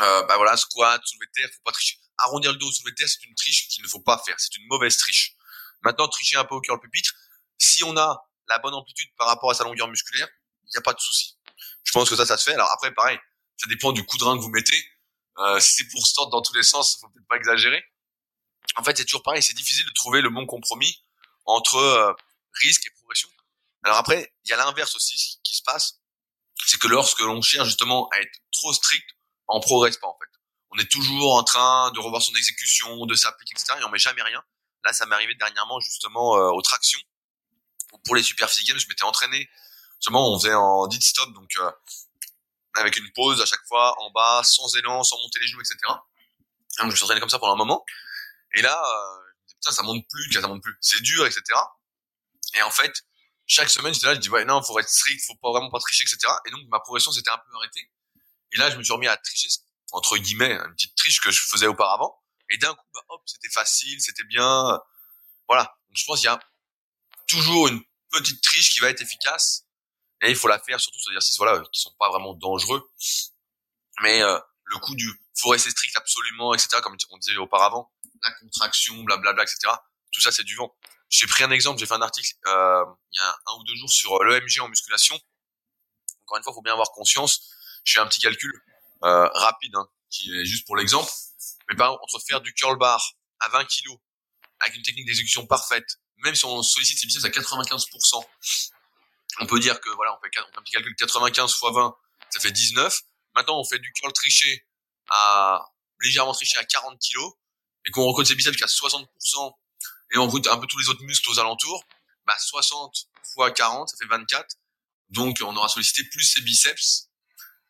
euh, 0.00 0.22
bah 0.24 0.36
voilà, 0.36 0.56
squat, 0.56 1.00
soulevé 1.04 1.26
de 1.26 1.32
terre, 1.32 1.50
faut 1.54 1.62
pas 1.64 1.72
tricher. 1.72 1.98
Arrondir 2.18 2.52
le 2.52 2.58
dos, 2.58 2.70
soulevé 2.70 2.92
de 2.92 2.96
terre, 2.96 3.08
c'est 3.08 3.24
une 3.24 3.34
triche 3.34 3.68
qu'il 3.68 3.82
ne 3.82 3.88
faut 3.88 4.00
pas 4.00 4.20
faire. 4.24 4.34
C'est 4.38 4.54
une 4.56 4.66
mauvaise 4.66 4.96
triche. 4.96 5.34
Maintenant, 5.82 6.08
tricher 6.08 6.36
un 6.36 6.44
peu 6.44 6.54
au 6.54 6.60
curl 6.60 6.80
pupitre. 6.80 7.12
Si 7.58 7.84
on 7.84 7.96
a 7.96 8.27
la 8.48 8.58
bonne 8.58 8.74
amplitude 8.74 9.08
par 9.16 9.28
rapport 9.28 9.50
à 9.50 9.54
sa 9.54 9.64
longueur 9.64 9.88
musculaire, 9.88 10.28
il 10.64 10.70
n'y 10.70 10.78
a 10.78 10.82
pas 10.82 10.92
de 10.92 11.00
souci. 11.00 11.38
Je 11.84 11.92
pense 11.92 12.08
que 12.08 12.16
ça, 12.16 12.26
ça 12.26 12.36
se 12.36 12.44
fait. 12.44 12.54
Alors 12.54 12.70
après, 12.72 12.92
pareil, 12.92 13.18
ça 13.56 13.66
dépend 13.68 13.92
du 13.92 14.04
coup 14.04 14.18
de 14.18 14.24
rein 14.24 14.36
que 14.36 14.42
vous 14.42 14.50
mettez. 14.50 14.82
Euh, 15.38 15.60
si 15.60 15.74
c'est 15.74 15.88
pour 15.88 16.02
tordre 16.14 16.32
dans 16.32 16.42
tous 16.42 16.54
les 16.54 16.62
sens, 16.62 16.98
faut 17.00 17.08
peut-être 17.08 17.28
pas 17.28 17.36
exagérer. 17.36 17.82
En 18.76 18.84
fait, 18.84 18.96
c'est 18.96 19.04
toujours 19.04 19.22
pareil, 19.22 19.42
c'est 19.42 19.54
difficile 19.54 19.86
de 19.86 19.92
trouver 19.92 20.20
le 20.20 20.30
bon 20.30 20.46
compromis 20.46 21.04
entre 21.44 21.76
euh, 21.76 22.12
risque 22.60 22.86
et 22.86 22.90
progression. 22.90 23.28
Alors 23.84 23.98
après, 23.98 24.32
il 24.44 24.50
y 24.50 24.52
a 24.52 24.56
l'inverse 24.56 24.94
aussi 24.96 25.40
qui 25.42 25.56
se 25.56 25.62
passe, 25.62 26.00
c'est 26.66 26.78
que 26.78 26.88
lorsque 26.88 27.20
l'on 27.20 27.40
cherche 27.40 27.68
justement 27.68 28.08
à 28.12 28.20
être 28.20 28.38
trop 28.52 28.72
strict, 28.72 29.08
on 29.46 29.60
progresse 29.60 29.96
pas 29.96 30.08
en 30.08 30.18
fait. 30.20 30.30
On 30.70 30.78
est 30.78 30.90
toujours 30.90 31.34
en 31.34 31.44
train 31.44 31.90
de 31.92 32.00
revoir 32.00 32.20
son 32.20 32.34
exécution, 32.34 33.06
de 33.06 33.14
s'appliquer, 33.14 33.52
etc. 33.52 33.78
et 33.80 33.84
on 33.84 33.88
met 33.88 33.98
jamais 33.98 34.22
rien. 34.22 34.42
Là, 34.84 34.92
ça 34.92 35.06
m'est 35.06 35.14
arrivé 35.14 35.34
dernièrement 35.36 35.80
justement 35.80 36.36
euh, 36.36 36.50
aux 36.50 36.62
tractions 36.62 37.00
pour 38.04 38.14
les 38.14 38.22
super 38.22 38.48
physique 38.48 38.68
games, 38.68 38.78
je 38.78 38.88
m'étais 38.88 39.04
entraîné. 39.04 39.48
Seulement, 40.00 40.32
on 40.32 40.38
faisait 40.38 40.54
en 40.54 40.86
dit 40.86 41.00
stop, 41.00 41.32
donc 41.32 41.50
euh, 41.58 41.70
avec 42.74 42.96
une 42.96 43.10
pause 43.12 43.40
à 43.40 43.46
chaque 43.46 43.66
fois 43.66 43.94
en 44.00 44.10
bas, 44.10 44.42
sans 44.44 44.74
élan, 44.76 45.02
sans 45.02 45.18
monter 45.18 45.40
les 45.40 45.48
genoux, 45.48 45.60
etc. 45.60 45.76
donc 45.86 45.98
je 46.78 46.84
me 46.84 46.90
suis 46.94 47.04
entraîné 47.04 47.20
comme 47.20 47.30
ça 47.30 47.38
pendant 47.38 47.54
un 47.54 47.56
moment. 47.56 47.84
Et 48.54 48.62
là, 48.62 48.80
euh, 48.80 49.32
putain, 49.48 49.72
ça 49.72 49.82
monte 49.82 50.04
plus, 50.08 50.32
ça 50.32 50.46
monte 50.46 50.62
plus. 50.62 50.76
C'est 50.80 51.00
dur, 51.02 51.26
etc. 51.26 51.42
Et 52.54 52.62
en 52.62 52.70
fait, 52.70 53.04
chaque 53.46 53.70
semaine, 53.70 53.92
j'étais 53.92 54.06
là, 54.06 54.14
je 54.14 54.20
dis 54.20 54.30
ouais, 54.30 54.44
non, 54.44 54.62
faut 54.62 54.78
être 54.78 54.88
strict, 54.88 55.24
faut 55.26 55.34
pas 55.36 55.50
vraiment 55.50 55.70
pas 55.70 55.80
tricher, 55.80 56.04
etc. 56.04 56.32
Et 56.46 56.50
donc 56.50 56.60
ma 56.68 56.80
progression 56.80 57.10
s'était 57.12 57.30
un 57.30 57.38
peu 57.38 57.56
arrêtée. 57.56 57.90
Et 58.52 58.58
là, 58.58 58.70
je 58.70 58.76
me 58.76 58.82
suis 58.82 58.92
remis 58.92 59.08
à 59.08 59.16
tricher, 59.16 59.48
entre 59.92 60.16
guillemets, 60.16 60.52
une 60.52 60.74
petite 60.74 60.94
triche 60.96 61.20
que 61.20 61.30
je 61.30 61.42
faisais 61.42 61.66
auparavant. 61.66 62.16
Et 62.50 62.56
d'un 62.56 62.74
coup, 62.74 62.86
bah, 62.94 63.00
hop, 63.08 63.22
c'était 63.26 63.50
facile, 63.50 64.00
c'était 64.00 64.24
bien. 64.24 64.78
Voilà. 65.48 65.64
Donc 65.88 65.96
je 65.96 66.04
pense 66.04 66.20
qu'il 66.20 66.26
y 66.26 66.32
a 66.32 66.38
toujours 67.28 67.68
une 67.68 67.80
petite 68.10 68.42
triche 68.42 68.72
qui 68.72 68.80
va 68.80 68.90
être 68.90 69.00
efficace. 69.00 69.64
Et 70.22 70.30
il 70.30 70.36
faut 70.36 70.48
la 70.48 70.58
faire 70.58 70.80
surtout 70.80 70.98
sur 70.98 71.10
des 71.10 71.14
exercices 71.14 71.38
voilà, 71.38 71.62
qui 71.72 71.80
sont 71.80 71.94
pas 71.98 72.08
vraiment 72.08 72.34
dangereux. 72.34 72.90
Mais 74.02 74.20
euh, 74.22 74.38
le 74.64 74.78
coup 74.78 74.94
du 74.94 75.08
faut 75.38 75.50
rester 75.50 75.70
strict 75.70 75.96
absolument, 75.96 76.52
etc., 76.52 76.80
comme 76.82 76.96
on 77.10 77.18
disait 77.18 77.36
auparavant, 77.36 77.92
la 78.22 78.32
contraction, 78.32 79.00
blablabla, 79.04 79.44
etc., 79.44 79.72
tout 80.10 80.20
ça 80.20 80.32
c'est 80.32 80.42
du 80.42 80.56
vent. 80.56 80.74
J'ai 81.10 81.26
pris 81.26 81.44
un 81.44 81.50
exemple, 81.50 81.78
j'ai 81.78 81.86
fait 81.86 81.94
un 81.94 82.02
article 82.02 82.34
euh, 82.46 82.84
il 83.12 83.16
y 83.16 83.20
a 83.20 83.38
un 83.46 83.58
ou 83.58 83.64
deux 83.64 83.76
jours 83.76 83.90
sur 83.90 84.22
l'EMG 84.24 84.60
en 84.60 84.68
musculation. 84.68 85.18
Encore 86.24 86.38
une 86.38 86.42
fois, 86.42 86.52
faut 86.52 86.62
bien 86.62 86.72
avoir 86.72 86.90
conscience. 86.90 87.50
Je 87.84 87.92
fais 87.94 88.00
un 88.00 88.06
petit 88.06 88.20
calcul 88.20 88.52
euh, 89.04 89.28
rapide, 89.28 89.74
hein, 89.76 89.88
qui 90.10 90.34
est 90.34 90.44
juste 90.44 90.66
pour 90.66 90.76
l'exemple. 90.76 91.10
Mais 91.68 91.76
par 91.76 91.88
exemple, 91.88 92.04
entre 92.04 92.20
faire 92.26 92.40
du 92.40 92.52
curl 92.52 92.76
bar 92.76 93.14
à 93.40 93.48
20 93.48 93.64
kg 93.64 93.96
avec 94.60 94.76
une 94.76 94.82
technique 94.82 95.06
d'exécution 95.06 95.46
parfaite 95.46 95.98
même 96.18 96.34
si 96.34 96.44
on 96.44 96.62
sollicite 96.62 96.98
ses 96.98 97.06
biceps 97.06 97.24
à 97.24 97.28
95%, 97.28 98.24
on 99.40 99.46
peut 99.46 99.60
dire 99.60 99.80
que 99.80 99.90
voilà, 99.90 100.16
on 100.16 100.20
fait, 100.20 100.38
un 100.56 100.62
petit 100.62 100.72
calcul 100.72 100.94
95 100.96 101.50
x 101.50 101.60
20, 101.62 101.96
ça 102.30 102.40
fait 102.40 102.50
19. 102.50 103.00
maintenant 103.34 103.58
on 103.58 103.64
fait 103.64 103.78
du 103.78 103.92
curl 103.92 104.12
triché 104.12 104.66
à 105.10 105.64
légèrement 106.00 106.32
triché 106.32 106.58
à 106.58 106.64
40 106.64 106.98
kg 107.00 107.20
et 107.86 107.90
qu'on 107.90 108.04
recode 108.04 108.26
ses 108.26 108.34
biceps 108.34 108.56
jusqu'à 108.56 108.66
60% 108.66 109.52
et 110.12 110.18
on 110.18 110.26
recrute 110.26 110.46
un 110.48 110.58
peu 110.58 110.66
tous 110.66 110.78
les 110.78 110.88
autres 110.88 111.02
muscles 111.04 111.30
aux 111.30 111.38
alentours, 111.38 111.84
bah 112.26 112.36
60 112.38 113.08
fois 113.34 113.50
40, 113.50 113.88
ça 113.88 113.96
fait 113.98 114.08
24. 114.08 114.56
Donc 115.10 115.38
on 115.42 115.54
aura 115.56 115.68
sollicité 115.68 116.04
plus 116.10 116.24
ses 116.24 116.40
biceps 116.40 117.08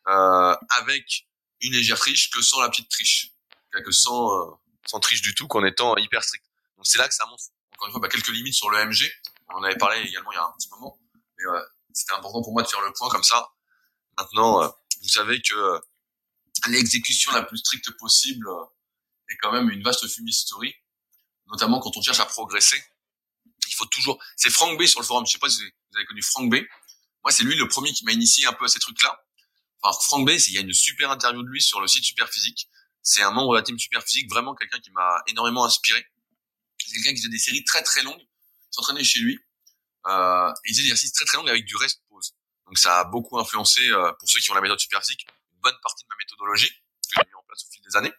euh, 0.07 0.55
avec 0.69 1.27
une 1.61 1.73
légère 1.73 1.99
triche 1.99 2.29
que 2.31 2.41
sans 2.41 2.61
la 2.61 2.69
petite 2.69 2.89
triche, 2.89 3.31
que 3.71 3.91
sans 3.91 4.33
euh, 4.33 4.45
sans 4.85 4.99
triche 4.99 5.21
du 5.21 5.35
tout, 5.35 5.47
qu'en 5.47 5.63
étant 5.65 5.95
hyper 5.97 6.23
strict. 6.23 6.45
Donc 6.77 6.87
c'est 6.87 6.97
là 6.97 7.07
que 7.07 7.13
ça 7.13 7.25
montre 7.25 7.43
encore 7.79 7.87
une 7.87 7.91
fois 7.93 8.01
bah, 8.01 8.09
quelques 8.09 8.27
limites 8.27 8.55
sur 8.55 8.69
le 8.69 8.85
MG. 8.85 9.09
On 9.49 9.59
en 9.59 9.63
avait 9.63 9.77
parlé 9.77 10.01
également 10.01 10.31
il 10.31 10.35
y 10.35 10.37
a 10.37 10.43
un 10.43 10.51
petit 10.57 10.69
moment, 10.69 10.99
mais 11.37 11.45
euh, 11.45 11.61
c'était 11.93 12.13
important 12.13 12.41
pour 12.41 12.51
moi 12.51 12.61
de 12.61 12.67
faire 12.67 12.81
le 12.81 12.91
point 12.91 13.09
comme 13.09 13.23
ça. 13.23 13.49
Maintenant, 14.17 14.61
euh, 14.61 14.67
vous 15.01 15.07
savez 15.07 15.41
que 15.41 15.55
euh, 15.55 15.79
l'exécution 16.67 17.31
la 17.31 17.43
plus 17.43 17.57
stricte 17.57 17.89
possible 17.97 18.47
est 19.29 19.37
quand 19.37 19.51
même 19.53 19.69
une 19.69 19.81
vaste 19.81 20.07
fumisterie, 20.07 20.75
notamment 21.47 21.79
quand 21.79 21.95
on 21.95 22.01
cherche 22.01 22.19
à 22.19 22.25
progresser. 22.25 22.83
Il 23.67 23.73
faut 23.73 23.85
toujours. 23.85 24.21
C'est 24.35 24.49
Frank 24.49 24.77
B 24.77 24.85
sur 24.85 24.99
le 24.99 25.05
forum. 25.05 25.25
Je 25.25 25.31
sais 25.31 25.39
pas 25.39 25.49
si 25.49 25.61
vous 25.63 25.97
avez 25.97 26.05
connu 26.05 26.21
Frank 26.21 26.51
B. 26.51 26.55
Moi, 27.23 27.31
c'est 27.31 27.43
lui 27.43 27.55
le 27.55 27.67
premier 27.67 27.93
qui 27.93 28.03
m'a 28.03 28.11
initié 28.11 28.45
un 28.45 28.53
peu 28.53 28.65
à 28.65 28.67
ces 28.67 28.79
trucs-là. 28.79 29.23
Enfin, 29.81 29.97
Frank 30.01 30.27
B, 30.27 30.31
il 30.31 30.53
y 30.53 30.57
a 30.57 30.61
une 30.61 30.73
super 30.73 31.11
interview 31.11 31.43
de 31.43 31.47
lui 31.47 31.61
sur 31.61 31.79
le 31.79 31.87
site 31.87 32.03
Superphysique. 32.03 32.67
C'est 33.01 33.21
un 33.21 33.31
membre 33.31 33.53
de 33.53 33.57
la 33.59 33.63
team 33.63 33.79
Superphysique, 33.79 34.29
vraiment 34.29 34.53
quelqu'un 34.53 34.79
qui 34.79 34.91
m'a 34.91 35.23
énormément 35.27 35.63
inspiré. 35.63 36.05
C'est 36.79 36.95
quelqu'un 36.95 37.11
qui 37.11 37.17
faisait 37.17 37.29
des 37.29 37.39
séries 37.39 37.63
très 37.63 37.81
très 37.83 38.03
longues, 38.03 38.21
s'entraînait 38.71 39.03
chez 39.03 39.19
lui. 39.19 39.39
Euh, 40.07 40.49
et 40.49 40.69
il 40.69 40.73
faisait 40.73 40.83
des 40.83 40.89
exercices 40.89 41.13
très 41.13 41.25
très 41.25 41.37
longs 41.37 41.47
avec 41.47 41.65
du 41.65 41.75
rest 41.75 42.01
pause. 42.09 42.33
Donc 42.65 42.77
ça 42.77 42.99
a 42.99 43.03
beaucoup 43.03 43.39
influencé, 43.39 43.87
euh, 43.89 44.11
pour 44.13 44.29
ceux 44.29 44.39
qui 44.39 44.49
ont 44.51 44.55
la 44.55 44.61
méthode 44.61 44.79
Superphysique, 44.79 45.25
une 45.53 45.59
bonne 45.59 45.75
partie 45.83 46.03
de 46.03 46.09
ma 46.09 46.15
méthodologie 46.17 46.69
que 46.69 47.15
j'ai 47.15 47.27
mis 47.27 47.33
en 47.35 47.43
place 47.43 47.65
au 47.65 47.71
fil 47.71 47.81
des 47.83 47.95
années. 47.95 48.13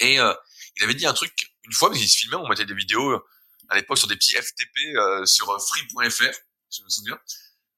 Et 0.00 0.18
euh, 0.18 0.34
il 0.76 0.84
avait 0.84 0.94
dit 0.94 1.06
un 1.06 1.12
truc 1.14 1.32
une 1.64 1.72
fois, 1.72 1.88
parce 1.88 2.00
qu'il 2.00 2.08
se 2.08 2.18
filmait, 2.18 2.36
on 2.36 2.48
mettait 2.48 2.64
des 2.64 2.74
vidéos 2.74 3.10
euh, 3.10 3.28
à 3.68 3.76
l'époque 3.76 3.98
sur 3.98 4.08
des 4.08 4.16
petits 4.16 4.34
FTP 4.34 4.96
euh, 4.96 5.24
sur 5.24 5.46
free.fr, 5.64 6.36
je 6.70 6.82
me 6.82 6.88
souviens. 6.88 7.18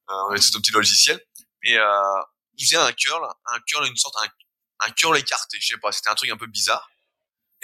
on 0.07 0.31
avait 0.31 0.39
tout 0.39 0.57
un 0.57 0.61
petit 0.61 0.71
logiciel. 0.71 1.23
Et 1.63 1.77
il 2.57 2.65
faisait 2.65 2.77
un 2.77 2.91
curl, 2.93 3.27
un 3.45 3.59
curl, 3.61 3.87
une 3.87 3.97
sorte, 3.97 4.15
un, 4.17 4.87
un 4.87 4.91
curl 4.91 5.17
écarté, 5.17 5.57
je 5.59 5.67
sais 5.67 5.77
pas, 5.77 5.91
c'était 5.91 6.09
un 6.09 6.15
truc 6.15 6.29
un 6.29 6.37
peu 6.37 6.47
bizarre. 6.47 6.89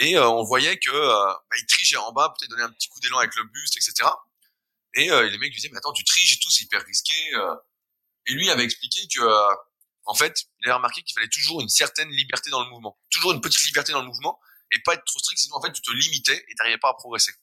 Et 0.01 0.17
on 0.17 0.43
voyait 0.43 0.77
que 0.77 0.91
bah, 0.91 1.57
il 1.57 1.65
trichait 1.67 1.95
en 1.95 2.11
bas, 2.11 2.33
peut-être 2.37 2.49
donner 2.49 2.63
un 2.63 2.71
petit 2.71 2.89
coup 2.89 2.99
d'élan 2.99 3.19
avec 3.19 3.35
le 3.35 3.43
buste, 3.43 3.77
etc. 3.77 4.09
Et 4.95 5.09
les 5.09 5.37
mecs 5.37 5.51
lui 5.51 5.55
disaient, 5.55 5.69
mais 5.71 5.77
attends, 5.77 5.93
tu 5.93 6.03
triches 6.03 6.35
et 6.35 6.39
tout, 6.39 6.49
c'est 6.49 6.63
hyper 6.63 6.83
risqué. 6.83 7.13
et 8.25 8.33
lui 8.33 8.49
avait 8.49 8.63
expliqué 8.63 8.99
que 9.15 9.21
en 10.05 10.15
fait, 10.15 10.45
il 10.59 10.67
avait 10.67 10.75
remarqué 10.75 11.03
qu'il 11.03 11.13
fallait 11.13 11.29
toujours 11.29 11.61
une 11.61 11.69
certaine 11.69 12.09
liberté 12.09 12.49
dans 12.49 12.63
le 12.63 12.69
mouvement, 12.69 12.97
toujours 13.09 13.31
une 13.31 13.41
petite 13.41 13.63
liberté 13.65 13.91
dans 13.91 14.01
le 14.01 14.07
mouvement, 14.07 14.39
et 14.71 14.79
pas 14.79 14.93
être 14.93 15.05
trop 15.05 15.19
strict, 15.19 15.39
sinon 15.39 15.57
en 15.57 15.61
fait 15.61 15.71
tu 15.71 15.81
te 15.81 15.91
limitais 15.91 16.43
et 16.47 16.55
t'arrivais 16.55 16.77
pas 16.77 16.89
à 16.89 16.93
progresser. 16.93 17.33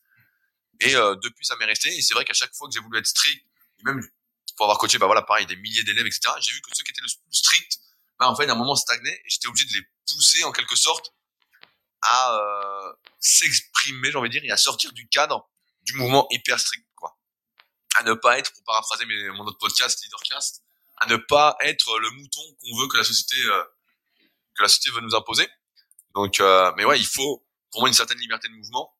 Et 0.80 0.94
euh, 0.94 1.14
depuis 1.16 1.46
ça 1.46 1.56
m'est 1.56 1.64
resté, 1.64 1.88
et 1.96 2.02
c'est 2.02 2.14
vrai 2.14 2.24
qu'à 2.24 2.32
chaque 2.34 2.54
fois 2.54 2.68
que 2.68 2.74
j'ai 2.74 2.80
voulu 2.80 2.98
être 2.98 3.06
strict, 3.06 3.44
même 3.84 4.00
pour 4.56 4.66
avoir 4.66 4.78
coaché, 4.78 4.98
bah 4.98 5.06
voilà, 5.06 5.22
pareil, 5.22 5.46
des 5.46 5.56
milliers 5.56 5.84
d'élèves, 5.84 6.06
etc., 6.06 6.32
j'ai 6.40 6.52
vu 6.52 6.60
que 6.60 6.70
ceux 6.74 6.82
qui 6.82 6.90
étaient 6.90 7.00
le 7.00 7.06
plus 7.06 7.36
stricts, 7.36 7.78
bah 8.18 8.28
en 8.28 8.34
fait, 8.34 8.48
à 8.48 8.52
un 8.52 8.56
moment 8.56 8.74
stagnaient, 8.74 9.20
et 9.24 9.28
j'étais 9.28 9.46
obligé 9.46 9.66
de 9.66 9.74
les 9.74 9.86
pousser 10.10 10.42
en 10.44 10.52
quelque 10.52 10.74
sorte 10.74 11.12
à 12.02 12.36
euh, 12.36 12.92
s'exprimer, 13.20 14.10
j'ai 14.10 14.18
envie 14.18 14.28
de 14.28 14.38
dire, 14.38 14.44
et 14.44 14.50
à 14.50 14.56
sortir 14.56 14.92
du 14.92 15.08
cadre 15.08 15.48
du 15.82 15.94
mouvement 15.94 16.26
hyper 16.30 16.58
strict, 16.60 16.86
quoi. 16.94 17.18
À 17.96 18.02
ne 18.02 18.14
pas 18.14 18.38
être, 18.38 18.52
pour 18.52 18.62
paraphraser 18.64 19.06
mon 19.06 19.46
autre 19.46 19.58
podcast, 19.58 20.02
Leadercast, 20.04 20.62
à 20.98 21.06
ne 21.06 21.16
pas 21.16 21.56
être 21.60 21.98
le 21.98 22.10
mouton 22.10 22.40
qu'on 22.60 22.78
veut 22.78 22.88
que 22.88 22.96
la 22.96 23.04
société 23.04 23.36
euh, 23.46 23.64
que 24.56 24.62
la 24.62 24.68
société 24.68 24.90
veut 24.90 25.00
nous 25.00 25.14
imposer. 25.14 25.48
Donc, 26.14 26.40
euh, 26.40 26.72
mais 26.76 26.84
ouais, 26.84 26.98
il 26.98 27.06
faut 27.06 27.46
pour 27.70 27.80
moi 27.80 27.88
une 27.88 27.94
certaine 27.94 28.18
liberté 28.18 28.48
de 28.48 28.54
mouvement. 28.54 28.94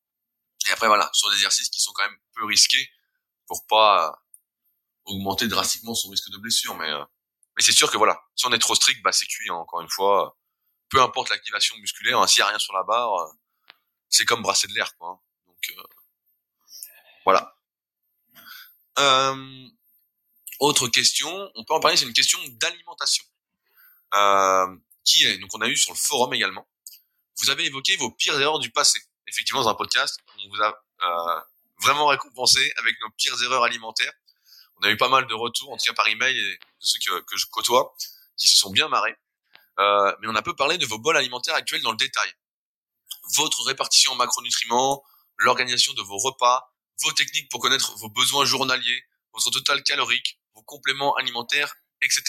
Et 0.67 0.71
après 0.71 0.87
voilà, 0.87 1.09
sur 1.13 1.29
des 1.29 1.35
exercices 1.35 1.69
qui 1.69 1.79
sont 1.79 1.91
quand 1.93 2.03
même 2.03 2.17
peu 2.35 2.45
risqués 2.45 2.89
pour 3.47 3.65
pas 3.67 4.07
euh, 4.07 4.11
augmenter 5.05 5.47
drastiquement 5.47 5.95
son 5.95 6.09
risque 6.09 6.29
de 6.31 6.37
blessure. 6.37 6.75
Mais 6.75 6.91
mais 7.57 7.63
c'est 7.63 7.73
sûr 7.73 7.91
que 7.91 7.97
voilà, 7.97 8.21
si 8.35 8.45
on 8.45 8.53
est 8.53 8.59
trop 8.59 8.75
strict, 8.75 9.01
bah 9.03 9.11
c'est 9.11 9.25
cuit. 9.25 9.49
Hein, 9.49 9.55
encore 9.55 9.81
une 9.81 9.89
fois, 9.89 10.37
peu 10.89 11.01
importe 11.01 11.29
l'activation 11.29 11.77
musculaire, 11.77 12.19
hein, 12.19 12.27
s'il 12.27 12.39
y 12.39 12.43
a 12.43 12.47
rien 12.47 12.59
sur 12.59 12.73
la 12.73 12.83
barre, 12.83 13.33
c'est 14.09 14.25
comme 14.25 14.41
brasser 14.41 14.67
de 14.67 14.73
l'air 14.73 14.95
quoi. 14.97 15.09
Hein. 15.09 15.19
Donc 15.47 15.75
voilà. 17.25 17.55
Euh, 18.99 19.67
autre 20.59 20.87
question, 20.89 21.51
on 21.55 21.63
peut 21.63 21.73
en 21.73 21.79
parler, 21.79 21.95
c'est 21.95 22.05
une 22.05 22.13
question 22.13 22.39
d'alimentation. 22.49 23.23
Euh, 24.13 24.67
qui 25.05 25.25
est, 25.25 25.37
donc 25.37 25.49
on 25.53 25.61
a 25.61 25.67
eu 25.67 25.77
sur 25.77 25.93
le 25.93 25.97
forum 25.97 26.33
également. 26.33 26.67
Vous 27.37 27.49
avez 27.49 27.65
évoqué 27.65 27.95
vos 27.95 28.11
pires 28.11 28.39
erreurs 28.39 28.59
du 28.59 28.69
passé. 28.69 28.99
Effectivement, 29.27 29.63
dans 29.63 29.69
un 29.69 29.75
podcast, 29.75 30.19
on 30.43 30.49
vous 30.49 30.61
a 30.61 30.83
euh, 31.03 31.41
vraiment 31.81 32.07
récompensé 32.07 32.73
avec 32.77 32.99
nos 33.01 33.09
pires 33.11 33.41
erreurs 33.43 33.63
alimentaires. 33.63 34.11
On 34.77 34.87
a 34.87 34.89
eu 34.89 34.97
pas 34.97 35.09
mal 35.09 35.27
de 35.27 35.33
retours, 35.33 35.71
en 35.71 35.77
tout 35.77 35.85
cas 35.85 35.93
par 35.93 36.07
email, 36.07 36.35
de 36.35 36.57
ceux 36.79 36.99
que 36.99 37.37
je 37.37 37.45
côtoie, 37.45 37.95
qui 38.37 38.47
se 38.47 38.57
sont 38.57 38.71
bien 38.71 38.87
marrés. 38.87 39.15
Euh, 39.79 40.13
mais 40.21 40.27
on 40.27 40.35
a 40.35 40.41
peu 40.41 40.55
parlé 40.55 40.77
de 40.77 40.85
vos 40.85 40.99
bols 40.99 41.17
alimentaires 41.17 41.55
actuels 41.55 41.81
dans 41.81 41.91
le 41.91 41.97
détail. 41.97 42.31
Votre 43.35 43.63
répartition 43.63 44.11
en 44.11 44.15
macronutriments, 44.15 45.03
l'organisation 45.37 45.93
de 45.93 46.01
vos 46.01 46.17
repas, 46.17 46.73
vos 47.03 47.11
techniques 47.13 47.49
pour 47.49 47.61
connaître 47.61 47.95
vos 47.97 48.09
besoins 48.09 48.45
journaliers, 48.45 49.03
votre 49.33 49.49
total 49.51 49.83
calorique, 49.83 50.39
vos 50.53 50.63
compléments 50.63 51.15
alimentaires, 51.15 51.75
etc. 52.01 52.23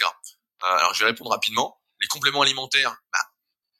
Euh, 0.62 0.66
alors 0.66 0.94
je 0.94 1.00
vais 1.00 1.10
répondre 1.10 1.30
rapidement. 1.30 1.80
Les 2.00 2.06
compléments 2.06 2.42
alimentaires, 2.42 2.96
bah, 3.12 3.18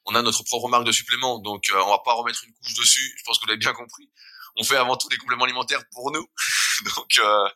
on 0.07 0.15
a 0.15 0.23
notre 0.23 0.43
propre 0.45 0.69
marque 0.69 0.85
de 0.85 0.93
suppléments, 0.93 1.39
donc 1.39 1.71
euh, 1.71 1.83
on 1.83 1.91
va 1.91 1.99
pas 1.99 2.15
remettre 2.15 2.43
une 2.45 2.53
couche 2.55 2.75
dessus. 2.75 3.15
Je 3.19 3.23
pense 3.25 3.39
que 3.39 3.45
vous 3.45 3.49
l'avez 3.49 3.59
bien 3.59 3.73
compris. 3.73 4.11
On 4.57 4.65
fait 4.65 4.77
avant 4.77 4.97
tout 4.97 5.09
des 5.09 5.17
compléments 5.17 5.45
alimentaires 5.45 5.83
pour 5.93 6.11
nous, 6.11 6.27
donc 6.97 7.19
euh, 7.19 7.49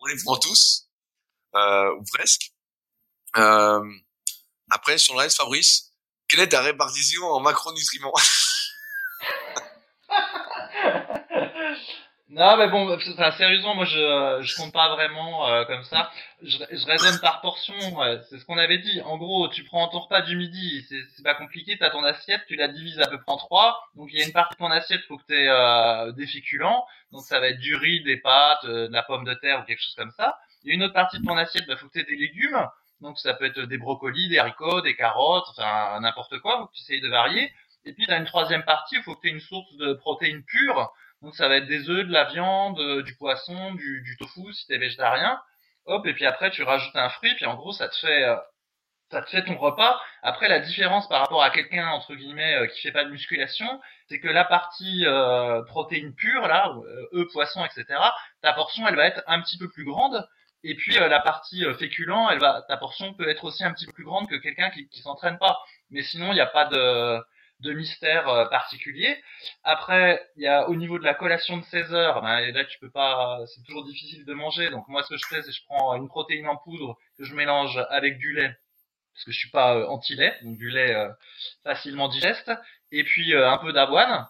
on 0.00 0.06
les 0.06 0.16
prend 0.22 0.36
tous 0.38 0.88
euh, 1.54 1.94
ou 1.96 2.04
presque. 2.04 2.52
Euh, 3.36 3.84
après 4.70 4.98
sur 4.98 5.14
le 5.14 5.20
reste, 5.20 5.36
Fabrice, 5.36 5.92
quelle 6.28 6.40
est 6.40 6.48
ta 6.48 6.60
répartition 6.62 7.24
en 7.24 7.40
macronutriments? 7.40 8.12
Non, 12.30 12.58
mais 12.58 12.68
bon, 12.68 12.94
enfin, 12.94 13.30
sérieusement, 13.32 13.74
moi, 13.74 13.86
je, 13.86 14.38
je 14.42 14.56
compte 14.56 14.72
pas 14.72 14.94
vraiment 14.94 15.48
euh, 15.48 15.64
comme 15.64 15.82
ça. 15.84 16.10
Je, 16.42 16.58
je 16.58 16.86
raisonne 16.86 17.18
par 17.20 17.40
portion. 17.40 17.74
c'est 18.28 18.38
ce 18.38 18.44
qu'on 18.44 18.58
avait 18.58 18.78
dit. 18.78 19.00
En 19.00 19.16
gros, 19.16 19.48
tu 19.48 19.64
prends 19.64 19.88
ton 19.88 20.00
repas 20.00 20.20
du 20.20 20.36
midi, 20.36 20.86
c'est 20.88 21.22
pas 21.22 21.34
compliqué. 21.34 21.78
T'as 21.78 21.88
ton 21.88 22.04
assiette, 22.04 22.42
tu 22.46 22.54
la 22.56 22.68
divises 22.68 23.00
à 23.00 23.06
peu 23.08 23.16
près 23.16 23.32
en 23.32 23.38
trois. 23.38 23.82
Donc, 23.96 24.10
il 24.12 24.18
y 24.18 24.22
a 24.22 24.26
une 24.26 24.32
partie 24.32 24.54
de 24.54 24.58
ton 24.58 24.70
assiette, 24.70 25.00
faut 25.08 25.16
que 25.16 25.24
t'aies 25.24 25.48
euh, 25.48 26.12
des 26.12 26.26
féculents. 26.26 26.86
Donc, 27.12 27.22
ça 27.22 27.40
va 27.40 27.48
être 27.48 27.60
du 27.60 27.74
riz, 27.74 28.02
des 28.02 28.18
pâtes, 28.18 28.64
euh, 28.64 28.88
de 28.88 28.92
la 28.92 29.02
pomme 29.02 29.24
de 29.24 29.32
terre 29.34 29.60
ou 29.60 29.64
quelque 29.64 29.82
chose 29.82 29.94
comme 29.96 30.12
ça. 30.12 30.38
Il 30.64 30.68
y 30.68 30.72
a 30.72 30.74
une 30.74 30.82
autre 30.82 30.94
partie 30.94 31.18
de 31.18 31.24
ton 31.24 31.36
assiette, 31.36 31.66
bah, 31.66 31.76
faut 31.76 31.86
que 31.88 31.92
t'aies 31.92 32.04
des 32.04 32.16
légumes. 32.16 32.68
Donc, 33.00 33.18
ça 33.18 33.34
peut 33.34 33.44
être 33.44 33.60
des 33.60 33.78
brocolis, 33.78 34.28
des 34.28 34.38
haricots, 34.38 34.80
des 34.80 34.96
carottes, 34.96 35.46
enfin 35.50 36.00
n'importe 36.00 36.38
quoi. 36.40 36.58
Faut 36.58 36.66
que 36.66 36.74
tu 36.74 36.82
essayes 36.82 37.00
de 37.00 37.08
varier. 37.08 37.52
Et 37.84 37.92
puis, 37.92 38.06
t'as 38.06 38.18
une 38.18 38.26
troisième 38.26 38.64
partie, 38.64 38.96
il 38.96 39.02
faut 39.02 39.14
que 39.14 39.20
tu 39.22 39.28
aies 39.28 39.32
une 39.32 39.40
source 39.40 39.74
de 39.76 39.94
protéines 39.94 40.42
pures. 40.44 40.92
Donc 41.22 41.34
ça 41.34 41.48
va 41.48 41.56
être 41.56 41.66
des 41.66 41.90
œufs, 41.90 42.06
de 42.06 42.12
la 42.12 42.24
viande, 42.24 42.78
euh, 42.78 43.02
du 43.02 43.16
poisson, 43.16 43.74
du, 43.74 44.02
du 44.02 44.16
tofu 44.16 44.52
si 44.52 44.66
t'es 44.66 44.78
végétarien. 44.78 45.40
Hop, 45.86 46.06
et 46.06 46.14
puis 46.14 46.26
après 46.26 46.50
tu 46.50 46.62
rajoutes 46.62 46.94
un 46.94 47.08
fruit, 47.08 47.34
puis 47.34 47.46
en 47.46 47.54
gros 47.54 47.72
ça 47.72 47.88
te 47.88 47.96
fait 47.96 48.24
euh, 48.24 48.36
ça 49.10 49.22
te 49.22 49.30
fait 49.30 49.44
ton 49.44 49.56
repas. 49.56 50.00
Après 50.22 50.48
la 50.48 50.60
différence 50.60 51.08
par 51.08 51.20
rapport 51.20 51.42
à 51.42 51.50
quelqu'un 51.50 51.88
entre 51.88 52.14
guillemets 52.14 52.54
euh, 52.56 52.66
qui 52.66 52.80
fait 52.82 52.92
pas 52.92 53.04
de 53.04 53.10
musculation, 53.10 53.80
c'est 54.08 54.20
que 54.20 54.28
la 54.28 54.44
partie 54.44 55.06
euh, 55.06 55.62
protéines 55.62 56.14
pures 56.14 56.46
là, 56.46 56.72
œufs, 57.14 57.26
poisson, 57.32 57.64
etc. 57.64 57.98
Ta 58.42 58.52
portion 58.52 58.86
elle 58.86 58.96
va 58.96 59.06
être 59.06 59.22
un 59.26 59.40
petit 59.42 59.58
peu 59.58 59.68
plus 59.68 59.84
grande. 59.84 60.28
Et 60.64 60.74
puis 60.74 60.94
la 60.94 61.20
partie 61.20 61.64
féculent, 61.78 62.28
elle 62.30 62.40
va, 62.40 62.62
ta 62.68 62.76
portion 62.76 63.14
peut 63.14 63.28
être 63.28 63.44
aussi 63.44 63.64
un 63.64 63.72
petit 63.72 63.86
peu 63.86 63.92
plus 63.92 64.04
grande 64.04 64.28
que 64.28 64.36
quelqu'un 64.36 64.70
qui, 64.70 64.88
qui 64.88 65.02
s'entraîne 65.02 65.38
pas. 65.38 65.60
Mais 65.90 66.02
sinon 66.02 66.32
il 66.32 66.34
n'y 66.34 66.40
a 66.40 66.46
pas 66.46 66.66
de 66.66 67.22
de 67.60 67.72
mystère 67.72 68.28
euh, 68.28 68.46
particulier. 68.46 69.16
Après, 69.64 70.24
il 70.36 70.42
y 70.42 70.46
a 70.46 70.68
au 70.68 70.76
niveau 70.76 70.98
de 70.98 71.04
la 71.04 71.14
collation 71.14 71.56
de 71.56 71.64
16 71.64 71.92
heures, 71.94 72.22
ben, 72.22 72.52
là 72.52 72.64
tu 72.64 72.78
peux 72.78 72.90
pas, 72.90 73.40
c'est 73.46 73.62
toujours 73.64 73.84
difficile 73.84 74.24
de 74.24 74.34
manger. 74.34 74.70
Donc 74.70 74.86
moi 74.88 75.02
ce 75.02 75.08
que 75.10 75.16
je 75.16 75.26
fais, 75.26 75.42
c'est 75.42 75.52
je 75.52 75.64
prends 75.66 75.94
une 75.96 76.08
protéine 76.08 76.48
en 76.48 76.56
poudre 76.56 76.96
que 77.16 77.24
je 77.24 77.34
mélange 77.34 77.78
avec 77.90 78.18
du 78.18 78.32
lait, 78.32 78.56
parce 79.14 79.24
que 79.24 79.32
je 79.32 79.38
suis 79.38 79.50
pas 79.50 79.76
euh, 79.76 79.86
anti-lait, 79.86 80.36
donc 80.42 80.56
du 80.56 80.70
lait 80.70 80.94
euh, 80.94 81.08
facilement 81.64 82.08
digeste, 82.08 82.52
et 82.92 83.04
puis 83.04 83.34
un 83.36 83.58
peu 83.58 83.72
d'avoine. 83.72 84.28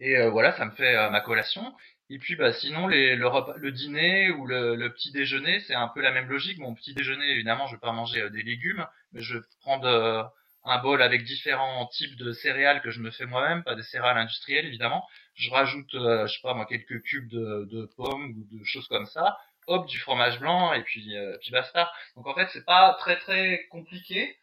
Et 0.00 0.20
voilà, 0.26 0.52
ça 0.56 0.64
me 0.64 0.72
fait 0.72 1.10
ma 1.10 1.20
collation. 1.20 1.72
Et 2.12 2.18
puis 2.18 2.36
bah 2.36 2.52
sinon 2.52 2.88
les, 2.88 3.16
le, 3.16 3.26
le 3.56 3.72
dîner 3.72 4.30
ou 4.30 4.46
le, 4.46 4.76
le 4.76 4.92
petit 4.92 5.12
déjeuner, 5.12 5.60
c'est 5.60 5.74
un 5.74 5.88
peu 5.88 6.02
la 6.02 6.12
même 6.12 6.28
logique. 6.28 6.58
Mon 6.58 6.74
petit 6.74 6.92
déjeuner, 6.92 7.24
évidemment, 7.30 7.66
je 7.68 7.76
vais 7.76 7.80
pas 7.80 7.92
manger 7.92 8.28
des 8.28 8.42
légumes, 8.42 8.86
mais 9.12 9.22
je 9.22 9.38
prends 9.62 9.78
de 9.78 10.22
un 10.64 10.78
bol 10.78 11.00
avec 11.02 11.24
différents 11.24 11.86
types 11.86 12.16
de 12.16 12.32
céréales 12.32 12.82
que 12.82 12.90
je 12.90 13.00
me 13.00 13.10
fais 13.10 13.24
moi-même, 13.24 13.64
pas 13.64 13.74
des 13.74 13.82
céréales 13.82 14.18
industrielles 14.18 14.66
évidemment. 14.66 15.08
Je 15.34 15.50
rajoute, 15.50 15.94
euh, 15.94 16.26
je 16.26 16.34
sais 16.34 16.42
pas 16.42 16.52
moi, 16.52 16.66
quelques 16.66 17.02
cubes 17.02 17.28
de, 17.30 17.66
de, 17.70 17.86
pommes 17.96 18.34
ou 18.36 18.58
de 18.58 18.64
choses 18.64 18.86
comme 18.88 19.06
ça. 19.06 19.38
Hop, 19.66 19.86
du 19.86 19.98
fromage 19.98 20.38
blanc 20.38 20.74
et 20.74 20.82
puis 20.82 21.16
euh, 21.16 21.38
puis 21.40 21.50
basta. 21.50 21.90
Donc 22.16 22.26
en 22.26 22.34
fait, 22.34 22.48
c'est 22.52 22.66
pas 22.66 22.94
très 23.00 23.16
très 23.20 23.66
compliqué. 23.70 24.36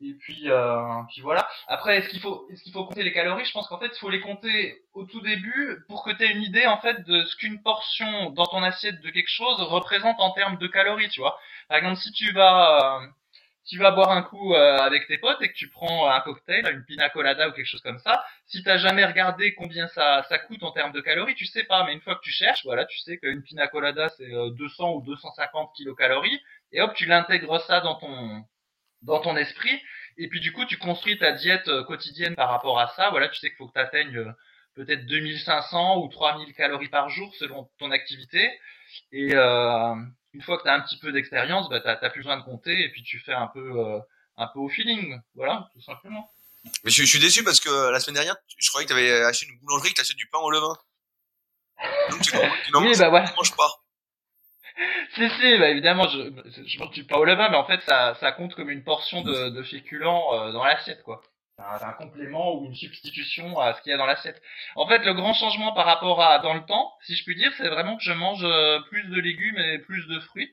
Et 0.00 0.14
puis, 0.14 0.50
euh, 0.50 1.02
puis 1.08 1.20
voilà. 1.22 1.48
Après, 1.68 1.96
est-ce 1.96 2.08
qu'il 2.08 2.20
faut, 2.20 2.46
est-ce 2.50 2.62
qu'il 2.62 2.72
faut 2.72 2.84
compter 2.84 3.02
les 3.02 3.12
calories? 3.12 3.44
Je 3.44 3.52
pense 3.52 3.68
qu'en 3.68 3.78
fait, 3.78 3.90
il 3.94 3.98
faut 3.98 4.10
les 4.10 4.20
compter 4.20 4.82
au 4.92 5.04
tout 5.04 5.20
début 5.20 5.84
pour 5.88 6.04
que 6.04 6.10
tu 6.10 6.24
aies 6.24 6.32
une 6.32 6.42
idée 6.42 6.66
en 6.66 6.78
fait 6.78 7.02
de 7.06 7.24
ce 7.24 7.36
qu'une 7.36 7.62
portion 7.62 8.30
dans 8.30 8.46
ton 8.46 8.62
assiette 8.62 9.00
de 9.00 9.10
quelque 9.10 9.30
chose 9.30 9.60
représente 9.60 10.18
en 10.20 10.32
termes 10.32 10.58
de 10.58 10.66
calories, 10.66 11.08
tu 11.10 11.20
vois. 11.20 11.38
Par 11.68 11.78
exemple, 11.78 11.96
si 12.00 12.10
tu 12.12 12.32
vas, 12.32 13.00
euh, 13.02 13.06
tu 13.66 13.78
vas 13.78 13.92
boire 13.92 14.10
un 14.10 14.22
coup 14.22 14.54
euh, 14.54 14.78
avec 14.78 15.06
tes 15.06 15.16
potes 15.18 15.40
et 15.42 15.48
que 15.48 15.54
tu 15.54 15.70
prends 15.70 16.10
un 16.10 16.20
cocktail, 16.20 16.66
une 16.70 16.84
pina 16.84 17.08
colada 17.08 17.48
ou 17.48 17.52
quelque 17.52 17.66
chose 17.66 17.82
comme 17.82 17.98
ça, 18.00 18.24
si 18.46 18.62
t'as 18.64 18.78
jamais 18.78 19.04
regardé 19.06 19.54
combien 19.54 19.86
ça, 19.88 20.24
ça 20.28 20.38
coûte 20.38 20.62
en 20.64 20.72
termes 20.72 20.92
de 20.92 21.00
calories, 21.00 21.36
tu 21.36 21.46
sais 21.46 21.64
pas. 21.64 21.84
Mais 21.84 21.92
une 21.94 22.00
fois 22.00 22.16
que 22.16 22.22
tu 22.22 22.32
cherches, 22.32 22.64
voilà, 22.64 22.84
tu 22.86 22.98
sais 22.98 23.18
qu'une 23.18 23.42
pina 23.42 23.68
colada 23.68 24.08
c'est 24.16 24.28
200 24.28 24.92
ou 24.94 25.02
250 25.02 25.72
kilocalories 25.76 26.40
et 26.72 26.80
hop, 26.82 26.92
tu 26.94 27.06
l'intègres 27.06 27.60
ça 27.62 27.80
dans 27.80 27.94
ton 27.94 28.44
dans 29.04 29.20
ton 29.20 29.36
esprit. 29.36 29.80
Et 30.16 30.28
puis 30.28 30.40
du 30.40 30.52
coup, 30.52 30.64
tu 30.64 30.78
construis 30.78 31.18
ta 31.18 31.32
diète 31.32 31.68
euh, 31.68 31.84
quotidienne 31.84 32.34
par 32.34 32.50
rapport 32.50 32.78
à 32.78 32.88
ça. 32.96 33.10
Voilà, 33.10 33.28
tu 33.28 33.38
sais 33.38 33.48
qu'il 33.48 33.56
faut 33.56 33.68
que 33.68 33.72
tu 33.72 33.80
atteignes 33.80 34.16
euh, 34.16 34.32
peut-être 34.74 35.06
2500 35.06 35.98
ou 35.98 36.08
3000 36.08 36.54
calories 36.54 36.88
par 36.88 37.08
jour 37.08 37.34
selon 37.38 37.68
ton 37.78 37.90
activité. 37.90 38.50
Et 39.12 39.34
euh, 39.34 39.94
une 40.32 40.42
fois 40.42 40.58
que 40.58 40.62
tu 40.62 40.68
as 40.68 40.74
un 40.74 40.80
petit 40.80 40.98
peu 40.98 41.12
d'expérience, 41.12 41.68
bah, 41.68 41.80
tu 41.80 41.86
n'as 41.86 42.10
plus 42.10 42.20
besoin 42.20 42.38
de 42.38 42.44
compter 42.44 42.78
et 42.84 42.90
puis 42.90 43.02
tu 43.02 43.18
fais 43.20 43.32
un 43.32 43.48
peu, 43.48 43.78
euh, 43.78 43.98
un 44.36 44.46
peu 44.48 44.58
au 44.60 44.68
feeling. 44.68 45.20
Voilà, 45.34 45.68
tout 45.72 45.82
simplement. 45.82 46.30
Mais 46.84 46.90
je, 46.90 47.04
suis 47.04 47.18
déçu 47.18 47.44
parce 47.44 47.60
que 47.60 47.90
la 47.90 48.00
semaine 48.00 48.14
dernière, 48.14 48.36
je 48.56 48.68
croyais 48.70 48.86
que 48.86 48.92
tu 48.92 48.98
avais 48.98 49.24
acheté 49.24 49.46
une 49.46 49.58
boulangerie, 49.58 49.90
que 49.90 49.96
tu 49.96 50.00
acheté 50.00 50.14
du 50.14 50.26
pain 50.28 50.38
au 50.38 50.50
levain. 50.50 50.76
Donc 52.10 52.22
tu 52.22 52.34
n'en 52.72 52.82
oui, 52.82 52.96
bah, 52.98 53.10
manges 53.10 53.56
pas 53.56 53.83
si, 55.14 55.28
si, 55.28 55.58
bah 55.58 55.68
évidemment, 55.68 56.08
je, 56.08 56.30
je 56.66 56.78
mange 56.78 56.90
du 56.90 57.06
au 57.12 57.24
levain, 57.24 57.48
mais 57.48 57.56
en 57.56 57.64
fait, 57.64 57.80
ça, 57.82 58.14
ça 58.20 58.32
compte 58.32 58.54
comme 58.54 58.70
une 58.70 58.84
portion 58.84 59.22
de, 59.22 59.50
de 59.50 59.62
féculents 59.62 60.34
euh, 60.34 60.52
dans 60.52 60.64
l'assiette, 60.64 61.02
quoi. 61.02 61.22
C'est 61.56 61.84
un, 61.84 61.92
complément 61.92 62.56
ou 62.56 62.66
une 62.66 62.74
substitution 62.74 63.60
à 63.60 63.74
ce 63.74 63.82
qu'il 63.82 63.90
y 63.90 63.94
a 63.94 63.96
dans 63.96 64.06
l'assiette. 64.06 64.42
En 64.74 64.88
fait, 64.88 65.04
le 65.04 65.14
grand 65.14 65.34
changement 65.34 65.72
par 65.72 65.86
rapport 65.86 66.20
à 66.20 66.40
dans 66.40 66.52
le 66.52 66.64
temps, 66.66 66.92
si 67.02 67.14
je 67.14 67.22
puis 67.22 67.36
dire, 67.36 67.52
c'est 67.56 67.68
vraiment 67.68 67.96
que 67.96 68.02
je 68.02 68.12
mange 68.12 68.42
euh, 68.42 68.80
plus 68.90 69.04
de 69.04 69.20
légumes 69.20 69.56
et 69.58 69.78
plus 69.78 70.04
de 70.08 70.18
fruits. 70.18 70.52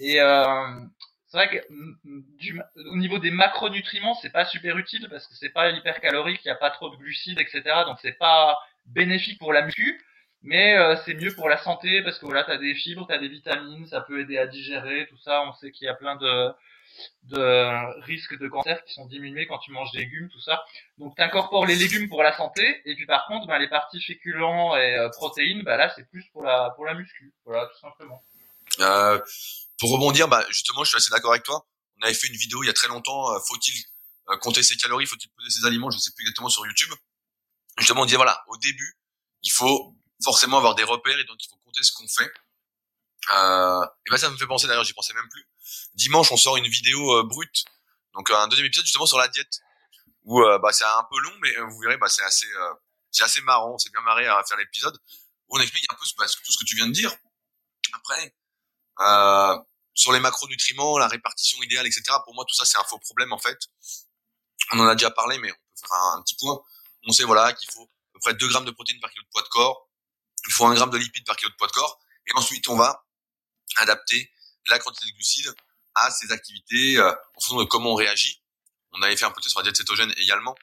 Et 0.00 0.20
euh, 0.20 0.66
c'est 1.28 1.36
vrai 1.36 1.48
que 1.48 1.64
du, 2.36 2.60
au 2.74 2.96
niveau 2.96 3.20
des 3.20 3.30
macronutriments, 3.30 4.14
c'est 4.14 4.32
pas 4.32 4.44
super 4.44 4.76
utile 4.76 5.06
parce 5.08 5.28
que 5.28 5.34
c'est 5.34 5.50
pas 5.50 5.70
hyper 5.70 6.00
calorique, 6.00 6.40
il 6.44 6.48
y 6.48 6.50
a 6.50 6.56
pas 6.56 6.70
trop 6.70 6.90
de 6.90 6.96
glucides, 6.96 7.38
etc. 7.38 7.62
Donc 7.86 7.98
c'est 8.02 8.18
pas 8.18 8.58
bénéfique 8.86 9.38
pour 9.38 9.52
la 9.52 9.62
muscu 9.62 10.00
mais 10.44 10.76
euh, 10.76 10.94
c'est 11.04 11.14
mieux 11.14 11.34
pour 11.34 11.48
la 11.48 11.60
santé 11.62 12.02
parce 12.02 12.18
que 12.18 12.26
voilà, 12.26 12.44
tu 12.44 12.50
as 12.50 12.58
des 12.58 12.74
fibres, 12.74 13.06
tu 13.06 13.14
as 13.14 13.18
des 13.18 13.28
vitamines, 13.28 13.86
ça 13.88 14.02
peut 14.02 14.20
aider 14.20 14.38
à 14.38 14.46
digérer, 14.46 15.06
tout 15.08 15.18
ça. 15.18 15.42
On 15.48 15.54
sait 15.54 15.72
qu'il 15.72 15.86
y 15.86 15.88
a 15.88 15.94
plein 15.94 16.16
de, 16.16 16.52
de 17.24 18.02
risques 18.02 18.38
de 18.38 18.48
cancer 18.48 18.84
qui 18.84 18.92
sont 18.92 19.06
diminués 19.06 19.46
quand 19.46 19.58
tu 19.58 19.72
manges 19.72 19.90
des 19.92 20.00
légumes, 20.00 20.28
tout 20.28 20.40
ça. 20.40 20.62
Donc 20.98 21.16
tu 21.16 21.22
incorpores 21.22 21.64
les 21.64 21.76
légumes 21.76 22.10
pour 22.10 22.22
la 22.22 22.36
santé, 22.36 22.82
et 22.84 22.94
puis 22.94 23.06
par 23.06 23.26
contre, 23.26 23.46
ben, 23.46 23.58
les 23.58 23.68
parties 23.68 24.02
féculents 24.02 24.76
et 24.76 24.96
euh, 24.96 25.08
protéines, 25.08 25.62
bah 25.62 25.78
là 25.78 25.90
c'est 25.96 26.08
plus 26.10 26.24
pour 26.32 26.42
la 26.42 26.70
pour 26.76 26.84
la 26.84 26.94
muscu, 26.94 27.32
voilà, 27.46 27.66
tout 27.66 27.80
simplement. 27.80 28.22
Euh, 28.80 29.18
pour 29.78 29.92
rebondir, 29.92 30.28
bah 30.28 30.44
justement, 30.50 30.84
je 30.84 30.90
suis 30.90 30.96
assez 30.98 31.10
d'accord 31.10 31.32
avec 31.32 31.44
toi. 31.44 31.66
On 32.00 32.04
avait 32.04 32.14
fait 32.14 32.26
une 32.26 32.36
vidéo 32.36 32.62
il 32.62 32.66
y 32.66 32.70
a 32.70 32.74
très 32.74 32.88
longtemps. 32.88 33.32
Euh, 33.32 33.38
faut-il 33.48 33.74
compter 34.40 34.62
ses 34.62 34.76
calories, 34.76 35.06
faut-il 35.06 35.28
peser 35.36 35.60
ses 35.60 35.66
aliments 35.66 35.90
Je 35.90 35.98
sais 35.98 36.10
plus 36.14 36.22
exactement 36.24 36.48
sur 36.48 36.66
YouTube. 36.66 36.90
Justement, 37.78 38.02
on 38.02 38.04
disait 38.04 38.16
voilà, 38.16 38.42
au 38.48 38.56
début, 38.56 38.98
il 39.42 39.50
faut 39.50 39.94
forcément 40.24 40.56
avoir 40.56 40.74
des 40.74 40.84
repères 40.84 41.18
et 41.18 41.24
donc 41.24 41.36
il 41.44 41.48
faut 41.48 41.56
compter 41.64 41.82
ce 41.82 41.92
qu'on 41.92 42.08
fait. 42.08 42.32
Euh, 43.32 43.84
et 44.06 44.10
ben 44.10 44.16
ça 44.16 44.30
me 44.30 44.36
fait 44.36 44.46
penser 44.46 44.66
d'ailleurs, 44.66 44.84
j'y 44.84 44.92
pensais 44.92 45.14
même 45.14 45.28
plus. 45.28 45.46
Dimanche, 45.94 46.32
on 46.32 46.36
sort 46.36 46.56
une 46.56 46.66
vidéo 46.66 47.18
euh, 47.18 47.22
brute, 47.22 47.64
donc 48.14 48.30
un 48.30 48.48
deuxième 48.48 48.66
épisode 48.66 48.84
justement 48.84 49.06
sur 49.06 49.18
la 49.18 49.28
diète, 49.28 49.60
où 50.24 50.40
euh, 50.42 50.58
bah 50.58 50.72
c'est 50.72 50.84
un 50.84 51.06
peu 51.10 51.18
long, 51.20 51.32
mais 51.40 51.54
vous 51.68 51.78
verrez, 51.80 51.96
bah 51.96 52.08
c'est 52.08 52.24
assez, 52.24 52.46
euh, 52.46 52.74
c'est 53.10 53.24
assez 53.24 53.40
marrant, 53.42 53.78
c'est 53.78 53.90
bien 53.92 54.02
marré 54.02 54.26
à 54.26 54.42
faire 54.46 54.58
l'épisode 54.58 54.98
où 55.48 55.58
on 55.58 55.60
explique 55.60 55.84
un 55.90 55.94
peu 55.94 56.04
bah, 56.18 56.26
tout 56.26 56.52
ce 56.52 56.58
que 56.58 56.64
tu 56.64 56.76
viens 56.76 56.86
de 56.86 56.92
dire. 56.92 57.14
Après, 57.92 58.34
sur 59.94 60.12
les 60.12 60.20
macronutriments, 60.20 60.98
la 60.98 61.08
répartition 61.08 61.62
idéale, 61.62 61.86
etc. 61.86 62.02
Pour 62.24 62.34
moi, 62.34 62.44
tout 62.48 62.54
ça 62.54 62.64
c'est 62.64 62.78
un 62.78 62.84
faux 62.84 62.98
problème 62.98 63.32
en 63.32 63.38
fait. 63.38 63.58
On 64.72 64.80
en 64.80 64.86
a 64.86 64.94
déjà 64.94 65.10
parlé, 65.10 65.38
mais 65.38 65.50
on 65.50 65.54
peut 65.54 65.88
faire 65.88 65.98
un, 65.98 66.18
un 66.18 66.22
petit 66.22 66.36
point. 66.36 66.60
On 67.06 67.12
sait 67.12 67.24
voilà 67.24 67.52
qu'il 67.52 67.70
faut 67.70 67.82
à 67.82 68.12
peu 68.14 68.18
près 68.20 68.34
2 68.34 68.48
grammes 68.48 68.64
de 68.64 68.70
protéines 68.70 69.00
par 69.00 69.10
kilo 69.10 69.22
de 69.22 69.28
poids 69.30 69.42
de 69.42 69.48
corps, 69.48 69.88
il 70.46 70.52
faut 70.52 70.66
un 70.66 70.74
gramme 70.74 70.90
de 70.90 70.98
lipides 70.98 71.24
par 71.24 71.36
kilo 71.36 71.50
de 71.50 71.56
poids 71.56 71.66
de 71.66 71.72
corps. 71.72 72.00
Et 72.26 72.32
ensuite, 72.34 72.68
on 72.68 72.76
va 72.76 73.06
adapter 73.76 74.30
la 74.66 74.78
quantité 74.78 75.06
de 75.06 75.12
glucides 75.12 75.54
à 75.94 76.10
ces 76.10 76.32
activités 76.32 76.96
euh, 76.96 77.10
en 77.10 77.40
fonction 77.40 77.58
de 77.58 77.64
comment 77.64 77.92
on 77.92 77.94
réagit. 77.94 78.42
On 78.92 79.02
avait 79.02 79.16
fait 79.16 79.24
un 79.24 79.30
peu 79.30 79.40
sur 79.42 79.58
la 79.58 79.64
diète 79.64 79.76
cétogène 79.76 80.12
également. 80.16 80.54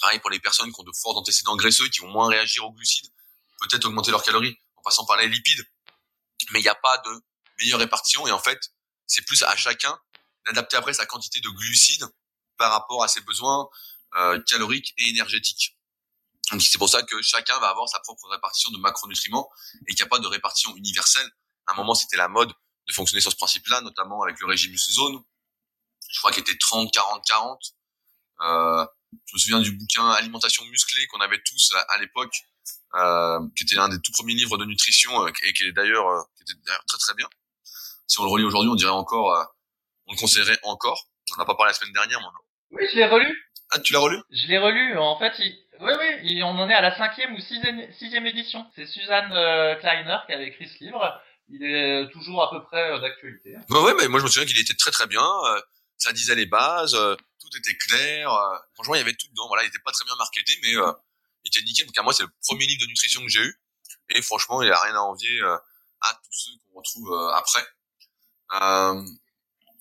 Pareil 0.00 0.18
pour 0.20 0.30
les 0.30 0.38
personnes 0.38 0.72
qui 0.72 0.80
ont 0.80 0.84
de 0.84 0.92
forts 0.92 1.16
antécédents 1.16 1.56
graisseux, 1.56 1.88
qui 1.88 2.00
vont 2.00 2.08
moins 2.08 2.28
réagir 2.28 2.64
aux 2.64 2.72
glucides, 2.72 3.10
peut-être 3.60 3.86
augmenter 3.86 4.10
leurs 4.10 4.22
calories 4.22 4.56
en 4.76 4.82
passant 4.82 5.04
par 5.06 5.16
les 5.16 5.28
lipides. 5.28 5.64
Mais 6.50 6.60
il 6.60 6.62
n'y 6.62 6.68
a 6.68 6.74
pas 6.74 6.98
de 6.98 7.10
meilleure 7.58 7.80
répartition 7.80 8.26
et 8.26 8.32
en 8.32 8.38
fait, 8.38 8.72
c'est 9.06 9.22
plus 9.22 9.42
à 9.42 9.56
chacun 9.56 9.98
d'adapter 10.46 10.76
après 10.76 10.92
sa 10.92 11.06
quantité 11.06 11.40
de 11.40 11.48
glucides 11.48 12.06
par 12.56 12.72
rapport 12.72 13.02
à 13.02 13.08
ses 13.08 13.20
besoins 13.22 13.68
euh, 14.16 14.40
caloriques 14.42 14.94
et 14.98 15.08
énergétiques. 15.08 15.77
Donc 16.50 16.62
c'est 16.62 16.78
pour 16.78 16.88
ça 16.88 17.02
que 17.02 17.20
chacun 17.22 17.58
va 17.58 17.68
avoir 17.68 17.88
sa 17.88 18.00
propre 18.00 18.28
répartition 18.28 18.70
de 18.70 18.78
macronutriments 18.78 19.48
et 19.86 19.94
qu'il 19.94 20.04
n'y 20.04 20.08
a 20.08 20.08
pas 20.08 20.18
de 20.18 20.26
répartition 20.26 20.74
universelle. 20.76 21.28
À 21.66 21.72
un 21.72 21.76
moment, 21.76 21.94
c'était 21.94 22.16
la 22.16 22.28
mode 22.28 22.52
de 22.88 22.92
fonctionner 22.92 23.20
sur 23.20 23.30
ce 23.30 23.36
principe-là, 23.36 23.82
notamment 23.82 24.22
avec 24.22 24.40
le 24.40 24.46
régime 24.46 24.76
zone. 24.76 25.22
Je 26.10 26.18
crois 26.20 26.32
qu'il 26.32 26.40
était 26.40 26.56
30, 26.58 26.92
40, 26.92 27.24
40. 27.26 27.60
Euh, 28.40 28.86
je 29.26 29.34
me 29.34 29.38
souviens 29.38 29.60
du 29.60 29.72
bouquin 29.72 30.08
Alimentation 30.10 30.64
musclée 30.66 31.06
qu'on 31.08 31.20
avait 31.20 31.40
tous 31.44 31.74
à, 31.88 31.98
l'époque, 31.98 32.34
euh, 32.94 33.40
qui 33.56 33.64
était 33.64 33.74
l'un 33.74 33.88
des 33.88 34.00
tout 34.00 34.12
premiers 34.12 34.34
livres 34.34 34.56
de 34.58 34.64
nutrition 34.64 35.24
euh, 35.24 35.30
et 35.44 35.52
qui 35.52 35.64
est 35.64 35.72
d'ailleurs 35.72 36.08
euh, 36.08 36.22
était 36.40 36.54
d'ailleurs 36.64 36.84
très 36.86 36.98
très 36.98 37.14
bien. 37.14 37.28
Si 38.06 38.18
on 38.20 38.24
le 38.24 38.30
relit 38.30 38.44
aujourd'hui, 38.44 38.70
on 38.70 38.74
dirait 38.74 38.90
encore, 38.90 39.34
euh, 39.34 39.44
on 40.06 40.12
le 40.12 40.18
conseillerait 40.18 40.58
encore. 40.62 41.08
On 41.32 41.36
n'en 41.36 41.42
a 41.42 41.46
pas 41.46 41.54
parlé 41.54 41.70
la 41.70 41.74
semaine 41.74 41.92
dernière, 41.92 42.20
moi. 42.20 42.32
Oui, 42.70 42.84
je 42.90 42.96
l'ai 42.96 43.06
relu. 43.06 43.34
Ah, 43.70 43.78
tu 43.80 43.92
l'as 43.92 43.98
relu? 43.98 44.18
Je 44.30 44.46
l'ai 44.46 44.58
relu. 44.58 44.96
En 44.96 45.18
fait, 45.18 45.32
il, 45.38 45.67
oui, 45.80 45.92
oui, 46.22 46.42
on 46.42 46.48
en 46.48 46.68
est 46.68 46.74
à 46.74 46.80
la 46.80 46.96
cinquième 46.96 47.34
ou 47.34 47.40
sixième, 47.40 48.26
édition. 48.26 48.66
C'est 48.74 48.86
Suzanne 48.86 49.32
euh, 49.32 49.74
Kleiner 49.76 50.18
qui 50.26 50.32
avait 50.32 50.48
écrit 50.48 50.68
ce 50.68 50.84
livre. 50.84 51.20
Il 51.48 51.64
est 51.64 52.10
toujours 52.12 52.42
à 52.42 52.50
peu 52.50 52.62
près 52.64 52.90
euh, 52.90 52.98
d'actualité. 52.98 53.54
Bah 53.68 53.80
ouais, 53.82 53.94
mais 53.98 54.08
moi 54.08 54.20
je 54.20 54.24
me 54.24 54.30
souviens 54.30 54.46
qu'il 54.46 54.58
était 54.58 54.74
très 54.74 54.90
très 54.90 55.06
bien. 55.06 55.24
Euh, 55.46 55.60
ça 55.96 56.12
disait 56.12 56.34
les 56.34 56.46
bases, 56.46 56.92
tout 56.92 57.48
était 57.56 57.76
clair. 57.76 58.30
franchement, 58.74 58.94
il 58.94 58.98
y 58.98 59.00
avait 59.00 59.14
tout 59.14 59.28
dedans. 59.28 59.48
Voilà, 59.48 59.64
il 59.64 59.68
était 59.68 59.80
pas 59.80 59.90
très 59.90 60.04
bien 60.04 60.14
marketé, 60.16 60.52
mais 60.62 60.70
il 60.70 61.48
était 61.48 61.62
nickel. 61.62 61.88
À 61.96 62.02
moi, 62.02 62.12
c'est 62.12 62.22
le 62.22 62.28
premier 62.44 62.66
livre 62.66 62.82
de 62.82 62.86
nutrition 62.86 63.20
que 63.22 63.28
j'ai 63.28 63.40
eu. 63.40 63.60
Et 64.10 64.22
franchement, 64.22 64.62
il 64.62 64.70
a 64.70 64.80
rien 64.80 64.94
à 64.94 65.00
envier 65.00 65.40
à 65.42 66.14
tous 66.22 66.30
ceux 66.32 66.52
qu'on 66.66 66.78
retrouve 66.78 67.32
après. 67.34 67.66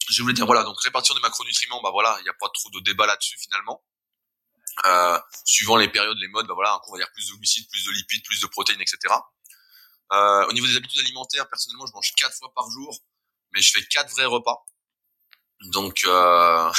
je 0.10 0.22
voulais 0.24 0.34
dire 0.34 0.48
voilà, 0.48 0.64
donc 0.64 0.82
répartition 0.82 1.14
des 1.14 1.22
macronutriments, 1.22 1.82
bah 1.84 1.92
voilà, 1.92 2.16
il 2.20 2.24
n'y 2.24 2.30
a 2.30 2.36
pas 2.40 2.50
trop 2.52 2.72
de 2.72 2.80
débat 2.80 3.06
là-dessus 3.06 3.38
finalement. 3.38 3.84
Euh, 4.86 5.20
suivant 5.44 5.76
les 5.76 5.90
périodes, 5.90 6.18
les 6.20 6.28
modes, 6.28 6.48
bah 6.48 6.54
voilà, 6.54 6.74
un 6.74 6.80
coup 6.80 6.92
on 6.92 6.94
va 6.94 7.00
dire 7.00 7.12
plus 7.12 7.28
de 7.30 7.36
glucides, 7.36 7.68
plus 7.70 7.84
de 7.86 7.92
lipides, 7.92 8.24
plus 8.24 8.40
de 8.40 8.48
protéines, 8.48 8.82
etc. 8.82 9.14
Euh, 10.12 10.46
au 10.48 10.54
niveau 10.54 10.68
des 10.68 10.78
habitudes 10.78 11.00
alimentaires, 11.00 11.50
personnellement, 11.50 11.86
je 11.88 11.94
mange 11.94 12.14
quatre 12.16 12.36
fois 12.38 12.52
par 12.54 12.70
jour, 12.70 12.98
mais 13.54 13.62
je 13.62 13.72
fais 13.72 13.84
quatre 13.86 14.12
vrais 14.12 14.26
repas. 14.26 14.66
Donc, 15.72 16.04
euh, 16.06 16.72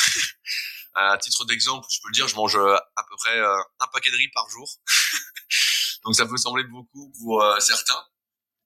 à 0.94 1.18
titre 1.18 1.44
d'exemple, 1.44 1.86
je 1.90 2.00
peux 2.00 2.08
le 2.08 2.14
dire, 2.14 2.28
je 2.28 2.36
mange 2.36 2.56
euh, 2.56 2.76
à 2.96 3.04
peu 3.08 3.16
près 3.16 3.36
euh, 3.36 3.58
un 3.80 3.86
paquet 3.88 4.10
de 4.10 4.16
riz 4.16 4.28
par 4.28 4.48
jour. 4.48 4.68
Donc, 6.04 6.14
ça 6.14 6.26
peut 6.26 6.36
sembler 6.36 6.64
beaucoup 6.64 7.12
pour 7.20 7.44
certains, 7.60 8.00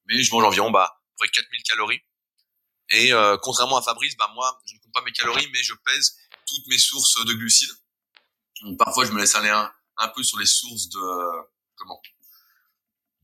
mais 0.07 0.22
je 0.22 0.30
mange 0.33 0.45
environ 0.45 0.70
bah, 0.70 0.85
à 0.85 1.03
peu 1.18 1.26
près 1.26 1.28
4000 1.28 1.62
calories. 1.62 2.01
Et 2.91 3.11
contrairement 3.41 3.78
à 3.78 3.83
Fabrice, 3.83 4.16
bah 4.16 4.30
moi, 4.35 4.61
je 4.66 4.74
ne 4.74 4.80
compte 4.80 4.93
pas 4.93 5.01
mes 5.01 5.12
calories, 5.12 5.49
mais 5.51 5.62
je 5.62 5.72
pèse 5.72 6.14
toutes 6.47 6.66
mes 6.66 6.78
sources 6.78 7.24
de 7.24 7.33
glucides 7.33 7.72
parfois, 8.78 9.04
je 9.04 9.12
me 9.12 9.20
laisse 9.20 9.34
aller 9.34 9.50
un, 9.50 9.70
un 9.98 10.08
peu 10.08 10.22
sur 10.22 10.38
les 10.38 10.46
sources 10.46 10.88
de 10.88 11.46
comment 11.76 12.00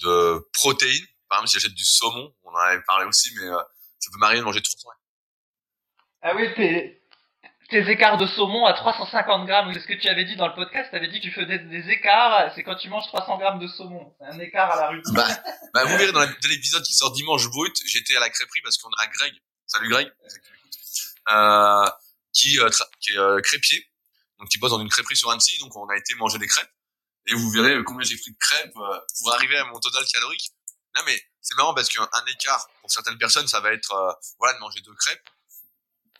de 0.01 0.49
protéines. 0.53 1.07
Par 1.29 1.39
exemple, 1.39 1.49
si 1.49 1.55
j'achète 1.55 1.75
du 1.75 1.85
saumon, 1.85 2.35
on 2.45 2.51
en 2.51 2.57
avait 2.57 2.83
parlé 2.83 3.07
aussi, 3.07 3.31
mais 3.37 3.47
euh, 3.47 3.59
ça 3.99 4.11
peut 4.13 4.19
m'arriver 4.19 4.41
de 4.41 4.45
manger 4.45 4.63
300. 4.63 4.89
Ah 6.23 6.35
oui, 6.35 6.53
tes, 6.55 7.03
tes 7.71 7.91
écarts 7.91 8.17
de 8.17 8.27
saumon 8.27 8.65
à 8.67 8.73
350 8.73 9.47
grammes. 9.47 9.73
C'est 9.75 9.81
ce 9.81 9.87
que 9.87 10.01
tu 10.01 10.09
avais 10.09 10.25
dit 10.25 10.37
dans 10.37 10.49
le 10.49 10.55
podcast. 10.55 10.89
Tu 10.91 10.97
avais 10.97 11.09
dit 11.09 11.21
que 11.21 11.25
tu 11.25 11.33
faisais 11.33 11.59
des 11.59 11.91
écarts. 11.91 12.53
C'est 12.55 12.63
quand 12.63 12.77
tu 12.77 12.89
manges 12.89 13.07
300 13.09 13.39
grammes 13.39 13.59
de 13.59 13.67
saumon. 13.67 14.15
C'est 14.19 14.27
un 14.27 14.39
écart 14.39 14.71
à 14.73 14.77
la 14.77 14.89
rue. 14.89 15.03
Bah, 15.13 15.27
bah 15.75 15.85
vous 15.85 15.97
verrez 15.99 16.13
dans 16.13 16.23
l'épisode 16.23 16.83
qui 16.83 16.95
sort 16.95 17.13
dimanche 17.13 17.49
brut, 17.51 17.77
j'étais 17.87 18.17
à 18.17 18.21
la 18.21 18.31
crêperie 18.31 18.61
parce 18.63 18.79
qu'on 18.79 18.89
a 18.89 19.07
Greg. 19.07 19.35
Salut 19.67 19.91
Greg. 19.91 20.11
Euh, 21.31 21.85
qui, 22.33 22.59
euh, 22.59 22.71
qui 23.01 23.11
est 23.13 23.19
euh, 23.19 23.41
crêpier 23.41 23.87
donc 24.39 24.49
qui 24.49 24.59
bosse 24.59 24.71
dans 24.71 24.81
une 24.81 24.89
crêperie 24.89 25.17
sur 25.17 25.31
Annecy, 25.31 25.59
donc 25.59 25.75
on 25.77 25.89
a 25.89 25.97
été 25.97 26.15
manger 26.15 26.39
des 26.39 26.47
crêpes, 26.47 26.73
et 27.27 27.35
vous 27.35 27.51
verrez 27.51 27.83
combien 27.85 28.07
j'ai 28.07 28.17
pris 28.17 28.31
de 28.31 28.39
crêpes 28.39 28.77
euh, 28.77 29.01
pour 29.19 29.33
arriver 29.35 29.57
à 29.59 29.65
mon 29.67 29.79
total 29.81 30.05
calorique. 30.07 30.53
Non 30.97 31.03
mais 31.07 31.23
c'est 31.41 31.55
marrant 31.57 31.75
parce 31.75 31.89
qu'un 31.89 32.09
écart 32.27 32.67
pour 32.81 32.91
certaines 32.91 33.19
personnes, 33.19 33.49
ça 33.49 33.61
va 33.61 33.73
être 33.73 33.93
euh, 33.93 34.13
voilà 34.39 34.55
de 34.55 34.61
manger 34.61 34.81
deux 34.81 34.95
crêpes. 34.95 35.29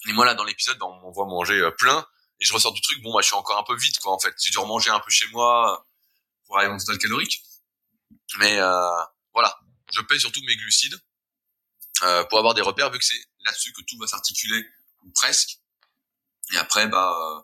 Et 0.07 0.13
moi 0.13 0.25
là 0.25 0.35
dans 0.35 0.45
l'épisode, 0.45 0.79
ben, 0.79 0.87
on 0.87 1.11
voit 1.11 1.27
manger 1.27 1.59
euh, 1.59 1.71
plein, 1.71 2.07
et 2.41 2.45
je 2.45 2.53
ressors 2.53 2.73
du 2.73 2.81
truc, 2.81 3.03
bon, 3.03 3.13
bah, 3.13 3.21
je 3.21 3.27
suis 3.27 3.37
encore 3.37 3.59
un 3.59 3.65
peu 3.65 3.77
vite, 3.77 3.99
quoi, 3.99 4.13
en 4.13 4.19
fait. 4.19 4.35
J'ai 4.39 4.51
dû 4.51 4.59
remanger 4.59 4.91
un 4.91 5.01
peu 5.01 5.11
chez 5.11 5.27
moi 5.29 5.87
pour 6.47 6.59
aller 6.59 6.69
dans 6.69 6.79
total 6.79 6.99
calorique. 6.99 7.43
Mais 8.39 8.59
euh, 8.59 9.05
voilà, 9.33 9.59
je 9.93 10.01
paye 10.03 10.21
surtout 10.21 10.41
mes 10.47 10.57
glucides 10.57 10.99
euh, 12.05 12.25
pour 12.25 12.39
avoir 12.39 12.55
des 12.55 12.63
repères, 12.63 12.91
vu 12.91 12.99
que 12.99 13.05
c'est 13.05 13.21
là-dessus 13.45 13.73
que 13.73 13.83
tout 13.83 13.99
va 13.99 14.07
s'articuler, 14.07 14.65
ou 15.05 15.11
presque. 15.11 15.59
Et 16.53 16.57
après, 16.59 16.87
bah, 16.87 17.13
euh, 17.13 17.43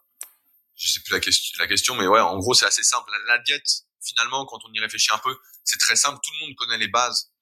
je 0.85 0.93
sais 0.93 1.01
plus 1.01 1.13
la 1.13 1.21
question, 1.21 1.57
la 1.59 1.67
question, 1.67 1.95
mais 1.95 2.07
ouais, 2.07 2.21
en 2.21 2.39
gros, 2.39 2.53
c'est 2.55 2.67
assez 2.67 2.83
simple. 2.83 3.11
La, 3.27 3.39
diète, 3.39 3.67
finalement, 4.05 4.45
quand 4.45 4.59
on 4.65 4.73
y 4.73 4.81
réfléchit 4.81 5.13
un 5.13 5.19
peu, 5.19 5.37
c'est 5.65 5.79
très 5.79 5.97
simple. 5.97 6.19
Tout 6.23 6.31
le 6.39 6.47
monde 6.47 6.57
connaît 6.57 6.79
les 6.79 6.89
bases. 6.89 7.33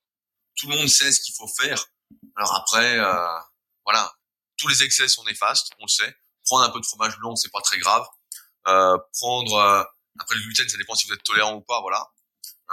Tout 0.54 0.68
le 0.68 0.76
monde 0.76 0.88
sait 0.88 1.10
ce 1.10 1.20
qu'il 1.20 1.34
faut 1.34 1.48
faire. 1.48 1.84
Alors 2.36 2.54
après, 2.54 2.98
euh, 2.98 3.38
voilà, 3.84 4.14
tous 4.58 4.68
les 4.68 4.82
excès 4.82 5.08
sont 5.08 5.24
néfastes, 5.24 5.72
on 5.80 5.84
le 5.84 5.88
sait. 5.88 6.16
Prendre 6.44 6.64
un 6.64 6.70
peu 6.70 6.80
de 6.80 6.86
fromage 6.86 7.18
blanc, 7.18 7.34
c'est 7.34 7.50
pas 7.50 7.62
très 7.62 7.78
grave. 7.78 8.06
Euh, 8.68 8.96
prendre 9.18 9.54
euh, 9.54 9.82
après 10.20 10.36
le 10.36 10.42
gluten, 10.42 10.68
ça 10.68 10.76
dépend 10.76 10.94
si 10.94 11.08
vous 11.08 11.14
êtes 11.14 11.22
tolérant 11.24 11.54
ou 11.54 11.62
pas, 11.62 11.80
voilà. 11.80 12.12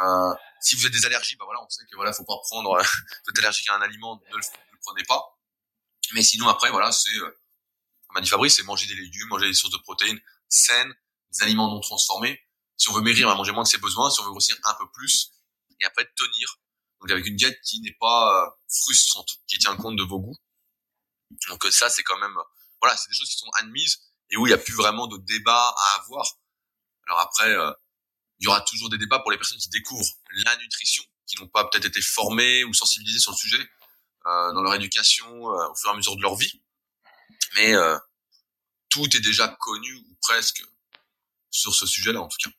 Euh, 0.01 0.34
si 0.61 0.76
vous 0.76 0.86
avez 0.86 0.91
des 0.91 1.05
allergies, 1.05 1.36
bah 1.36 1.45
voilà, 1.45 1.61
on 1.63 1.70
sait 1.70 1.84
que 1.86 1.95
voilà, 1.95 2.13
faut 2.13 2.26
pas 2.26 2.38
prendre. 2.43 2.74
Euh, 2.74 2.84
vous 3.26 3.32
êtes 3.32 3.39
allergique 3.39 3.70
à 3.70 3.76
un 3.76 3.82
aliment, 3.82 4.22
ne 4.30 4.36
le, 4.36 4.43
prenez 4.82 5.03
pas. 5.03 5.24
Mais 6.13 6.22
sinon 6.22 6.47
après, 6.47 6.70
voilà, 6.70 6.91
c'est 6.91 7.15
euh, 7.15 7.39
comme 8.07 8.17
a 8.17 8.22
dit 8.22 8.30
Fabrice, 8.30 8.55
c'est 8.55 8.63
manger 8.63 8.88
des 8.88 8.95
légumes, 8.95 9.28
manger 9.30 9.47
des 9.47 9.53
sources 9.53 9.74
de 9.74 9.80
protéines 9.80 10.20
saines, 10.50 10.93
des 11.32 11.43
aliments 11.43 11.70
non 11.70 11.80
transformés. 11.80 12.39
Si 12.78 12.89
on 12.89 12.93
veut 12.93 13.02
maigrir, 13.02 13.28
on 13.28 13.32
va 13.32 13.36
manger 13.36 13.52
moins 13.52 13.64
de 13.64 13.68
ses 13.68 13.78
besoins. 13.78 14.10
Si 14.10 14.20
on 14.22 14.26
veut 14.26 14.32
grossir 14.32 14.58
un 14.64 14.74
peu 14.76 14.89
plus, 14.91 15.32
et 15.80 15.86
après 15.86 16.06
tenir. 16.16 16.60
Donc 17.02 17.12
avec 17.12 17.26
une 17.26 17.36
diète 17.36 17.60
qui 17.64 17.80
n'est 17.82 17.95
pas 18.00 18.43
euh, 18.43 18.50
frustrante, 18.70 19.30
qui 19.47 19.58
tient 19.58 19.76
compte 19.78 19.95
de 19.95 20.04
vos 20.04 20.20
goûts. 20.20 20.38
Donc 21.47 21.64
ça, 21.72 21.89
c'est 21.89 22.04
quand 22.04 22.18
même, 22.18 22.36
voilà, 22.82 22.97
c'est 22.97 23.10
des 23.10 23.16
choses 23.16 23.30
qui 23.30 23.38
sont 23.38 23.50
admises 23.60 24.00
et 24.32 24.38
où 24.38 24.45
il 24.45 24.50
n'y 24.50 24.54
a 24.54 24.58
plus 24.58 24.74
vraiment 24.74 25.08
de 25.08 25.18
débat 25.18 25.74
à 25.78 26.02
avoir. 26.02 26.26
Alors 27.08 27.20
après, 27.20 27.50
euh, 27.50 27.72
il 28.39 28.45
y 28.45 28.47
aura 28.47 28.62
toujours 28.62 28.89
des 28.89 28.97
débats 28.97 29.20
pour 29.20 29.32
les 29.32 29.38
personnes 29.38 29.58
qui 29.58 29.70
découvrent 29.70 30.12
la 30.45 30.56
nutrition, 30.58 31.04
qui 31.28 31.38
n'ont 31.38 31.47
pas 31.47 31.66
peut-être 31.66 31.86
été 31.86 32.02
formées 32.02 32.64
ou 32.64 32.74
sensibilisées 32.74 33.20
sur 33.20 33.32
le 33.32 33.38
sujet 33.38 33.70
euh, 34.26 34.54
dans 34.54 34.62
leur 34.62 34.74
éducation 34.76 35.28
euh, 35.28 35.70
au 35.70 35.76
fur 35.76 35.89
et 35.89 35.93
à 35.93 35.95
mesure 35.95 36.16
de 36.16 36.22
leur 36.22 36.36
vie. 36.36 36.62
Mais 37.56 37.74
euh, 37.74 37.97
tout 38.90 39.06
est 39.16 39.24
déjà 39.24 39.48
connu 39.60 39.94
ou 39.94 40.18
presque 40.22 40.64
sur 41.52 41.74
ce 41.74 41.86
sujet-là 41.88 42.22
en 42.22 42.28
tout 42.28 42.38
cas. 42.44 42.56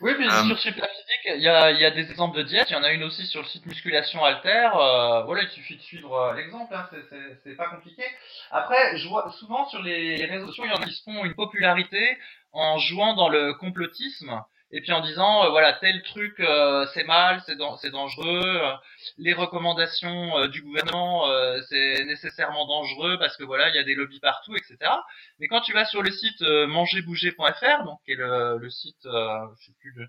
Oui, 0.00 0.12
mais 0.18 0.26
euh, 0.26 0.44
sur 0.46 0.58
Superphysique, 0.58 1.26
il 1.26 1.40
y 1.40 1.48
a, 1.48 1.70
y 1.70 1.84
a 1.84 1.90
des 1.90 2.10
exemples 2.10 2.36
de 2.36 2.42
diète. 2.42 2.66
Il 2.68 2.74
y 2.74 2.76
en 2.76 2.82
a 2.82 2.92
une 2.92 3.04
aussi 3.04 3.26
sur 3.26 3.40
le 3.40 3.48
site 3.48 3.64
Musculation 3.66 4.24
Alter. 4.24 4.70
Euh, 4.74 5.22
voilà, 5.22 5.42
il 5.42 5.50
suffit 5.50 5.76
de 5.76 5.82
suivre 5.82 6.34
l'exemple. 6.36 6.74
Hein, 6.74 6.88
c'est 7.44 7.56
pas 7.56 7.68
compliqué. 7.68 8.02
Après, 8.50 8.98
je 8.98 9.08
vois 9.08 9.32
souvent 9.38 9.68
sur 9.68 9.82
les 9.82 10.24
réseaux 10.26 10.46
sociaux, 10.48 10.64
il 10.66 10.70
y 10.70 10.74
en 10.74 10.82
a 10.82 10.86
qui 10.86 10.94
se 10.94 11.02
font 11.02 11.24
une 11.24 11.34
popularité 11.34 12.18
en 12.52 12.78
jouant 12.78 13.14
dans 13.14 13.28
le 13.28 13.54
complotisme 13.54 14.42
et 14.72 14.80
puis 14.80 14.92
en 14.92 15.00
disant 15.00 15.44
euh, 15.44 15.50
voilà 15.50 15.74
tel 15.74 16.02
truc 16.02 16.38
euh, 16.40 16.86
c'est 16.92 17.04
mal, 17.04 17.40
c'est 17.46 17.56
c'est 17.80 17.90
dangereux, 17.90 18.42
euh, 18.44 18.72
les 19.16 19.32
recommandations 19.32 20.46
du 20.48 20.62
gouvernement 20.62 21.24
c'est 21.68 22.04
nécessairement 22.04 22.66
dangereux 22.66 23.18
parce 23.18 23.36
que 23.36 23.44
voilà 23.44 23.68
il 23.68 23.76
y 23.76 23.78
a 23.78 23.84
des 23.84 23.94
lobbies 23.94 24.20
partout, 24.20 24.54
etc. 24.56 24.76
Mais 25.38 25.48
quand 25.48 25.60
tu 25.60 25.72
vas 25.72 25.84
sur 25.84 26.02
le 26.02 26.10
site 26.10 26.40
mangerbouger.fr, 26.40 27.84
donc 27.84 28.00
qui 28.04 28.12
est 28.12 28.16
le, 28.16 28.58
le 28.58 28.70
site, 28.70 29.04
je 29.04 29.64
sais 29.64 29.72
plus 29.80 29.92
le, 29.96 30.08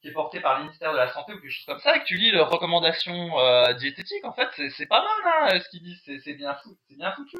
qui 0.00 0.08
est 0.08 0.12
porté 0.12 0.40
par 0.40 0.58
le 0.58 0.64
ministère 0.64 0.92
de 0.92 0.96
la 0.96 1.12
santé 1.12 1.32
ou 1.32 1.38
quelque 1.38 1.50
chose 1.50 1.66
comme 1.66 1.80
ça, 1.80 1.96
et 1.96 2.00
que 2.00 2.04
tu 2.04 2.16
lis 2.16 2.30
les 2.30 2.40
recommandations 2.40 3.32
diététiques, 3.74 4.24
en 4.24 4.32
fait 4.32 4.48
c'est 4.76 4.86
pas 4.86 5.02
mal 5.02 5.52
hein, 5.52 5.60
ce 5.60 5.68
qu'ils 5.68 5.82
disent, 5.82 6.02
c'est 6.22 6.34
bien 6.34 6.54
fou, 6.62 6.76
c'est 6.88 6.96
bien 6.96 7.12
foutu 7.12 7.36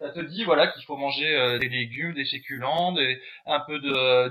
ça 0.00 0.10
te 0.10 0.20
dit 0.20 0.44
voilà 0.44 0.66
qu'il 0.66 0.82
faut 0.84 0.96
manger 0.96 1.58
des 1.60 1.68
légumes, 1.68 2.14
des 2.14 2.24
féculents, 2.24 2.92
des, 2.92 3.20
un 3.46 3.60
peu 3.60 3.78
de, 3.78 4.28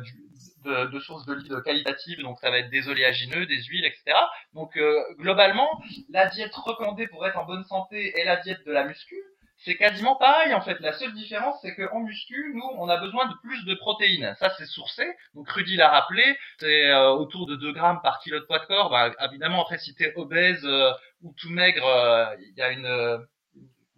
de, 0.63 0.91
de 0.91 0.99
sources 0.99 1.25
d'olives 1.25 1.61
qualitatives, 1.63 2.21
donc 2.21 2.39
ça 2.39 2.49
va 2.49 2.59
être 2.59 2.69
des 2.69 2.87
oléagineux, 2.87 3.45
des 3.45 3.61
huiles, 3.63 3.85
etc. 3.85 4.17
Donc 4.53 4.77
euh, 4.77 5.01
globalement, 5.17 5.69
la 6.09 6.27
diète 6.27 6.55
recommandée 6.55 7.07
pour 7.07 7.25
être 7.27 7.37
en 7.37 7.45
bonne 7.45 7.63
santé 7.65 8.19
et 8.19 8.23
la 8.23 8.37
diète 8.37 8.65
de 8.65 8.71
la 8.71 8.85
muscu, 8.85 9.15
c'est 9.57 9.75
quasiment 9.75 10.15
pareil 10.15 10.53
en 10.53 10.61
fait. 10.61 10.79
La 10.79 10.93
seule 10.93 11.13
différence, 11.13 11.57
c'est 11.61 11.75
qu'en 11.75 12.01
muscu, 12.01 12.51
nous, 12.53 12.69
on 12.77 12.89
a 12.89 12.97
besoin 12.97 13.27
de 13.27 13.33
plus 13.43 13.63
de 13.65 13.75
protéines. 13.75 14.35
Ça, 14.39 14.49
c'est 14.57 14.65
sourcé. 14.65 15.05
Donc 15.35 15.49
Rudy 15.49 15.75
l'a 15.75 15.89
rappelé, 15.89 16.37
c'est 16.59 16.89
euh, 16.89 17.11
autour 17.11 17.45
de 17.47 17.55
2 17.55 17.71
grammes 17.71 18.01
par 18.01 18.19
kilo 18.19 18.39
de 18.39 18.45
poids 18.45 18.59
de 18.59 18.65
corps. 18.65 18.89
Bah, 18.89 19.11
évidemment, 19.29 19.61
après, 19.61 19.77
si 19.77 19.95
t'es 19.95 20.13
obèse 20.15 20.65
euh, 20.65 20.91
ou 21.21 21.33
tout 21.37 21.49
maigre, 21.49 22.35
il 22.39 22.57
y 22.57 22.61
a 22.61 22.71
une 22.71 23.25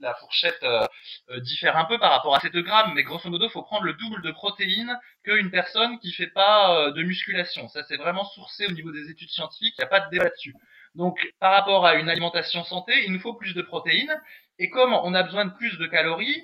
la 0.06 0.14
fourchette 0.14 0.64
euh, 0.64 0.86
euh, 1.32 1.40
diffère 1.42 1.76
un 1.78 1.86
peu 1.86 1.98
par 1.98 2.12
rapport 2.12 2.36
à 2.36 2.40
ces 2.40 2.50
2 2.50 2.62
grammes, 2.62 2.94
mais 2.94 3.04
grosso 3.04 3.30
modo, 3.30 3.50
faut 3.50 3.64
prendre 3.64 3.84
le 3.84 3.94
double 3.94 4.22
de 4.22 4.32
protéines 4.32 4.98
qu'une 5.24 5.52
personne 5.52 6.00
qui 6.00 6.14
fait 6.14 6.28
pas 6.28 6.80
euh, 6.80 6.92
de 6.92 7.04
musculation. 7.04 7.68
Ça, 7.68 7.84
c'est 7.88 7.98
vraiment 7.98 8.24
sourcé 8.24 8.68
au 8.68 8.72
niveau 8.72 8.92
des 8.92 9.10
études 9.10 9.30
scientifiques, 9.30 9.76
il 9.78 9.82
n'y 9.82 9.86
a 9.86 9.90
pas 9.90 10.02
de 10.02 10.10
débat 10.12 10.30
dessus. 10.30 10.56
Donc, 10.94 11.20
par 11.40 11.52
rapport 11.52 11.86
à 11.86 11.96
une 11.96 12.10
alimentation 12.10 12.64
santé, 12.64 12.94
il 13.06 13.12
nous 13.12 13.20
faut 13.20 13.34
plus 13.34 13.54
de 13.54 13.62
protéines, 13.62 14.16
et 14.60 14.70
comme 14.70 14.94
on 14.94 15.14
a 15.14 15.24
besoin 15.24 15.46
de 15.46 15.54
plus 15.54 15.78
de 15.78 15.88
calories, 15.88 16.42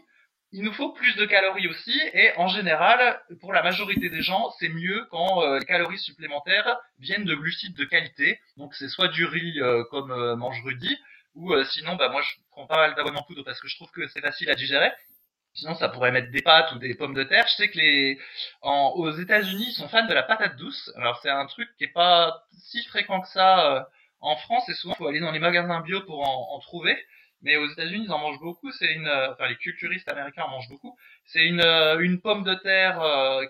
il 0.53 0.63
nous 0.63 0.73
faut 0.73 0.91
plus 0.91 1.15
de 1.15 1.25
calories 1.25 1.69
aussi, 1.69 1.97
et 2.13 2.31
en 2.35 2.47
général, 2.49 3.21
pour 3.39 3.53
la 3.53 3.63
majorité 3.63 4.09
des 4.09 4.21
gens, 4.21 4.51
c'est 4.59 4.67
mieux 4.67 5.07
quand 5.09 5.57
les 5.59 5.65
calories 5.65 5.97
supplémentaires 5.97 6.77
viennent 6.99 7.23
de 7.23 7.35
glucides 7.35 7.77
de 7.77 7.85
qualité. 7.85 8.37
Donc 8.57 8.75
c'est 8.75 8.89
soit 8.89 9.07
du 9.07 9.23
riz 9.23 9.61
comme 9.91 10.35
mange 10.35 10.61
Rudy, 10.65 10.93
ou 11.35 11.53
euh, 11.53 11.63
sinon, 11.65 11.95
bah 11.95 12.09
moi 12.09 12.21
je 12.21 12.31
prends 12.51 12.67
pas 12.67 12.77
mal 12.77 12.95
d'abonnements 12.95 13.23
poudre 13.23 13.43
parce 13.43 13.59
que 13.59 13.67
je 13.67 13.75
trouve 13.75 13.91
que 13.91 14.07
c'est 14.07 14.21
facile 14.21 14.49
à 14.49 14.55
digérer. 14.55 14.91
Sinon, 15.53 15.75
ça 15.75 15.89
pourrait 15.89 16.11
mettre 16.11 16.31
des 16.31 16.41
pâtes 16.41 16.71
ou 16.71 16.79
des 16.79 16.95
pommes 16.95 17.13
de 17.13 17.23
terre. 17.23 17.45
Je 17.47 17.53
sais 17.55 17.69
que 17.69 17.77
les 17.77 18.19
en, 18.61 18.93
aux 18.95 19.11
États-Unis, 19.11 19.65
ils 19.69 19.73
sont 19.73 19.89
fans 19.89 20.05
de 20.05 20.13
la 20.13 20.23
patate 20.23 20.55
douce. 20.55 20.91
Alors 20.95 21.19
c'est 21.21 21.29
un 21.29 21.45
truc 21.45 21.69
qui 21.77 21.83
est 21.85 21.87
pas 21.93 22.43
si 22.53 22.81
fréquent 22.85 23.19
que 23.21 23.27
ça 23.27 23.75
euh, 23.75 23.83
en 24.21 24.35
France. 24.37 24.67
Et 24.69 24.73
souvent, 24.73 24.95
faut 24.95 25.07
aller 25.07 25.19
dans 25.19 25.31
les 25.31 25.39
magasins 25.39 25.81
bio 25.81 26.01
pour 26.01 26.21
en, 26.27 26.55
en 26.55 26.59
trouver. 26.59 26.97
Mais 27.41 27.57
aux 27.57 27.67
États-Unis, 27.69 28.05
ils 28.05 28.11
en 28.13 28.19
mangent 28.19 28.39
beaucoup. 28.39 28.71
C'est 28.71 28.93
une, 28.93 29.07
euh, 29.07 29.33
enfin 29.33 29.47
les 29.47 29.57
culturistes 29.57 30.07
américains 30.09 30.43
en 30.43 30.49
mangent 30.49 30.69
beaucoup. 30.69 30.97
C'est 31.25 31.45
une 31.45 31.61
une 31.99 32.21
pomme 32.21 32.43
de 32.43 32.53
terre 32.55 33.01
euh, 33.01 33.45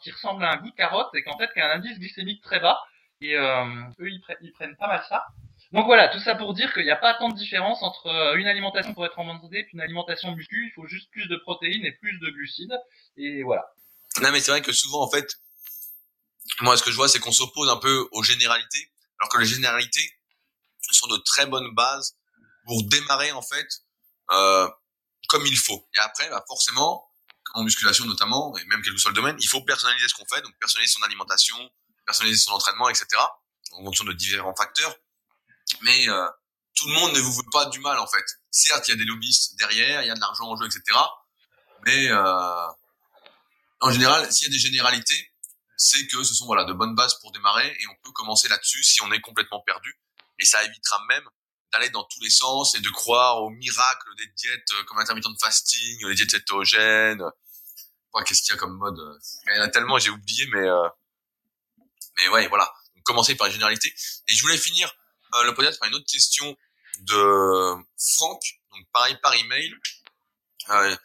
qui 0.00 0.10
ressemble 0.12 0.44
à 0.44 0.52
un 0.52 0.56
goût 0.58 0.70
de 0.70 0.76
carotte 0.76 1.12
et 1.14 1.22
qu'en 1.24 1.36
fait 1.38 1.52
qui 1.52 1.60
a 1.60 1.66
un 1.72 1.76
indice 1.76 1.98
glycémique 1.98 2.42
très 2.42 2.60
bas. 2.60 2.78
Et 3.22 3.34
eux, 3.34 4.08
ils, 4.08 4.22
ils 4.40 4.52
prennent 4.52 4.76
pas 4.76 4.88
mal 4.88 5.02
ça. 5.08 5.26
Donc 5.72 5.86
voilà, 5.86 6.08
tout 6.08 6.18
ça 6.18 6.34
pour 6.34 6.52
dire 6.52 6.72
qu'il 6.72 6.82
n'y 6.82 6.90
a 6.90 6.96
pas 6.96 7.14
tant 7.14 7.28
de 7.28 7.36
différence 7.36 7.82
entre 7.82 8.06
euh, 8.06 8.34
une 8.34 8.48
alimentation 8.48 8.92
pour 8.92 9.06
être 9.06 9.18
en 9.18 9.24
bonne 9.24 9.40
santé 9.40 9.60
et 9.60 9.68
une 9.72 9.80
alimentation 9.80 10.34
muscu. 10.34 10.66
Il 10.66 10.72
faut 10.74 10.86
juste 10.88 11.10
plus 11.12 11.28
de 11.28 11.36
protéines 11.36 11.84
et 11.84 11.92
plus 11.92 12.18
de 12.18 12.30
glucides. 12.30 12.76
Et 13.16 13.44
voilà. 13.44 13.62
Non 14.20 14.32
mais 14.32 14.40
c'est 14.40 14.50
vrai 14.50 14.62
que 14.62 14.72
souvent 14.72 15.02
en 15.02 15.10
fait, 15.10 15.36
moi 16.60 16.76
ce 16.76 16.82
que 16.82 16.90
je 16.90 16.96
vois 16.96 17.08
c'est 17.08 17.20
qu'on 17.20 17.30
s'oppose 17.30 17.70
un 17.70 17.76
peu 17.76 18.08
aux 18.10 18.22
généralités, 18.24 18.90
alors 19.20 19.28
que 19.28 19.38
les 19.38 19.46
généralités 19.46 20.10
sont 20.90 21.06
de 21.06 21.18
très 21.18 21.46
bonnes 21.46 21.72
bases 21.74 22.16
pour 22.64 22.82
démarrer 22.88 23.30
en 23.30 23.42
fait 23.42 23.68
euh, 24.32 24.68
comme 25.28 25.46
il 25.46 25.56
faut. 25.56 25.88
Et 25.94 25.98
après, 26.00 26.28
bah, 26.30 26.44
forcément, 26.48 27.08
en 27.54 27.62
musculation 27.62 28.04
notamment, 28.06 28.56
et 28.58 28.64
même 28.64 28.82
quel 28.82 28.92
que 28.92 28.98
soit 28.98 29.12
le 29.12 29.14
domaine, 29.16 29.36
il 29.38 29.46
faut 29.46 29.62
personnaliser 29.62 30.08
ce 30.08 30.14
qu'on 30.14 30.26
fait, 30.26 30.42
donc 30.42 30.52
personnaliser 30.58 30.92
son 30.92 31.02
alimentation, 31.04 31.56
personnaliser 32.06 32.40
son 32.40 32.52
entraînement, 32.52 32.88
etc. 32.88 33.06
En 33.72 33.84
fonction 33.84 34.04
de 34.04 34.12
différents 34.12 34.54
facteurs 34.54 34.96
mais 35.82 36.08
euh, 36.08 36.26
tout 36.74 36.88
le 36.88 36.94
monde 36.94 37.12
ne 37.12 37.20
vous 37.20 37.32
veut 37.32 37.50
pas 37.52 37.66
du 37.66 37.80
mal 37.80 37.98
en 37.98 38.06
fait. 38.06 38.24
Certes, 38.50 38.88
il 38.88 38.92
y 38.92 38.94
a 38.94 38.96
des 38.96 39.04
lobbyistes 39.04 39.56
derrière, 39.56 40.02
il 40.02 40.08
y 40.08 40.10
a 40.10 40.14
de 40.14 40.20
l'argent 40.20 40.44
en 40.44 40.56
jeu, 40.56 40.66
etc. 40.66 40.82
Mais 41.86 42.10
euh, 42.10 42.66
en 43.80 43.90
général, 43.90 44.30
s'il 44.32 44.46
y 44.46 44.50
a 44.50 44.52
des 44.52 44.58
généralités, 44.58 45.30
c'est 45.76 46.06
que 46.06 46.22
ce 46.22 46.34
sont 46.34 46.46
voilà 46.46 46.64
de 46.64 46.72
bonnes 46.72 46.94
bases 46.94 47.18
pour 47.20 47.32
démarrer 47.32 47.68
et 47.68 47.86
on 47.88 47.96
peut 48.02 48.12
commencer 48.12 48.48
là-dessus 48.48 48.82
si 48.84 49.02
on 49.02 49.10
est 49.12 49.20
complètement 49.20 49.62
perdu. 49.62 49.98
Et 50.38 50.44
ça 50.44 50.62
évitera 50.64 51.02
même 51.08 51.24
d'aller 51.72 51.90
dans 51.90 52.04
tous 52.04 52.20
les 52.20 52.30
sens 52.30 52.74
et 52.74 52.80
de 52.80 52.90
croire 52.90 53.42
au 53.42 53.50
miracle 53.50 54.08
des 54.18 54.26
diètes 54.36 54.70
euh, 54.72 54.84
comme 54.84 54.98
intermittent 54.98 55.26
de 55.26 55.38
fasting, 55.40 56.06
les 56.06 56.14
diètes 56.14 56.30
cétogènes. 56.30 57.22
Qu'est-ce 58.26 58.42
qu'il 58.42 58.54
y 58.54 58.56
a 58.56 58.58
comme 58.58 58.76
mode 58.76 58.98
Il 59.46 59.56
y 59.56 59.60
en 59.60 59.62
a 59.62 59.68
tellement, 59.68 59.98
j'ai 59.98 60.10
oublié, 60.10 60.46
mais 60.52 60.68
euh... 60.68 60.88
mais 62.16 62.28
ouais, 62.28 62.48
voilà. 62.48 62.70
Donc, 62.94 63.04
commencer 63.04 63.36
par 63.36 63.46
les 63.46 63.52
généralités. 63.52 63.94
Et 64.28 64.34
je 64.34 64.42
voulais 64.42 64.56
finir 64.56 64.92
euh, 65.34 65.44
le 65.44 65.54
podcast 65.54 65.78
par 65.78 65.88
une 65.88 65.94
autre 65.94 66.10
question 66.10 66.56
de 67.00 67.74
Franck, 67.98 68.42
donc 68.72 68.86
pareil 68.92 69.16
par 69.22 69.34
email, 69.34 69.72
euh, 70.70 70.96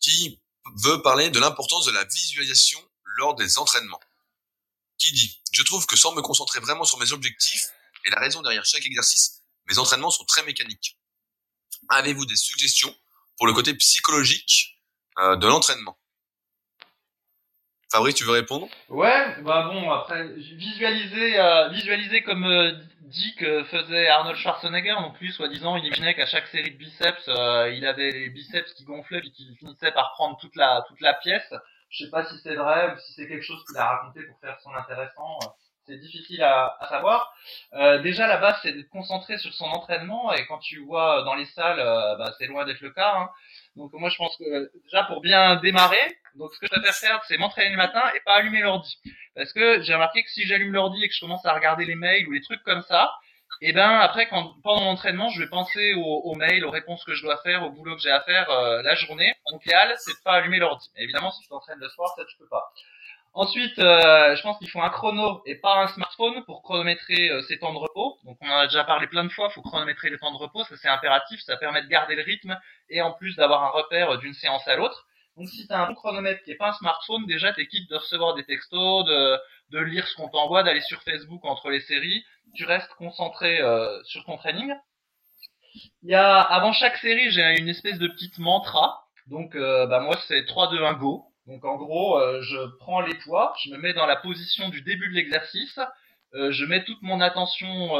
qui 0.00 0.40
veut 0.82 1.00
parler 1.02 1.30
de 1.30 1.40
l'importance 1.40 1.86
de 1.86 1.92
la 1.92 2.04
visualisation 2.04 2.80
lors 3.16 3.34
des 3.34 3.58
entraînements. 3.58 4.00
Qui 4.98 5.12
dit 5.12 5.40
Je 5.52 5.62
trouve 5.62 5.86
que 5.86 5.96
sans 5.96 6.14
me 6.14 6.22
concentrer 6.22 6.60
vraiment 6.60 6.84
sur 6.84 6.98
mes 6.98 7.12
objectifs 7.12 7.70
et 8.04 8.10
la 8.10 8.20
raison 8.20 8.42
derrière 8.42 8.64
chaque 8.64 8.86
exercice, 8.86 9.42
mes 9.68 9.78
entraînements 9.78 10.10
sont 10.10 10.24
très 10.24 10.42
mécaniques. 10.44 10.98
Avez-vous 11.88 12.26
des 12.26 12.36
suggestions 12.36 12.94
pour 13.36 13.46
le 13.46 13.52
côté 13.52 13.74
psychologique 13.74 14.78
euh, 15.18 15.36
de 15.36 15.46
l'entraînement? 15.46 15.98
Fabrice, 17.90 18.14
tu 18.14 18.24
veux 18.24 18.32
répondre? 18.32 18.68
Ouais, 18.88 19.42
bah 19.42 19.68
bon, 19.70 19.90
après, 19.90 20.26
visualiser, 20.34 21.38
euh, 21.38 21.68
visualiser 21.68 22.22
comme 22.22 22.44
euh, 22.44 22.72
dit 23.12 23.34
que 23.36 23.64
faisait 23.64 24.08
Arnold 24.08 24.36
Schwarzenegger, 24.36 24.94
donc 24.94 25.20
lui, 25.20 25.30
soi-disant, 25.32 25.76
il 25.76 25.84
imaginait 25.84 26.14
qu'à 26.14 26.26
chaque 26.26 26.46
série 26.48 26.72
de 26.72 26.76
biceps, 26.76 27.28
euh, 27.28 27.70
il 27.72 27.86
avait 27.86 28.10
les 28.10 28.30
biceps 28.30 28.72
qui 28.74 28.84
gonflaient 28.84 29.20
et 29.24 29.30
qui 29.30 29.54
finissaient 29.56 29.92
par 29.92 30.12
prendre 30.14 30.36
toute 30.38 30.56
la, 30.56 30.84
toute 30.88 31.00
la 31.00 31.14
pièce. 31.14 31.54
Je 31.90 32.04
sais 32.04 32.10
pas 32.10 32.24
si 32.24 32.38
c'est 32.38 32.54
vrai 32.54 32.92
ou 32.92 32.98
si 32.98 33.12
c'est 33.12 33.28
quelque 33.28 33.44
chose 33.44 33.62
qu'il 33.66 33.76
a 33.76 33.86
raconté 33.86 34.22
pour 34.22 34.38
faire 34.40 34.58
son 34.60 34.74
intéressant. 34.74 35.38
C'est 35.86 35.98
difficile 35.98 36.42
à, 36.42 36.76
à 36.78 36.88
savoir. 36.88 37.34
Euh, 37.74 37.98
déjà, 38.02 38.26
la 38.28 38.36
base, 38.36 38.56
c'est 38.62 38.72
de 38.72 38.82
concentrer 38.82 39.38
sur 39.38 39.52
son 39.52 39.64
entraînement. 39.64 40.32
Et 40.32 40.46
quand 40.46 40.58
tu 40.58 40.78
vois 40.84 41.22
dans 41.22 41.34
les 41.34 41.46
salles, 41.46 41.80
euh, 41.80 42.16
bah, 42.16 42.32
c'est 42.38 42.46
loin 42.46 42.64
d'être 42.64 42.80
le 42.80 42.90
cas. 42.90 43.14
Hein. 43.16 43.30
Donc 43.74 43.92
moi, 43.94 44.08
je 44.08 44.16
pense 44.16 44.36
que 44.36 44.70
déjà, 44.84 45.04
pour 45.04 45.20
bien 45.20 45.56
démarrer, 45.56 46.18
donc 46.36 46.54
ce 46.54 46.60
que 46.60 46.66
je 46.66 46.72
préfère 46.72 46.94
faire, 46.94 47.24
c'est 47.26 47.36
m'entraîner 47.36 47.70
le 47.70 47.76
matin 47.76 48.02
et 48.14 48.20
pas 48.20 48.34
allumer 48.34 48.60
l'ordi. 48.60 48.96
Parce 49.34 49.52
que 49.52 49.80
j'ai 49.82 49.94
remarqué 49.94 50.22
que 50.22 50.30
si 50.30 50.46
j'allume 50.46 50.72
l'ordi 50.72 51.02
et 51.02 51.08
que 51.08 51.14
je 51.14 51.20
commence 51.20 51.44
à 51.46 51.52
regarder 51.52 51.84
les 51.84 51.96
mails 51.96 52.28
ou 52.28 52.32
les 52.32 52.42
trucs 52.42 52.62
comme 52.62 52.82
ça, 52.82 53.10
et 53.60 53.68
eh 53.68 53.72
ben 53.72 53.90
après, 54.00 54.28
quand, 54.28 54.56
pendant 54.64 54.84
l'entraînement, 54.84 55.28
je 55.28 55.40
vais 55.40 55.48
penser 55.48 55.94
aux, 55.94 56.34
mails, 56.34 56.64
aux 56.64 56.70
réponses 56.70 57.04
que 57.04 57.14
je 57.14 57.22
dois 57.22 57.36
faire, 57.44 57.62
au 57.62 57.70
boulot 57.70 57.94
que 57.94 58.02
j'ai 58.02 58.10
à 58.10 58.20
faire 58.22 58.50
euh, 58.50 58.82
la 58.82 58.96
journée. 58.96 59.32
Donc 59.52 59.64
l'idéal, 59.64 59.94
c'est 59.98 60.14
de 60.14 60.22
pas 60.24 60.32
allumer 60.32 60.58
l'ordi. 60.58 60.90
Évidemment, 60.96 61.30
si 61.30 61.42
tu 61.42 61.48
t'entraînes 61.48 61.78
le 61.78 61.88
soir, 61.90 62.12
ça 62.16 62.24
tu 62.24 62.36
peux 62.38 62.48
pas. 62.48 62.72
Ensuite, 63.34 63.78
euh, 63.78 64.36
je 64.36 64.42
pense 64.42 64.58
qu'il 64.58 64.68
faut 64.68 64.82
un 64.82 64.90
chrono 64.90 65.42
et 65.46 65.54
pas 65.54 65.82
un 65.82 65.88
smartphone 65.88 66.44
pour 66.44 66.62
chronométrer 66.62 67.30
euh, 67.30 67.40
ses 67.42 67.58
temps 67.58 67.72
de 67.72 67.78
repos. 67.78 68.18
Donc 68.24 68.36
on 68.42 68.48
en 68.48 68.58
a 68.58 68.66
déjà 68.66 68.84
parlé 68.84 69.06
plein 69.06 69.24
de 69.24 69.30
fois, 69.30 69.48
il 69.50 69.54
faut 69.54 69.62
chronométrer 69.62 70.10
les 70.10 70.18
temps 70.18 70.32
de 70.32 70.36
repos, 70.36 70.64
ça 70.64 70.76
c'est 70.76 70.88
impératif, 70.88 71.40
ça 71.40 71.56
permet 71.56 71.82
de 71.82 71.88
garder 71.88 72.14
le 72.14 72.22
rythme 72.22 72.58
et 72.90 73.00
en 73.00 73.12
plus 73.12 73.34
d'avoir 73.36 73.64
un 73.64 73.70
repère 73.70 74.18
d'une 74.18 74.34
séance 74.34 74.68
à 74.68 74.76
l'autre. 74.76 75.06
Donc 75.38 75.48
si 75.48 75.66
tu 75.66 75.72
as 75.72 75.82
un 75.82 75.86
bon 75.86 75.94
chronomètre 75.94 76.42
qui 76.42 76.50
n'est 76.50 76.56
pas 76.56 76.68
un 76.68 76.72
smartphone, 76.74 77.24
déjà 77.24 77.54
t'es 77.54 77.66
quitte 77.66 77.88
de 77.88 77.96
recevoir 77.96 78.34
des 78.34 78.44
textos, 78.44 79.06
de, 79.06 79.38
de 79.70 79.78
lire 79.78 80.06
ce 80.06 80.14
qu'on 80.16 80.28
t'envoie, 80.28 80.62
d'aller 80.62 80.82
sur 80.82 81.02
Facebook 81.02 81.42
entre 81.46 81.70
les 81.70 81.80
séries, 81.80 82.22
tu 82.54 82.66
restes 82.66 82.92
concentré 82.98 83.62
euh, 83.62 84.02
sur 84.04 84.24
ton 84.26 84.36
training. 84.36 84.74
Il 86.02 86.10
y 86.10 86.14
a 86.14 86.38
avant 86.38 86.72
chaque 86.74 86.98
série, 86.98 87.30
j'ai 87.30 87.58
une 87.58 87.68
espèce 87.68 87.98
de 87.98 88.08
petite 88.08 88.38
mantra. 88.38 89.06
Donc 89.26 89.54
euh, 89.54 89.86
bah 89.86 90.00
moi 90.00 90.16
c'est 90.28 90.44
3 90.44 90.70
2 90.70 90.84
1 90.84 90.92
go. 90.94 91.31
Donc 91.52 91.66
en 91.66 91.76
gros, 91.76 92.18
euh, 92.18 92.40
je 92.40 92.58
prends 92.78 93.02
les 93.02 93.14
poids, 93.14 93.52
je 93.62 93.70
me 93.72 93.76
mets 93.76 93.92
dans 93.92 94.06
la 94.06 94.16
position 94.16 94.70
du 94.70 94.80
début 94.80 95.08
de 95.10 95.14
l'exercice, 95.14 95.78
je 96.32 96.64
mets 96.64 96.82
toute 96.82 97.02
mon 97.02 97.20
attention 97.20 97.90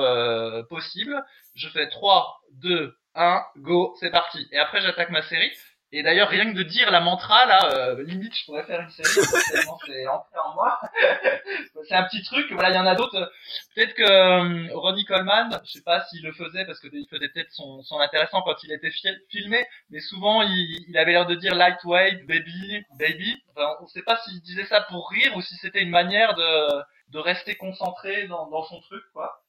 possible, 0.71 1.23
je 1.55 1.69
fais 1.69 1.91
3 1.91 2.41
2 2.63 2.97
1 3.15 3.45
go, 3.59 3.95
c'est 4.01 4.11
parti. 4.11 4.49
Et 4.53 4.59
après 4.59 4.81
j'attaque 4.81 5.11
ma 5.11 5.21
série. 5.21 5.53
Et 5.95 6.03
d'ailleurs, 6.03 6.31
rien 6.31 6.51
que 6.51 6.57
de 6.57 6.63
dire 6.63 6.91
la 6.91 7.01
mantra, 7.01 7.45
là, 7.45 7.71
euh, 7.75 8.03
limite, 8.05 8.35
je 8.35 8.47
pourrais 8.47 8.65
faire 8.65 8.81
une 8.81 8.91
série, 8.91 9.27
tellement 9.51 9.79
c'est 9.85 10.07
entré 10.07 10.39
en 10.43 10.55
moi. 10.55 10.81
c'est 11.87 11.95
un 11.95 12.05
petit 12.05 12.23
truc, 12.23 12.51
voilà, 12.51 12.71
il 12.71 12.77
y 12.77 12.79
en 12.79 12.87
a 12.87 12.95
d'autres. 12.95 13.31
Peut-être 13.75 13.93
que 13.93 14.03
euh, 14.03 14.69
Ronnie 14.75 15.05
Coleman, 15.05 15.61
je 15.67 15.71
sais 15.71 15.83
pas 15.83 16.03
s'il 16.07 16.23
le 16.23 16.33
faisait, 16.33 16.65
parce 16.65 16.81
que 16.81 16.89
il 16.91 17.07
faisait 17.11 17.29
peut-être 17.29 17.51
son, 17.53 17.83
son 17.83 18.01
intéressant 18.01 18.41
quand 18.41 18.57
il 18.65 18.73
était 18.73 18.91
filmé, 19.31 19.67
mais 19.91 20.01
souvent, 20.01 20.41
il, 20.41 20.87
il 20.89 20.97
avait 20.97 21.13
l'air 21.13 21.27
de 21.27 21.35
dire 21.35 21.55
lightweight, 21.55 22.27
baby, 22.27 22.85
baby. 22.99 23.43
Enfin, 23.51 23.77
on 23.83 23.87
sait 23.87 24.03
pas 24.03 24.17
s'il 24.25 24.41
disait 24.41 24.65
ça 24.65 24.81
pour 24.81 25.11
rire 25.11 25.37
ou 25.37 25.43
si 25.43 25.57
c'était 25.57 25.83
une 25.83 25.91
manière 25.91 26.35
de, 26.35 26.83
de 27.11 27.19
rester 27.19 27.55
concentré 27.57 28.27
dans, 28.29 28.49
dans 28.49 28.63
son 28.65 28.81
truc, 28.81 29.03
quoi. 29.13 29.42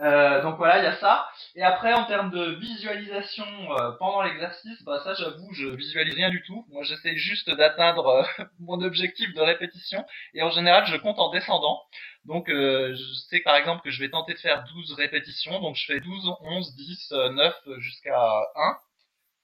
Euh, 0.00 0.40
donc 0.42 0.56
voilà, 0.56 0.78
il 0.78 0.84
y 0.84 0.86
a 0.86 0.98
ça. 0.98 1.28
Et 1.54 1.62
après, 1.62 1.92
en 1.92 2.04
termes 2.06 2.30
de 2.30 2.52
visualisation 2.54 3.44
euh, 3.44 3.92
pendant 3.98 4.22
l'exercice, 4.22 4.82
bah 4.84 5.00
ça, 5.04 5.14
j'avoue, 5.14 5.52
je 5.52 5.66
visualise 5.68 6.14
rien 6.14 6.30
du 6.30 6.42
tout. 6.42 6.64
Moi, 6.70 6.82
j'essaie 6.82 7.16
juste 7.16 7.50
d'atteindre 7.50 8.06
euh, 8.06 8.44
mon 8.60 8.80
objectif 8.82 9.32
de 9.34 9.40
répétition. 9.40 10.04
Et 10.34 10.42
en 10.42 10.50
général, 10.50 10.86
je 10.86 10.96
compte 10.96 11.18
en 11.18 11.30
descendant. 11.30 11.82
Donc, 12.24 12.46
je 12.48 13.14
sais 13.28 13.40
par 13.40 13.56
exemple 13.56 13.82
que 13.82 13.90
je 13.90 13.98
vais 13.98 14.08
tenter 14.08 14.34
de 14.34 14.38
faire 14.38 14.64
12 14.72 14.94
répétitions. 14.94 15.60
Donc, 15.60 15.76
je 15.76 15.84
fais 15.86 16.00
12, 16.00 16.32
11, 16.40 16.74
10, 16.76 17.12
9 17.32 17.54
jusqu'à 17.78 18.42
1. 18.54 18.78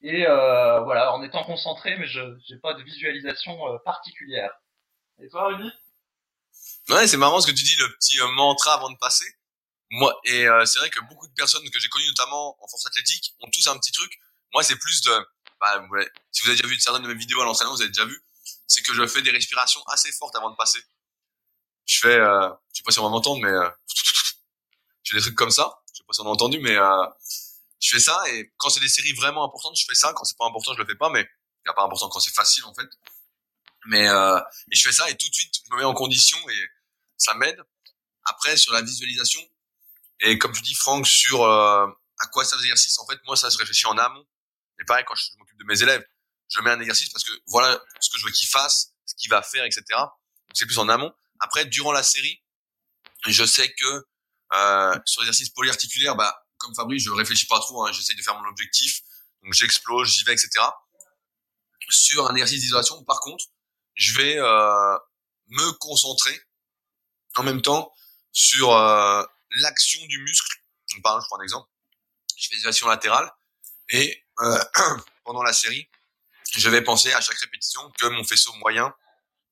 Et 0.02 0.24
voilà, 0.24 1.12
en 1.12 1.22
étant 1.24 1.42
concentré, 1.42 1.96
mais 1.98 2.06
je 2.06 2.20
n'ai 2.20 2.60
pas 2.62 2.74
de 2.74 2.82
visualisation 2.84 3.58
particulière. 3.84 4.52
Et 5.20 5.28
toi, 5.28 5.48
Rudy? 5.48 5.72
Ouais, 6.88 7.08
c'est 7.08 7.16
marrant 7.16 7.40
ce 7.40 7.48
que 7.48 7.56
tu 7.56 7.64
dis, 7.64 7.76
le 7.80 7.92
petit 7.96 8.18
mantra 8.36 8.74
avant 8.74 8.90
de 8.90 8.98
passer 8.98 9.26
moi 9.90 10.18
et 10.24 10.46
euh, 10.46 10.64
c'est 10.66 10.78
vrai 10.78 10.90
que 10.90 11.00
beaucoup 11.08 11.26
de 11.26 11.32
personnes 11.32 11.68
que 11.70 11.78
j'ai 11.80 11.88
connues 11.88 12.08
notamment 12.08 12.62
en 12.62 12.68
force 12.68 12.86
athlétique 12.86 13.34
ont 13.40 13.50
tous 13.50 13.66
un 13.68 13.78
petit 13.78 13.92
truc. 13.92 14.12
Moi 14.52 14.62
c'est 14.62 14.76
plus 14.76 15.02
de 15.02 15.12
bah, 15.60 15.82
ouais, 15.90 16.10
si 16.30 16.42
vous 16.42 16.50
avez 16.50 16.56
déjà 16.56 16.68
vu 16.68 16.78
certaines 16.78 17.02
de 17.02 17.08
mes 17.08 17.18
vidéos 17.18 17.40
à 17.40 17.44
l'entraînement 17.44 17.74
vous 17.74 17.82
avez 17.82 17.90
déjà 17.90 18.04
vu 18.04 18.22
c'est 18.66 18.82
que 18.82 18.92
je 18.94 19.06
fais 19.06 19.22
des 19.22 19.30
respirations 19.30 19.82
assez 19.86 20.12
fortes 20.12 20.36
avant 20.36 20.50
de 20.50 20.56
passer. 20.56 20.80
Je 21.86 21.98
fais 22.00 22.18
euh, 22.18 22.48
je 22.72 22.78
sais 22.78 22.82
pas 22.84 22.92
si 22.92 22.98
on 22.98 23.04
va 23.04 23.08
m'entendre 23.08 23.40
mais 23.42 23.50
euh, 23.50 23.68
je 25.02 25.12
fais 25.12 25.16
des 25.16 25.22
trucs 25.22 25.36
comme 25.36 25.50
ça. 25.50 25.80
Je 25.92 25.98
sais 25.98 26.04
pas 26.06 26.12
si 26.12 26.20
on 26.20 26.26
a 26.26 26.28
entendu 26.28 26.58
mais 26.60 26.76
euh, 26.76 27.06
je 27.80 27.90
fais 27.90 28.00
ça 28.00 28.22
et 28.28 28.52
quand 28.58 28.68
c'est 28.68 28.80
des 28.80 28.88
séries 28.88 29.14
vraiment 29.14 29.44
importantes 29.44 29.76
je 29.76 29.84
fais 29.88 29.94
ça. 29.94 30.12
Quand 30.12 30.24
c'est 30.24 30.36
pas 30.36 30.46
important 30.46 30.74
je 30.74 30.78
le 30.78 30.86
fais 30.86 30.96
pas 30.96 31.08
mais 31.08 31.26
c'est 31.66 31.74
pas 31.74 31.84
important 31.84 32.08
quand 32.10 32.20
c'est 32.20 32.34
facile 32.34 32.64
en 32.66 32.74
fait. 32.74 32.88
Mais 33.86 34.06
euh, 34.06 34.38
et 34.70 34.76
je 34.76 34.82
fais 34.82 34.92
ça 34.92 35.08
et 35.08 35.16
tout 35.16 35.28
de 35.28 35.34
suite 35.34 35.54
je 35.64 35.74
me 35.74 35.78
mets 35.78 35.84
en 35.84 35.94
condition 35.94 36.38
et 36.50 36.68
ça 37.16 37.32
m'aide. 37.34 37.58
Après 38.24 38.58
sur 38.58 38.74
la 38.74 38.82
visualisation 38.82 39.40
et 40.20 40.38
comme 40.38 40.52
tu 40.52 40.62
dis, 40.62 40.74
Franck, 40.74 41.06
sur 41.06 41.42
euh, 41.42 41.86
à 42.18 42.26
quoi 42.26 42.44
ça 42.44 42.56
l'exercice, 42.56 42.98
en 42.98 43.06
fait, 43.06 43.18
moi, 43.24 43.36
ça 43.36 43.50
se 43.50 43.58
réfléchit 43.58 43.86
en 43.86 43.96
amont. 43.98 44.24
Et 44.80 44.84
pareil, 44.84 45.04
quand 45.06 45.14
je 45.14 45.24
m'occupe 45.38 45.58
de 45.58 45.64
mes 45.64 45.82
élèves, 45.82 46.04
je 46.48 46.60
mets 46.60 46.70
un 46.70 46.80
exercice 46.80 47.10
parce 47.10 47.24
que 47.24 47.32
voilà 47.46 47.78
ce 48.00 48.10
que 48.10 48.18
je 48.18 48.24
veux 48.24 48.32
qu'il 48.32 48.48
fasse, 48.48 48.94
ce 49.06 49.14
qu'il 49.16 49.30
va 49.30 49.42
faire, 49.42 49.64
etc. 49.64 49.84
C'est 50.54 50.66
plus 50.66 50.78
en 50.78 50.88
amont. 50.88 51.12
Après, 51.40 51.66
durant 51.66 51.92
la 51.92 52.02
série, 52.02 52.42
je 53.26 53.44
sais 53.44 53.72
que 53.72 54.06
euh, 54.54 54.98
sur 55.04 55.22
l'exercice 55.22 55.50
polyarticulaire, 55.50 56.16
bah, 56.16 56.46
comme 56.56 56.74
Fabrice, 56.74 57.04
je 57.04 57.10
réfléchis 57.10 57.46
pas 57.46 57.60
trop. 57.60 57.86
Hein, 57.86 57.92
J'essaie 57.92 58.14
de 58.14 58.22
faire 58.22 58.38
mon 58.40 58.48
objectif, 58.48 59.00
donc 59.42 59.52
j'explose, 59.52 60.08
j'y 60.08 60.24
vais, 60.24 60.32
etc. 60.32 60.50
Sur 61.90 62.28
un 62.28 62.34
exercice 62.34 62.60
d'isolation, 62.60 63.02
par 63.04 63.20
contre, 63.20 63.44
je 63.94 64.14
vais 64.14 64.38
euh, 64.38 64.98
me 65.48 65.72
concentrer 65.78 66.38
en 67.36 67.42
même 67.42 67.62
temps 67.62 67.92
sur 68.32 68.72
euh, 68.72 69.22
l'action 69.50 70.04
du 70.06 70.18
muscle. 70.18 70.56
Par 71.02 71.12
exemple, 71.12 71.24
je 71.24 71.26
prends 71.28 71.38
un 71.38 71.42
exemple. 71.42 71.68
Je 72.36 72.48
fais 72.48 72.56
des 72.56 72.66
actions 72.66 72.88
latérales 72.88 73.30
et 73.88 74.24
euh, 74.40 74.64
pendant 75.24 75.42
la 75.42 75.52
série, 75.52 75.88
je 76.54 76.68
vais 76.68 76.82
penser 76.82 77.12
à 77.12 77.20
chaque 77.20 77.38
répétition 77.38 77.90
que 77.98 78.06
mon 78.06 78.24
faisceau 78.24 78.52
moyen 78.54 78.94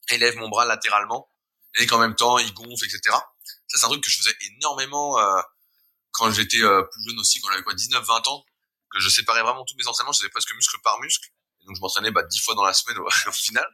élève 0.08 0.36
mon 0.36 0.48
bras 0.48 0.64
latéralement 0.64 1.30
et 1.74 1.86
qu'en 1.86 1.98
même 1.98 2.14
temps 2.14 2.38
il 2.38 2.52
gonfle, 2.54 2.84
etc. 2.84 3.00
Ça 3.66 3.78
c'est 3.78 3.84
un 3.84 3.88
truc 3.88 4.04
que 4.04 4.10
je 4.10 4.18
faisais 4.18 4.36
énormément 4.52 5.18
euh, 5.18 5.40
quand 6.12 6.30
j'étais 6.30 6.62
euh, 6.62 6.82
plus 6.82 7.02
jeune 7.08 7.18
aussi, 7.18 7.40
quand 7.40 7.50
j'avais 7.50 7.62
quoi 7.62 7.74
19-20 7.74 8.28
ans, 8.28 8.44
que 8.90 9.00
je 9.00 9.08
séparais 9.08 9.42
vraiment 9.42 9.64
tous 9.64 9.76
mes 9.76 9.86
entraînements, 9.86 10.12
je 10.12 10.26
presque 10.28 10.54
muscle 10.54 10.78
par 10.82 10.98
muscle. 11.00 11.28
Et 11.60 11.66
donc 11.66 11.76
je 11.76 11.80
m'entraînais 11.80 12.10
bah, 12.10 12.22
10 12.22 12.40
fois 12.40 12.54
dans 12.54 12.64
la 12.64 12.72
semaine 12.72 12.98
au, 13.26 13.32
final. 13.32 13.66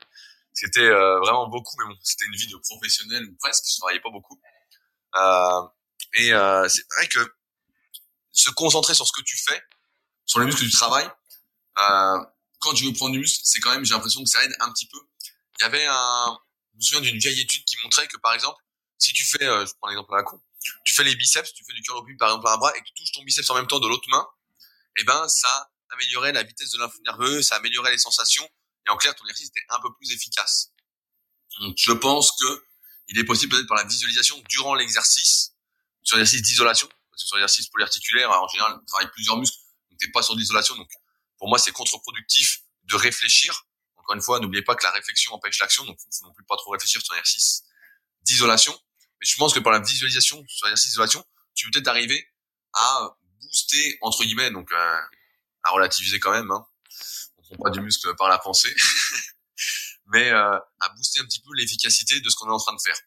C'était 0.55 0.89
vraiment 0.91 1.49
beaucoup, 1.49 1.75
mais 1.79 1.87
bon, 1.87 1.99
c'était 2.03 2.27
une 2.27 2.35
vie 2.35 2.49
de 2.49 2.57
professionnel 2.57 3.25
ou 3.25 3.37
presque, 3.37 3.65
je 3.73 3.79
travaillais 3.79 4.01
pas 4.01 4.11
beaucoup. 4.11 4.41
Et 6.15 6.33
euh, 6.33 6.69
c'est 6.69 6.85
vrai 6.97 7.09
que 7.09 7.35
se 8.33 8.51
concentrer 8.51 8.95
sur 8.95 9.07
ce 9.07 9.13
que 9.13 9.23
tu 9.23 9.37
fais, 9.37 9.63
sur 10.27 10.41
les 10.41 10.47
muscles 10.47 10.63
du 10.63 10.71
travail, 10.71 11.09
euh, 11.79 12.19
quand 12.59 12.75
tu 12.75 12.85
veux 12.85 12.93
prendre 12.93 13.13
du 13.13 13.19
muscle, 13.19 13.41
c'est 13.45 13.61
quand 13.61 13.73
même, 13.73 13.85
j'ai 13.85 13.95
l'impression 13.95 14.23
que 14.23 14.31
ça 14.31 14.43
aide 14.45 14.55
un 14.61 14.73
petit 14.73 14.87
peu. 14.87 14.99
Il 15.59 15.63
y 15.63 15.65
avait 15.65 15.87
un, 15.87 16.39
je 16.73 16.77
me 16.77 16.83
souviens 16.83 17.01
d'une 17.01 17.19
vieille 17.19 17.41
étude 17.41 17.65
qui 17.65 17.77
montrait 17.83 18.07
que 18.09 18.17
par 18.19 18.35
exemple, 18.35 18.63
si 18.99 19.13
tu 19.13 19.25
fais, 19.25 19.45
euh, 19.45 19.67
je 19.67 19.73
prends 19.81 19.89
l'exemple 19.89 20.15
à 20.15 20.19
la 20.19 20.23
con, 20.23 20.41
tu 20.85 20.95
fais 20.95 21.05
les 21.05 21.17
biceps, 21.17 21.53
tu 21.53 21.65
fais 21.65 21.73
du 21.73 21.83
curl 21.83 21.99
au 21.99 22.03
par 22.19 22.29
exemple 22.29 22.49
à 22.49 22.53
un 22.53 22.57
bras 22.57 22.73
et 22.77 22.81
que 22.81 22.85
tu 22.85 22.95
touches 22.95 23.13
ton 23.13 23.23
biceps 23.25 23.49
en 23.51 23.55
même 23.55 23.67
temps 23.67 23.81
de 23.81 23.89
l'autre 23.89 24.09
main, 24.09 24.27
eh 24.97 25.05
ben 25.05 25.29
ça 25.29 25.71
améliorait 25.91 26.33
la 26.33 26.43
vitesse 26.43 26.71
de 26.71 26.79
l'influx 26.79 27.03
nerveux, 27.05 27.43
ça 27.43 27.57
améliorait 27.57 27.91
les 27.91 27.99
sensations 27.99 28.49
et 28.87 28.91
en 28.91 28.97
clair 28.97 29.15
ton 29.15 29.25
exercice 29.25 29.49
était 29.49 29.67
un 29.71 29.81
peu 29.81 29.93
plus 29.95 30.13
efficace. 30.13 30.73
Donc 31.61 31.75
je 31.79 31.93
pense 31.93 32.33
que 32.33 32.65
il 33.09 33.19
est 33.19 33.25
possible 33.25 33.55
peut-être 33.55 33.69
par 33.69 33.77
la 33.77 33.85
visualisation 33.85 34.41
durant 34.49 34.75
l'exercice 34.75 35.52
sur 36.03 36.17
l'exercice 36.17 36.43
d'isolation, 36.43 36.89
parce 37.11 37.23
que 37.23 37.29
sur 37.29 37.37
l'exercice 37.37 37.69
polyarticulaire, 37.69 38.31
en 38.31 38.49
général, 38.49 38.79
on 38.81 38.85
travaille 38.87 39.11
plusieurs 39.11 39.37
muscles, 39.37 39.59
donc 39.91 39.99
t'es 39.99 40.11
pas 40.11 40.23
sur 40.23 40.35
l'isolation. 40.35 40.77
Donc, 40.77 40.91
pour 41.39 41.49
moi, 41.49 41.59
c'est 41.59 41.73
contre-productif 41.73 42.63
de 42.85 42.97
réfléchir. 42.97 43.67
Encore 43.97 44.17
une 44.17 44.23
fois, 44.23 44.41
n'oubliez 44.41 44.63
pas 44.63 44.75
que 44.75 44.85
la 44.85 44.91
réflexion 44.91 45.33
empêche 45.33 45.59
l'action, 45.61 45.85
donc 45.85 45.99
faut 46.01 46.27
non 46.27 46.33
plus 46.33 46.45
pas 46.45 46.57
trop 46.57 46.71
réfléchir 46.71 47.01
sur 47.03 47.15
l'exercice 47.15 47.63
d'isolation. 48.23 48.73
Mais 49.21 49.27
je 49.27 49.37
pense 49.37 49.55
que 49.55 49.61
par 49.61 49.73
la 49.73 49.81
visualisation 49.81 50.43
sur 50.49 50.67
l'exercice 50.67 50.91
d'isolation, 50.91 51.25
tu 51.55 51.67
peux 51.67 51.73
peut-être 51.73 51.89
arriver 51.89 52.29
à 52.73 53.17
booster 53.41 53.99
entre 54.01 54.25
guillemets, 54.25 54.51
donc 54.51 54.73
euh, 54.73 55.01
à 55.63 55.71
relativiser 55.71 56.19
quand 56.19 56.33
même. 56.33 56.51
Hein. 56.51 56.67
On 57.39 57.43
prend 57.43 57.65
pas 57.65 57.71
du 57.71 57.81
muscle 57.81 58.15
par 58.17 58.29
la 58.29 58.39
pensée, 58.39 58.75
mais 60.07 60.31
euh, 60.31 60.59
à 60.81 60.89
booster 60.91 61.21
un 61.21 61.25
petit 61.25 61.41
peu 61.41 61.51
l'efficacité 61.55 62.21
de 62.21 62.29
ce 62.29 62.37
qu'on 62.37 62.49
est 62.49 62.53
en 62.53 62.59
train 62.59 62.75
de 62.75 62.81
faire. 62.81 62.99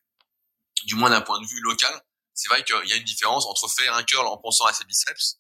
Du 0.86 0.96
moins 0.96 1.10
d'un 1.10 1.22
point 1.22 1.42
de 1.42 1.48
vue 1.48 1.60
local, 1.62 2.02
c'est 2.36 2.50
vrai 2.50 2.64
qu'il 2.64 2.88
y 2.88 2.94
a 2.94 2.96
une 2.96 3.04
différence 3.04 3.46
entre 3.48 3.68
faire 3.68 3.96
un 3.96 4.04
curl 4.04 4.28
en 4.28 4.38
pensant 4.38 4.66
à 4.66 4.74
ses 4.74 4.86
biceps, 4.86 5.40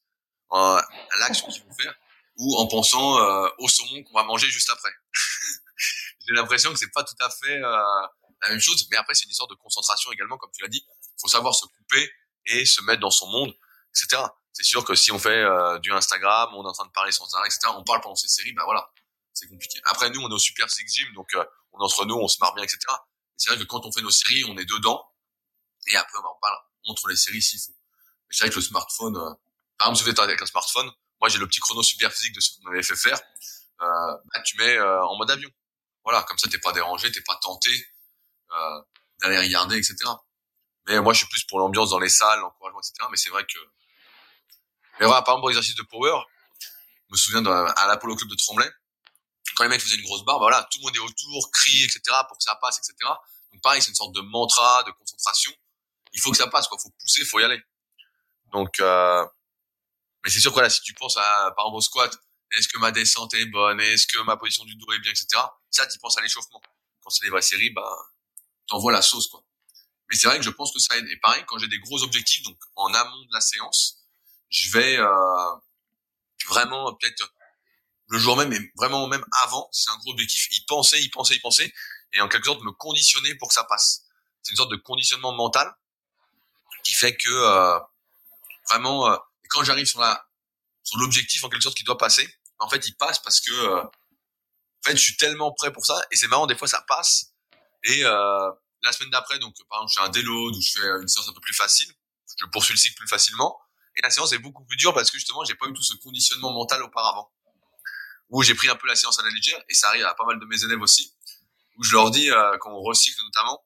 euh, 0.53 0.55
à 0.55 1.17
l'action 1.19 1.47
qu'il 1.47 1.61
faut 1.61 1.73
faire, 1.79 1.93
ou 2.37 2.57
en 2.57 2.67
pensant 2.67 3.19
euh, 3.19 3.47
au 3.59 3.67
saumon 3.67 4.03
qu'on 4.03 4.17
va 4.17 4.23
manger 4.23 4.49
juste 4.49 4.69
après. 4.69 4.91
J'ai 6.27 6.33
l'impression 6.33 6.71
que 6.71 6.79
c'est 6.79 6.91
pas 6.91 7.03
tout 7.03 7.15
à 7.19 7.29
fait 7.29 7.61
euh, 7.61 8.07
la 8.41 8.49
même 8.49 8.59
chose, 8.59 8.87
mais 8.89 8.97
après 8.97 9.13
c'est 9.13 9.25
une 9.25 9.31
histoire 9.31 9.49
de 9.49 9.55
concentration 9.55 10.11
également, 10.11 10.37
comme 10.37 10.51
tu 10.51 10.63
l'as 10.63 10.69
dit. 10.69 10.83
Il 11.03 11.21
faut 11.21 11.27
savoir 11.27 11.53
se 11.53 11.65
couper 11.65 12.11
et 12.47 12.65
se 12.65 12.81
mettre 12.81 13.01
dans 13.01 13.11
son 13.11 13.27
monde, 13.27 13.53
etc. 13.95 14.23
C'est 14.53 14.63
sûr 14.63 14.85
que 14.85 14.95
si 14.95 15.11
on 15.11 15.19
fait 15.19 15.29
euh, 15.29 15.79
du 15.79 15.91
Instagram, 15.91 16.49
on 16.55 16.63
est 16.63 16.67
en 16.67 16.73
train 16.73 16.85
de 16.85 16.91
parler 16.91 17.11
sans 17.11 17.31
arrêt, 17.35 17.47
etc. 17.47 17.73
On 17.75 17.83
parle 17.83 18.01
pendant 18.01 18.15
ces 18.15 18.27
séries, 18.27 18.53
bah 18.53 18.63
voilà, 18.65 18.89
c'est 19.33 19.47
compliqué. 19.47 19.79
Après 19.85 20.09
nous, 20.09 20.21
on 20.21 20.29
est 20.29 20.33
au 20.33 20.39
Super 20.39 20.69
Six 20.69 20.87
Gym, 20.87 21.13
donc 21.13 21.33
euh, 21.35 21.43
on 21.73 21.79
est 21.79 21.83
entre 21.83 22.05
nous, 22.05 22.15
on 22.15 22.27
se 22.27 22.37
marre 22.39 22.53
bien, 22.55 22.63
etc. 22.63 22.79
C'est 23.37 23.49
vrai 23.49 23.59
que 23.59 23.65
quand 23.65 23.85
on 23.85 23.91
fait 23.91 24.01
nos 24.01 24.11
séries, 24.11 24.45
on 24.45 24.57
est 24.57 24.65
dedans, 24.65 25.05
et 25.87 25.97
après 25.97 26.17
on 26.19 26.39
parle 26.41 26.57
entre 26.85 27.07
les 27.07 27.15
séries 27.15 27.41
s'il 27.41 27.59
faut. 27.59 27.75
C'est 28.29 28.45
vrai 28.45 28.49
que 28.49 28.55
le 28.55 28.61
smartphone, 28.61 29.15
euh, 29.17 29.33
par 29.77 29.87
exemple, 29.87 29.97
si 29.97 30.03
vous 30.03 30.09
êtes 30.09 30.19
avec 30.19 30.41
un 30.41 30.45
smartphone, 30.45 30.91
moi 31.19 31.29
j'ai 31.29 31.37
le 31.37 31.47
petit 31.47 31.59
chrono 31.59 31.83
super 31.83 32.11
physique 32.11 32.33
de 32.33 32.39
ce 32.39 32.51
qu'on 32.57 32.69
avait 32.69 32.83
fait 32.83 32.95
faire, 32.95 33.19
euh, 33.81 33.85
bah, 34.33 34.41
tu 34.43 34.57
mets 34.57 34.77
euh, 34.77 35.05
en 35.05 35.17
mode 35.17 35.31
avion. 35.31 35.49
Voilà, 36.03 36.23
comme 36.23 36.37
ça 36.37 36.47
t'es 36.49 36.59
pas 36.59 36.71
dérangé, 36.71 37.11
t'es 37.11 37.21
pas 37.21 37.35
tenté 37.41 37.71
euh, 38.51 38.81
d'aller 39.21 39.39
regarder, 39.39 39.77
etc. 39.77 39.95
Mais 40.87 40.99
moi 41.01 41.13
je 41.13 41.19
suis 41.19 41.27
plus 41.27 41.43
pour 41.43 41.59
l'ambiance 41.59 41.89
dans 41.89 41.99
les 41.99 42.09
salles, 42.09 42.39
l'encouragement, 42.39 42.79
etc. 42.79 43.07
Mais 43.09 43.17
c'est 43.17 43.29
vrai 43.29 43.43
que, 43.45 43.59
mais 44.99 45.05
voilà, 45.07 45.21
par 45.23 45.33
exemple 45.33 45.41
pour 45.41 45.49
l'exercice 45.49 45.75
de 45.75 45.83
power, 45.83 46.19
je 46.61 47.11
me 47.11 47.17
souviens 47.17 47.45
à 47.45 47.87
l'Apollo 47.87 48.15
Club 48.15 48.29
de 48.29 48.35
Tremblay, 48.35 48.69
quand 49.55 49.63
les 49.63 49.69
mecs 49.69 49.81
faisaient 49.81 49.95
une 49.95 50.03
grosse 50.03 50.23
barre, 50.23 50.37
bah 50.37 50.45
voilà, 50.45 50.67
tout 50.71 50.79
le 50.79 50.85
monde 50.85 50.95
est 50.95 50.99
autour, 50.99 51.51
crie, 51.51 51.83
etc. 51.83 52.01
pour 52.27 52.37
que 52.37 52.43
ça 52.43 52.55
passe, 52.55 52.77
etc. 52.77 52.95
Donc 53.51 53.61
pareil, 53.61 53.81
c'est 53.81 53.89
une 53.89 53.95
sorte 53.95 54.13
de 54.13 54.21
mantra, 54.21 54.83
de 54.83 54.91
concentration. 54.91 55.51
Il 56.15 56.21
faut 56.21 56.31
que 56.31 56.37
ça 56.37 56.47
passe, 56.47 56.67
quoi. 56.67 56.77
Faut 56.81 56.89
pousser, 56.99 57.23
faut 57.25 57.39
y 57.39 57.43
aller. 57.43 57.61
Donc, 58.51 58.79
euh, 58.79 59.25
mais 60.23 60.31
c'est 60.31 60.39
sûr 60.39 60.53
que 60.53 60.59
là, 60.61 60.69
si 60.69 60.81
tu 60.81 60.93
penses 60.93 61.17
à, 61.17 61.51
par 61.55 61.65
exemple, 61.65 61.77
au 61.77 61.81
squat, 61.81 62.17
est-ce 62.57 62.67
que 62.67 62.77
ma 62.79 62.91
descente 62.91 63.33
est 63.33 63.45
bonne, 63.45 63.79
est-ce 63.81 64.07
que 64.07 64.19
ma 64.23 64.37
position 64.37 64.63
du 64.65 64.75
dos 64.75 64.91
est 64.93 64.99
bien, 64.99 65.11
etc. 65.11 65.27
Ça, 65.69 65.85
tu 65.87 65.99
penses 65.99 66.17
à 66.17 66.21
l'échauffement. 66.21 66.61
Quand 67.01 67.09
c'est 67.09 67.25
des 67.25 67.29
vraies 67.29 67.41
séries, 67.41 67.69
bah, 67.71 67.87
t'envoies 68.67 68.91
la 68.91 69.01
sauce, 69.01 69.27
quoi. 69.27 69.43
Mais 70.09 70.15
c'est 70.15 70.27
vrai 70.27 70.37
que 70.37 70.43
je 70.43 70.49
pense 70.51 70.71
que 70.71 70.79
ça 70.79 70.97
aide. 70.97 71.07
Et 71.09 71.17
pareil, 71.17 71.43
quand 71.47 71.57
j'ai 71.57 71.67
des 71.67 71.79
gros 71.79 72.01
objectifs, 72.03 72.43
donc 72.43 72.57
en 72.75 72.93
amont 72.93 73.21
de 73.25 73.33
la 73.33 73.41
séance, 73.41 73.97
je 74.49 74.71
vais 74.71 74.97
euh, 74.97 75.55
vraiment 76.47 76.93
peut-être 76.95 77.33
le 78.07 78.19
jour 78.19 78.37
même, 78.37 78.53
et 78.53 78.71
vraiment 78.75 79.07
même 79.07 79.25
avant, 79.43 79.67
c'est 79.71 79.89
un 79.89 79.97
gros 79.97 80.11
objectif, 80.11 80.47
y 80.51 80.63
penser, 80.65 81.01
y 81.01 81.09
penser, 81.09 81.35
y 81.35 81.39
penser, 81.39 81.73
et 82.13 82.21
en 82.21 82.29
quelque 82.29 82.45
sorte 82.45 82.61
me 82.63 82.71
conditionner 82.71 83.35
pour 83.35 83.49
que 83.49 83.55
ça 83.55 83.63
passe. 83.63 84.03
C'est 84.43 84.51
une 84.51 84.57
sorte 84.57 84.71
de 84.71 84.77
conditionnement 84.77 85.33
mental 85.33 85.75
qui 86.85 86.93
fait 86.93 87.17
que 87.17 87.29
euh, 87.29 87.79
vraiment, 88.69 89.11
euh, 89.11 89.17
quand 89.49 89.63
j'arrive 89.63 89.87
sur 89.87 89.99
la 89.99 90.25
sur 90.83 90.99
l'objectif 90.99 91.43
en 91.43 91.49
quelque 91.49 91.63
sorte 91.63 91.75
qui 91.75 91.83
doit 91.83 91.97
passer, 91.97 92.31
en 92.59 92.69
fait, 92.69 92.87
il 92.87 92.95
passe 92.95 93.19
parce 93.19 93.41
que 93.41 93.51
euh, 93.51 93.81
en 93.81 94.83
fait, 94.85 94.95
je 94.95 95.01
suis 95.01 95.17
tellement 95.17 95.51
prêt 95.51 95.73
pour 95.73 95.85
ça, 95.85 95.99
et 96.11 96.15
c'est 96.15 96.27
marrant, 96.27 96.45
des 96.45 96.55
fois 96.55 96.67
ça 96.67 96.85
passe, 96.87 97.33
et 97.83 98.05
euh, 98.05 98.51
la 98.83 98.91
semaine 98.91 99.09
d'après, 99.09 99.39
donc 99.39 99.55
par 99.67 99.79
exemple, 99.79 99.93
je 99.95 99.99
fais 99.99 100.07
un 100.07 100.11
déload 100.11 100.55
ou 100.55 100.61
je 100.61 100.79
fais 100.79 100.87
une 101.01 101.07
séance 101.07 101.27
un 101.27 101.33
peu 101.33 101.41
plus 101.41 101.55
facile, 101.55 101.91
je 102.39 102.45
poursuis 102.45 102.73
le 102.73 102.77
cycle 102.77 102.95
plus 102.95 103.07
facilement, 103.07 103.59
et 103.97 104.01
la 104.03 104.11
séance 104.11 104.31
est 104.33 104.37
beaucoup 104.37 104.63
plus 104.63 104.77
dure 104.77 104.93
parce 104.93 105.09
que 105.09 105.17
justement, 105.17 105.43
j'ai 105.43 105.55
pas 105.55 105.65
eu 105.65 105.73
tout 105.73 105.81
ce 105.81 105.95
conditionnement 105.95 106.53
mental 106.53 106.83
auparavant 106.83 107.31
où 108.29 108.43
j'ai 108.43 108.53
pris 108.53 108.69
un 108.69 108.75
peu 108.75 108.87
la 108.87 108.95
séance 108.95 109.17
à 109.19 109.23
la 109.23 109.29
légère, 109.31 109.59
et 109.69 109.73
ça 109.73 109.87
arrive 109.89 110.05
à 110.05 110.13
pas 110.13 110.25
mal 110.25 110.39
de 110.39 110.45
mes 110.45 110.63
élèves 110.63 110.81
aussi, 110.81 111.15
où 111.77 111.83
je 111.83 111.93
leur 111.93 112.11
dis, 112.11 112.29
euh, 112.29 112.57
quand 112.59 112.71
on 112.71 112.81
recycle 112.81 113.21
notamment, 113.23 113.65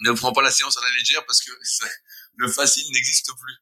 ne 0.00 0.12
prends 0.12 0.32
pas 0.32 0.42
la 0.42 0.50
séance 0.50 0.76
à 0.78 0.80
la 0.80 0.90
légère 0.90 1.24
parce 1.26 1.42
que 1.42 1.50
le 2.36 2.50
facile 2.50 2.90
n'existe 2.92 3.30
plus. 3.32 3.56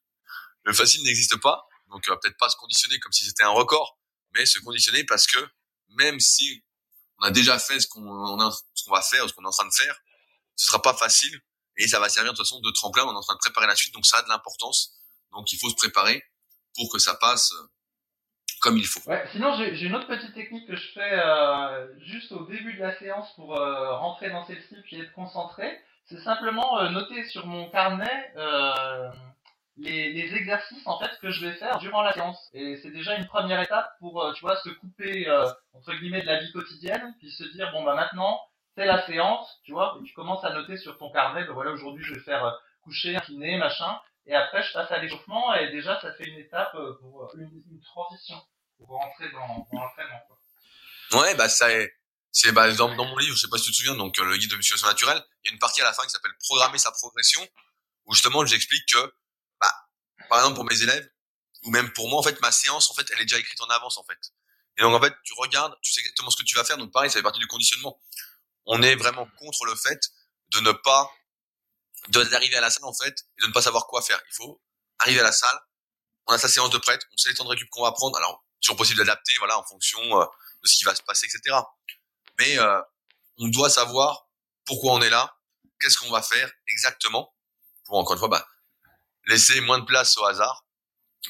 Le 0.63 0.73
facile 0.73 1.03
n'existe 1.03 1.37
pas, 1.37 1.67
donc 1.89 2.07
euh, 2.09 2.15
peut-être 2.21 2.37
pas 2.37 2.49
se 2.49 2.55
conditionner 2.57 2.99
comme 2.99 3.11
si 3.11 3.25
c'était 3.25 3.43
un 3.43 3.49
record, 3.49 3.97
mais 4.35 4.45
se 4.45 4.59
conditionner 4.59 5.03
parce 5.05 5.27
que 5.27 5.39
même 5.89 6.19
si 6.19 6.63
on 7.19 7.25
a 7.25 7.31
déjà 7.31 7.59
fait 7.59 7.79
ce 7.79 7.87
qu'on 7.87 8.37
va 8.89 9.01
faire, 9.01 9.27
ce 9.27 9.33
qu'on 9.33 9.43
est 9.43 9.47
en 9.47 9.51
train 9.51 9.67
de 9.67 9.73
faire, 9.73 9.99
ce 10.55 10.67
sera 10.67 10.81
pas 10.81 10.93
facile 10.93 11.41
et 11.77 11.87
ça 11.87 11.99
va 11.99 12.09
servir 12.09 12.33
de 12.33 12.37
toute 12.37 12.45
façon 12.45 12.59
de 12.59 12.71
tremplin. 12.71 13.05
On 13.05 13.13
est 13.13 13.17
en 13.17 13.21
train 13.21 13.35
de 13.35 13.39
préparer 13.39 13.67
la 13.67 13.75
suite, 13.75 13.93
donc 13.93 14.05
ça 14.05 14.17
a 14.17 14.21
de 14.23 14.29
l'importance. 14.29 14.93
Donc 15.31 15.51
il 15.51 15.59
faut 15.59 15.69
se 15.69 15.75
préparer 15.75 16.23
pour 16.75 16.91
que 16.91 16.99
ça 16.99 17.15
passe 17.15 17.53
comme 18.59 18.77
il 18.77 18.85
faut. 18.85 18.99
Ouais, 19.09 19.25
sinon, 19.31 19.55
j'ai 19.57 19.85
une 19.85 19.95
autre 19.95 20.07
petite 20.07 20.33
technique 20.33 20.67
que 20.67 20.75
je 20.75 20.91
fais 20.93 21.13
euh, 21.13 21.87
juste 21.99 22.31
au 22.31 22.45
début 22.45 22.73
de 22.73 22.79
la 22.79 22.97
séance 22.99 23.33
pour 23.35 23.55
euh, 23.55 23.97
rentrer 23.97 24.29
dans 24.29 24.45
celle-ci 24.45 24.75
puis 24.83 24.99
être 24.99 25.13
concentré. 25.13 25.79
C'est 26.09 26.21
simplement 26.21 26.79
euh, 26.79 26.89
noter 26.89 27.23
sur 27.25 27.45
mon 27.45 27.69
carnet 27.69 28.33
euh, 28.35 29.11
les, 29.77 30.33
exercices 30.35 30.85
en 30.87 30.97
fait 30.99 31.11
que 31.21 31.29
je 31.29 31.45
vais 31.45 31.53
faire 31.53 31.77
durant 31.77 32.01
la 32.01 32.13
séance. 32.13 32.49
Et 32.53 32.77
c'est 32.77 32.89
déjà 32.89 33.15
une 33.15 33.27
première 33.27 33.61
étape 33.61 33.91
pour, 33.99 34.23
euh, 34.23 34.33
tu 34.33 34.41
vois, 34.41 34.57
se 34.57 34.69
couper 34.69 35.29
entre 35.73 35.93
guillemets 35.93 36.21
de 36.21 36.27
la 36.27 36.39
vie 36.39 36.51
quotidienne, 36.51 37.13
puis 37.19 37.29
se 37.29 37.43
dire 37.43 37.71
bon 37.71 37.83
bah 37.83 37.93
maintenant 37.93 38.41
c'est 38.75 38.85
la 38.85 39.05
séance, 39.05 39.59
tu 39.63 39.71
vois, 39.71 39.99
tu 40.03 40.13
commences 40.13 40.43
à 40.43 40.53
noter 40.53 40.77
sur 40.77 40.97
ton 40.97 41.11
carnet, 41.11 41.43
ben 41.43 41.53
voilà 41.53 41.71
aujourd'hui 41.71 42.03
je 42.03 42.15
vais 42.15 42.21
faire 42.21 42.59
coucher, 42.81 43.15
incliner, 43.15 43.57
machin. 43.57 43.99
Et 44.25 44.35
après, 44.35 44.63
je 44.63 44.73
passe 44.73 44.91
à 44.91 44.99
l'échauffement 44.99 45.53
et 45.55 45.71
déjà, 45.71 45.99
ça 46.01 46.13
fait 46.13 46.25
une 46.25 46.37
étape 46.37 46.71
pour 47.01 47.31
une, 47.35 47.63
une 47.71 47.81
transition 47.81 48.35
pour 48.77 48.89
rentrer 48.89 49.29
dans, 49.31 49.67
dans 49.71 49.81
l'entraînement. 49.81 50.19
Ouais, 51.13 51.35
bah 51.35 51.49
ça 51.49 51.71
est. 51.71 51.98
C'est 52.31 52.51
bah, 52.51 52.71
dans, 52.73 52.93
dans, 52.95 53.05
mon 53.05 53.17
livre, 53.17 53.35
je 53.35 53.41
sais 53.41 53.47
pas 53.47 53.57
si 53.57 53.65
tu 53.65 53.71
te 53.71 53.77
souviens, 53.77 53.95
donc 53.95 54.19
euh, 54.19 54.23
le 54.23 54.37
guide 54.37 54.51
de 54.51 54.55
musculation 54.55 54.87
naturelle, 54.87 55.23
il 55.43 55.47
y 55.47 55.51
a 55.51 55.53
une 55.53 55.59
partie 55.59 55.81
à 55.81 55.85
la 55.85 55.93
fin 55.93 56.03
qui 56.03 56.11
s'appelle 56.11 56.35
programmer 56.39 56.77
sa 56.77 56.91
progression, 56.91 57.47
où 58.05 58.13
justement 58.13 58.45
j'explique 58.45 58.85
que, 58.87 59.13
bah, 59.59 59.73
par 60.29 60.39
exemple 60.39 60.55
pour 60.55 60.65
mes 60.65 60.81
élèves, 60.81 61.09
ou 61.63 61.71
même 61.71 61.91
pour 61.93 62.07
moi, 62.07 62.19
en 62.19 62.23
fait, 62.23 62.39
ma 62.41 62.51
séance, 62.51 62.89
en 62.89 62.93
fait, 62.93 63.05
elle 63.11 63.21
est 63.21 63.25
déjà 63.25 63.37
écrite 63.37 63.59
en 63.61 63.65
avance, 63.65 63.97
en 63.97 64.03
fait. 64.03 64.19
Et 64.77 64.81
donc 64.81 64.93
en 64.93 65.01
fait, 65.01 65.13
tu 65.23 65.33
regardes, 65.33 65.75
tu 65.81 65.91
sais 65.91 65.99
exactement 65.99 66.29
ce 66.29 66.37
que 66.37 66.43
tu 66.43 66.55
vas 66.55 66.63
faire. 66.63 66.77
Donc 66.77 66.91
pareil, 66.91 67.09
ça 67.09 67.19
fait 67.19 67.23
partie 67.23 67.39
du 67.39 67.47
conditionnement. 67.47 67.99
On 68.65 68.81
est 68.81 68.95
vraiment 68.95 69.27
contre 69.37 69.65
le 69.65 69.75
fait 69.75 69.99
de 70.53 70.59
ne 70.61 70.71
pas 70.71 71.11
d'arriver 72.07 72.55
à 72.55 72.61
la 72.61 72.69
salle 72.69 72.85
en 72.85 72.93
fait 72.93 73.25
et 73.37 73.41
de 73.41 73.47
ne 73.47 73.51
pas 73.51 73.61
savoir 73.61 73.87
quoi 73.87 74.01
faire. 74.01 74.19
Il 74.29 74.33
faut 74.35 74.61
arriver 74.99 75.19
à 75.19 75.23
la 75.23 75.33
salle, 75.33 75.59
on 76.27 76.33
a 76.33 76.37
sa 76.37 76.47
séance 76.47 76.69
de 76.69 76.77
prête, 76.77 77.01
on 77.11 77.17
sait 77.17 77.29
les 77.29 77.35
temps 77.35 77.43
de 77.43 77.49
récup 77.49 77.69
qu'on 77.69 77.83
va 77.83 77.91
prendre. 77.91 78.15
Alors 78.17 78.45
toujours 78.61 78.77
possible 78.77 78.99
d'adapter, 78.99 79.33
voilà, 79.39 79.57
en 79.57 79.65
fonction 79.65 79.99
euh, 80.21 80.25
de 80.63 80.67
ce 80.67 80.77
qui 80.77 80.83
va 80.85 80.95
se 80.95 81.03
passer, 81.03 81.25
etc. 81.25 81.57
Mais 82.39 82.57
euh, 82.57 82.81
on 83.37 83.47
doit 83.49 83.69
savoir 83.69 84.27
pourquoi 84.65 84.93
on 84.93 85.01
est 85.01 85.09
là, 85.09 85.37
qu'est-ce 85.79 85.97
qu'on 85.97 86.09
va 86.09 86.21
faire 86.21 86.51
exactement 86.67 87.33
pour 87.85 87.97
encore 87.97 88.13
une 88.13 88.19
fois 88.19 88.29
bah, 88.29 88.47
laisser 89.27 89.61
moins 89.61 89.79
de 89.79 89.85
place 89.85 90.17
au 90.17 90.25
hasard 90.25 90.65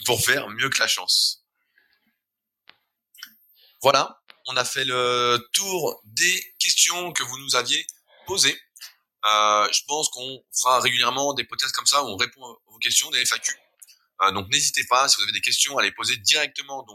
pour 0.06 0.22
faire 0.22 0.48
mieux 0.50 0.70
que 0.70 0.80
la 0.80 0.88
chance. 0.88 1.44
Voilà, 3.82 4.22
on 4.48 4.58
a 4.58 4.66
fait 4.66 4.86
le 4.86 5.40
tour 5.54 6.02
des 6.04 6.56
questions 6.60 7.12
que 7.12 7.24
vous 7.24 7.38
nous 7.40 7.56
aviez 7.56 7.86
posées. 8.28 8.60
Euh, 9.26 9.68
je 9.72 9.82
pense 9.88 10.10
qu'on 10.10 10.44
fera 10.54 10.80
régulièrement 10.80 11.34
des 11.34 11.44
podcasts 11.44 11.76
comme 11.76 11.86
ça 11.86 12.04
où 12.04 12.08
on 12.08 12.18
répond 12.18 12.44
à 12.44 12.56
vos 12.68 12.78
questions, 12.78 13.10
des 13.10 13.26
FAQ. 13.26 13.54
Euh, 14.22 14.32
donc 14.32 14.50
n'hésitez 14.50 14.86
pas, 14.86 15.08
si 15.08 15.18
vous 15.18 15.24
avez 15.24 15.32
des 15.32 15.42
questions, 15.42 15.78
à 15.78 15.82
les 15.82 15.92
poser 15.92 16.18
directement. 16.18 16.86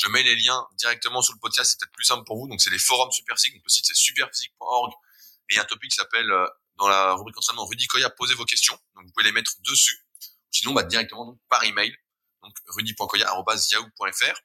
Je 0.00 0.08
mets 0.08 0.22
les 0.22 0.36
liens 0.36 0.66
directement 0.74 1.20
sous 1.20 1.32
le 1.32 1.38
podcast, 1.38 1.70
c'est 1.70 1.78
peut-être 1.78 1.92
plus 1.92 2.04
simple 2.04 2.24
pour 2.24 2.38
vous. 2.38 2.48
Donc 2.48 2.60
c'est 2.60 2.70
les 2.70 2.78
forums 2.78 3.10
Superphysique, 3.12 3.54
donc 3.54 3.62
le 3.64 3.70
site 3.70 3.84
c'est 3.86 3.96
superphysique.org 3.96 4.92
et 4.92 5.54
il 5.54 5.56
y 5.56 5.58
a 5.58 5.62
un 5.62 5.66
topic 5.66 5.90
qui 5.90 5.96
s'appelle 5.96 6.30
euh, 6.30 6.46
dans 6.78 6.88
la 6.88 7.12
rubrique 7.14 7.36
entraînement 7.36 7.66
Rudy 7.66 7.86
Koya, 7.86 8.08
posez 8.10 8.34
vos 8.34 8.46
questions. 8.46 8.78
Donc 8.94 9.04
vous 9.04 9.12
pouvez 9.12 9.24
les 9.24 9.32
mettre 9.32 9.52
dessus. 9.60 10.06
Sinon 10.50 10.72
bah, 10.72 10.84
directement 10.84 11.26
donc, 11.26 11.38
par 11.48 11.62
email, 11.64 11.94
donc 12.42 12.54
rudy.koya@yahoo.fr. 12.68 14.40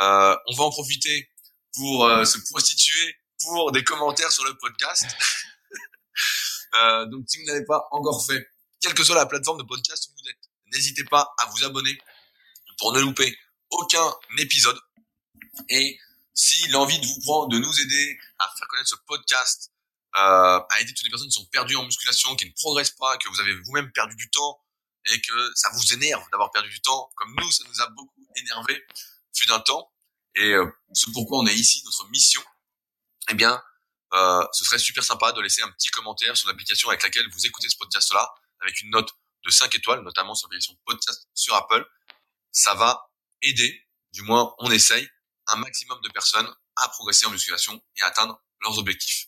Euh, 0.00 0.36
on 0.46 0.54
va 0.56 0.64
en 0.64 0.70
profiter 0.70 1.30
pour 1.74 2.06
euh, 2.06 2.24
se 2.24 2.38
prostituer 2.50 3.16
pour 3.40 3.72
des 3.72 3.84
commentaires 3.84 4.32
sur 4.32 4.44
le 4.44 4.56
podcast. 4.58 5.06
Euh, 6.82 7.04
donc 7.04 7.24
si 7.28 7.38
vous 7.38 7.44
n'avez 7.44 7.66
pas 7.66 7.86
encore 7.90 8.24
fait, 8.24 8.46
quelle 8.80 8.94
que 8.94 9.04
soit 9.04 9.14
la 9.14 9.26
plateforme 9.26 9.58
de 9.58 9.66
podcast 9.66 10.08
où 10.08 10.12
vous 10.14 10.30
êtes, 10.30 10.38
n'hésitez 10.72 11.04
pas 11.04 11.34
à 11.38 11.44
vous 11.50 11.64
abonner 11.64 11.98
pour 12.78 12.94
ne 12.94 13.00
louper 13.00 13.36
aucun 13.72 14.14
épisode. 14.38 14.78
Et 15.68 15.98
si 16.34 16.68
l'envie 16.68 16.98
de 16.98 17.06
vous 17.06 17.20
prendre, 17.20 17.48
de 17.48 17.58
nous 17.58 17.80
aider 17.80 18.18
à 18.38 18.48
faire 18.56 18.68
connaître 18.68 18.88
ce 18.88 18.96
podcast, 19.06 19.70
euh, 20.16 20.60
à 20.68 20.80
aider 20.80 20.92
toutes 20.94 21.04
les 21.04 21.10
personnes 21.10 21.28
qui 21.28 21.38
sont 21.40 21.46
perdues 21.46 21.76
en 21.76 21.84
musculation, 21.84 22.34
qui 22.36 22.46
ne 22.46 22.52
progressent 22.52 22.96
pas, 22.96 23.16
que 23.18 23.28
vous 23.28 23.40
avez 23.40 23.54
vous-même 23.54 23.90
perdu 23.92 24.14
du 24.16 24.30
temps 24.30 24.60
et 25.06 25.20
que 25.20 25.50
ça 25.54 25.70
vous 25.72 25.92
énerve 25.94 26.24
d'avoir 26.30 26.50
perdu 26.50 26.68
du 26.68 26.80
temps, 26.80 27.10
comme 27.16 27.34
nous, 27.38 27.50
ça 27.50 27.64
nous 27.66 27.80
a 27.80 27.88
beaucoup 27.90 28.26
énervé, 28.36 28.82
fut 29.34 29.46
d'un 29.46 29.60
temps. 29.60 29.90
Et 30.34 30.50
euh, 30.52 30.66
ce 30.94 31.10
pourquoi 31.10 31.40
on 31.40 31.46
est 31.46 31.54
ici, 31.54 31.82
notre 31.84 32.08
mission, 32.10 32.42
eh 33.28 33.34
bien, 33.34 33.62
euh, 34.14 34.46
ce 34.52 34.64
serait 34.64 34.78
super 34.78 35.04
sympa 35.04 35.32
de 35.32 35.40
laisser 35.40 35.62
un 35.62 35.70
petit 35.72 35.88
commentaire 35.88 36.36
sur 36.36 36.48
l'application 36.48 36.88
avec 36.88 37.02
laquelle 37.02 37.28
vous 37.32 37.46
écoutez 37.46 37.68
ce 37.68 37.76
podcast-là, 37.76 38.34
avec 38.60 38.80
une 38.82 38.90
note 38.90 39.10
de 39.44 39.50
5 39.50 39.74
étoiles, 39.74 40.02
notamment 40.02 40.34
sur 40.34 40.46
l'application 40.46 40.76
podcast 40.84 41.28
sur 41.34 41.54
Apple. 41.54 41.84
Ça 42.52 42.74
va 42.74 43.11
aider, 43.42 43.86
du 44.12 44.22
moins 44.22 44.54
on 44.58 44.70
essaye, 44.70 45.08
un 45.48 45.56
maximum 45.56 46.00
de 46.02 46.08
personnes 46.10 46.48
à 46.76 46.88
progresser 46.88 47.26
en 47.26 47.30
musculation 47.30 47.82
et 47.96 48.02
atteindre 48.02 48.42
leurs 48.60 48.78
objectifs. 48.78 49.26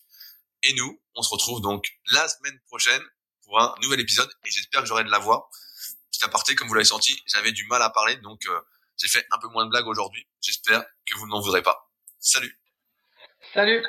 Et 0.63 0.73
nous, 0.75 1.03
on 1.15 1.23
se 1.23 1.31
retrouve 1.31 1.61
donc 1.61 1.87
la 2.07 2.27
semaine 2.29 2.59
prochaine 2.67 3.03
pour 3.45 3.61
un 3.61 3.75
nouvel 3.83 4.01
épisode 4.01 4.31
et 4.47 4.51
j'espère 4.51 4.81
que 4.81 4.87
j'aurai 4.87 5.05
de 5.05 5.11
la 5.11 5.19
voix. 5.19 5.51
Petit 6.11 6.25
aparté, 6.25 6.55
comme 6.55 6.69
vous 6.69 6.75
l'avez 6.75 6.85
senti, 6.85 7.23
j'avais 7.27 7.53
du 7.53 7.67
mal 7.67 7.83
à 7.83 7.91
parler, 7.91 8.17
donc 8.17 8.47
euh, 8.47 8.61
j'ai 8.97 9.09
fait 9.09 9.27
un 9.31 9.39
peu 9.39 9.49
moins 9.49 9.65
de 9.65 9.71
blagues 9.71 9.89
aujourd'hui. 9.89 10.27
J'espère 10.41 10.85
que 11.07 11.19
vous 11.19 11.27
n'en 11.27 11.41
voudrez 11.41 11.63
pas. 11.63 11.91
Salut 12.19 12.59
Salut 13.53 13.85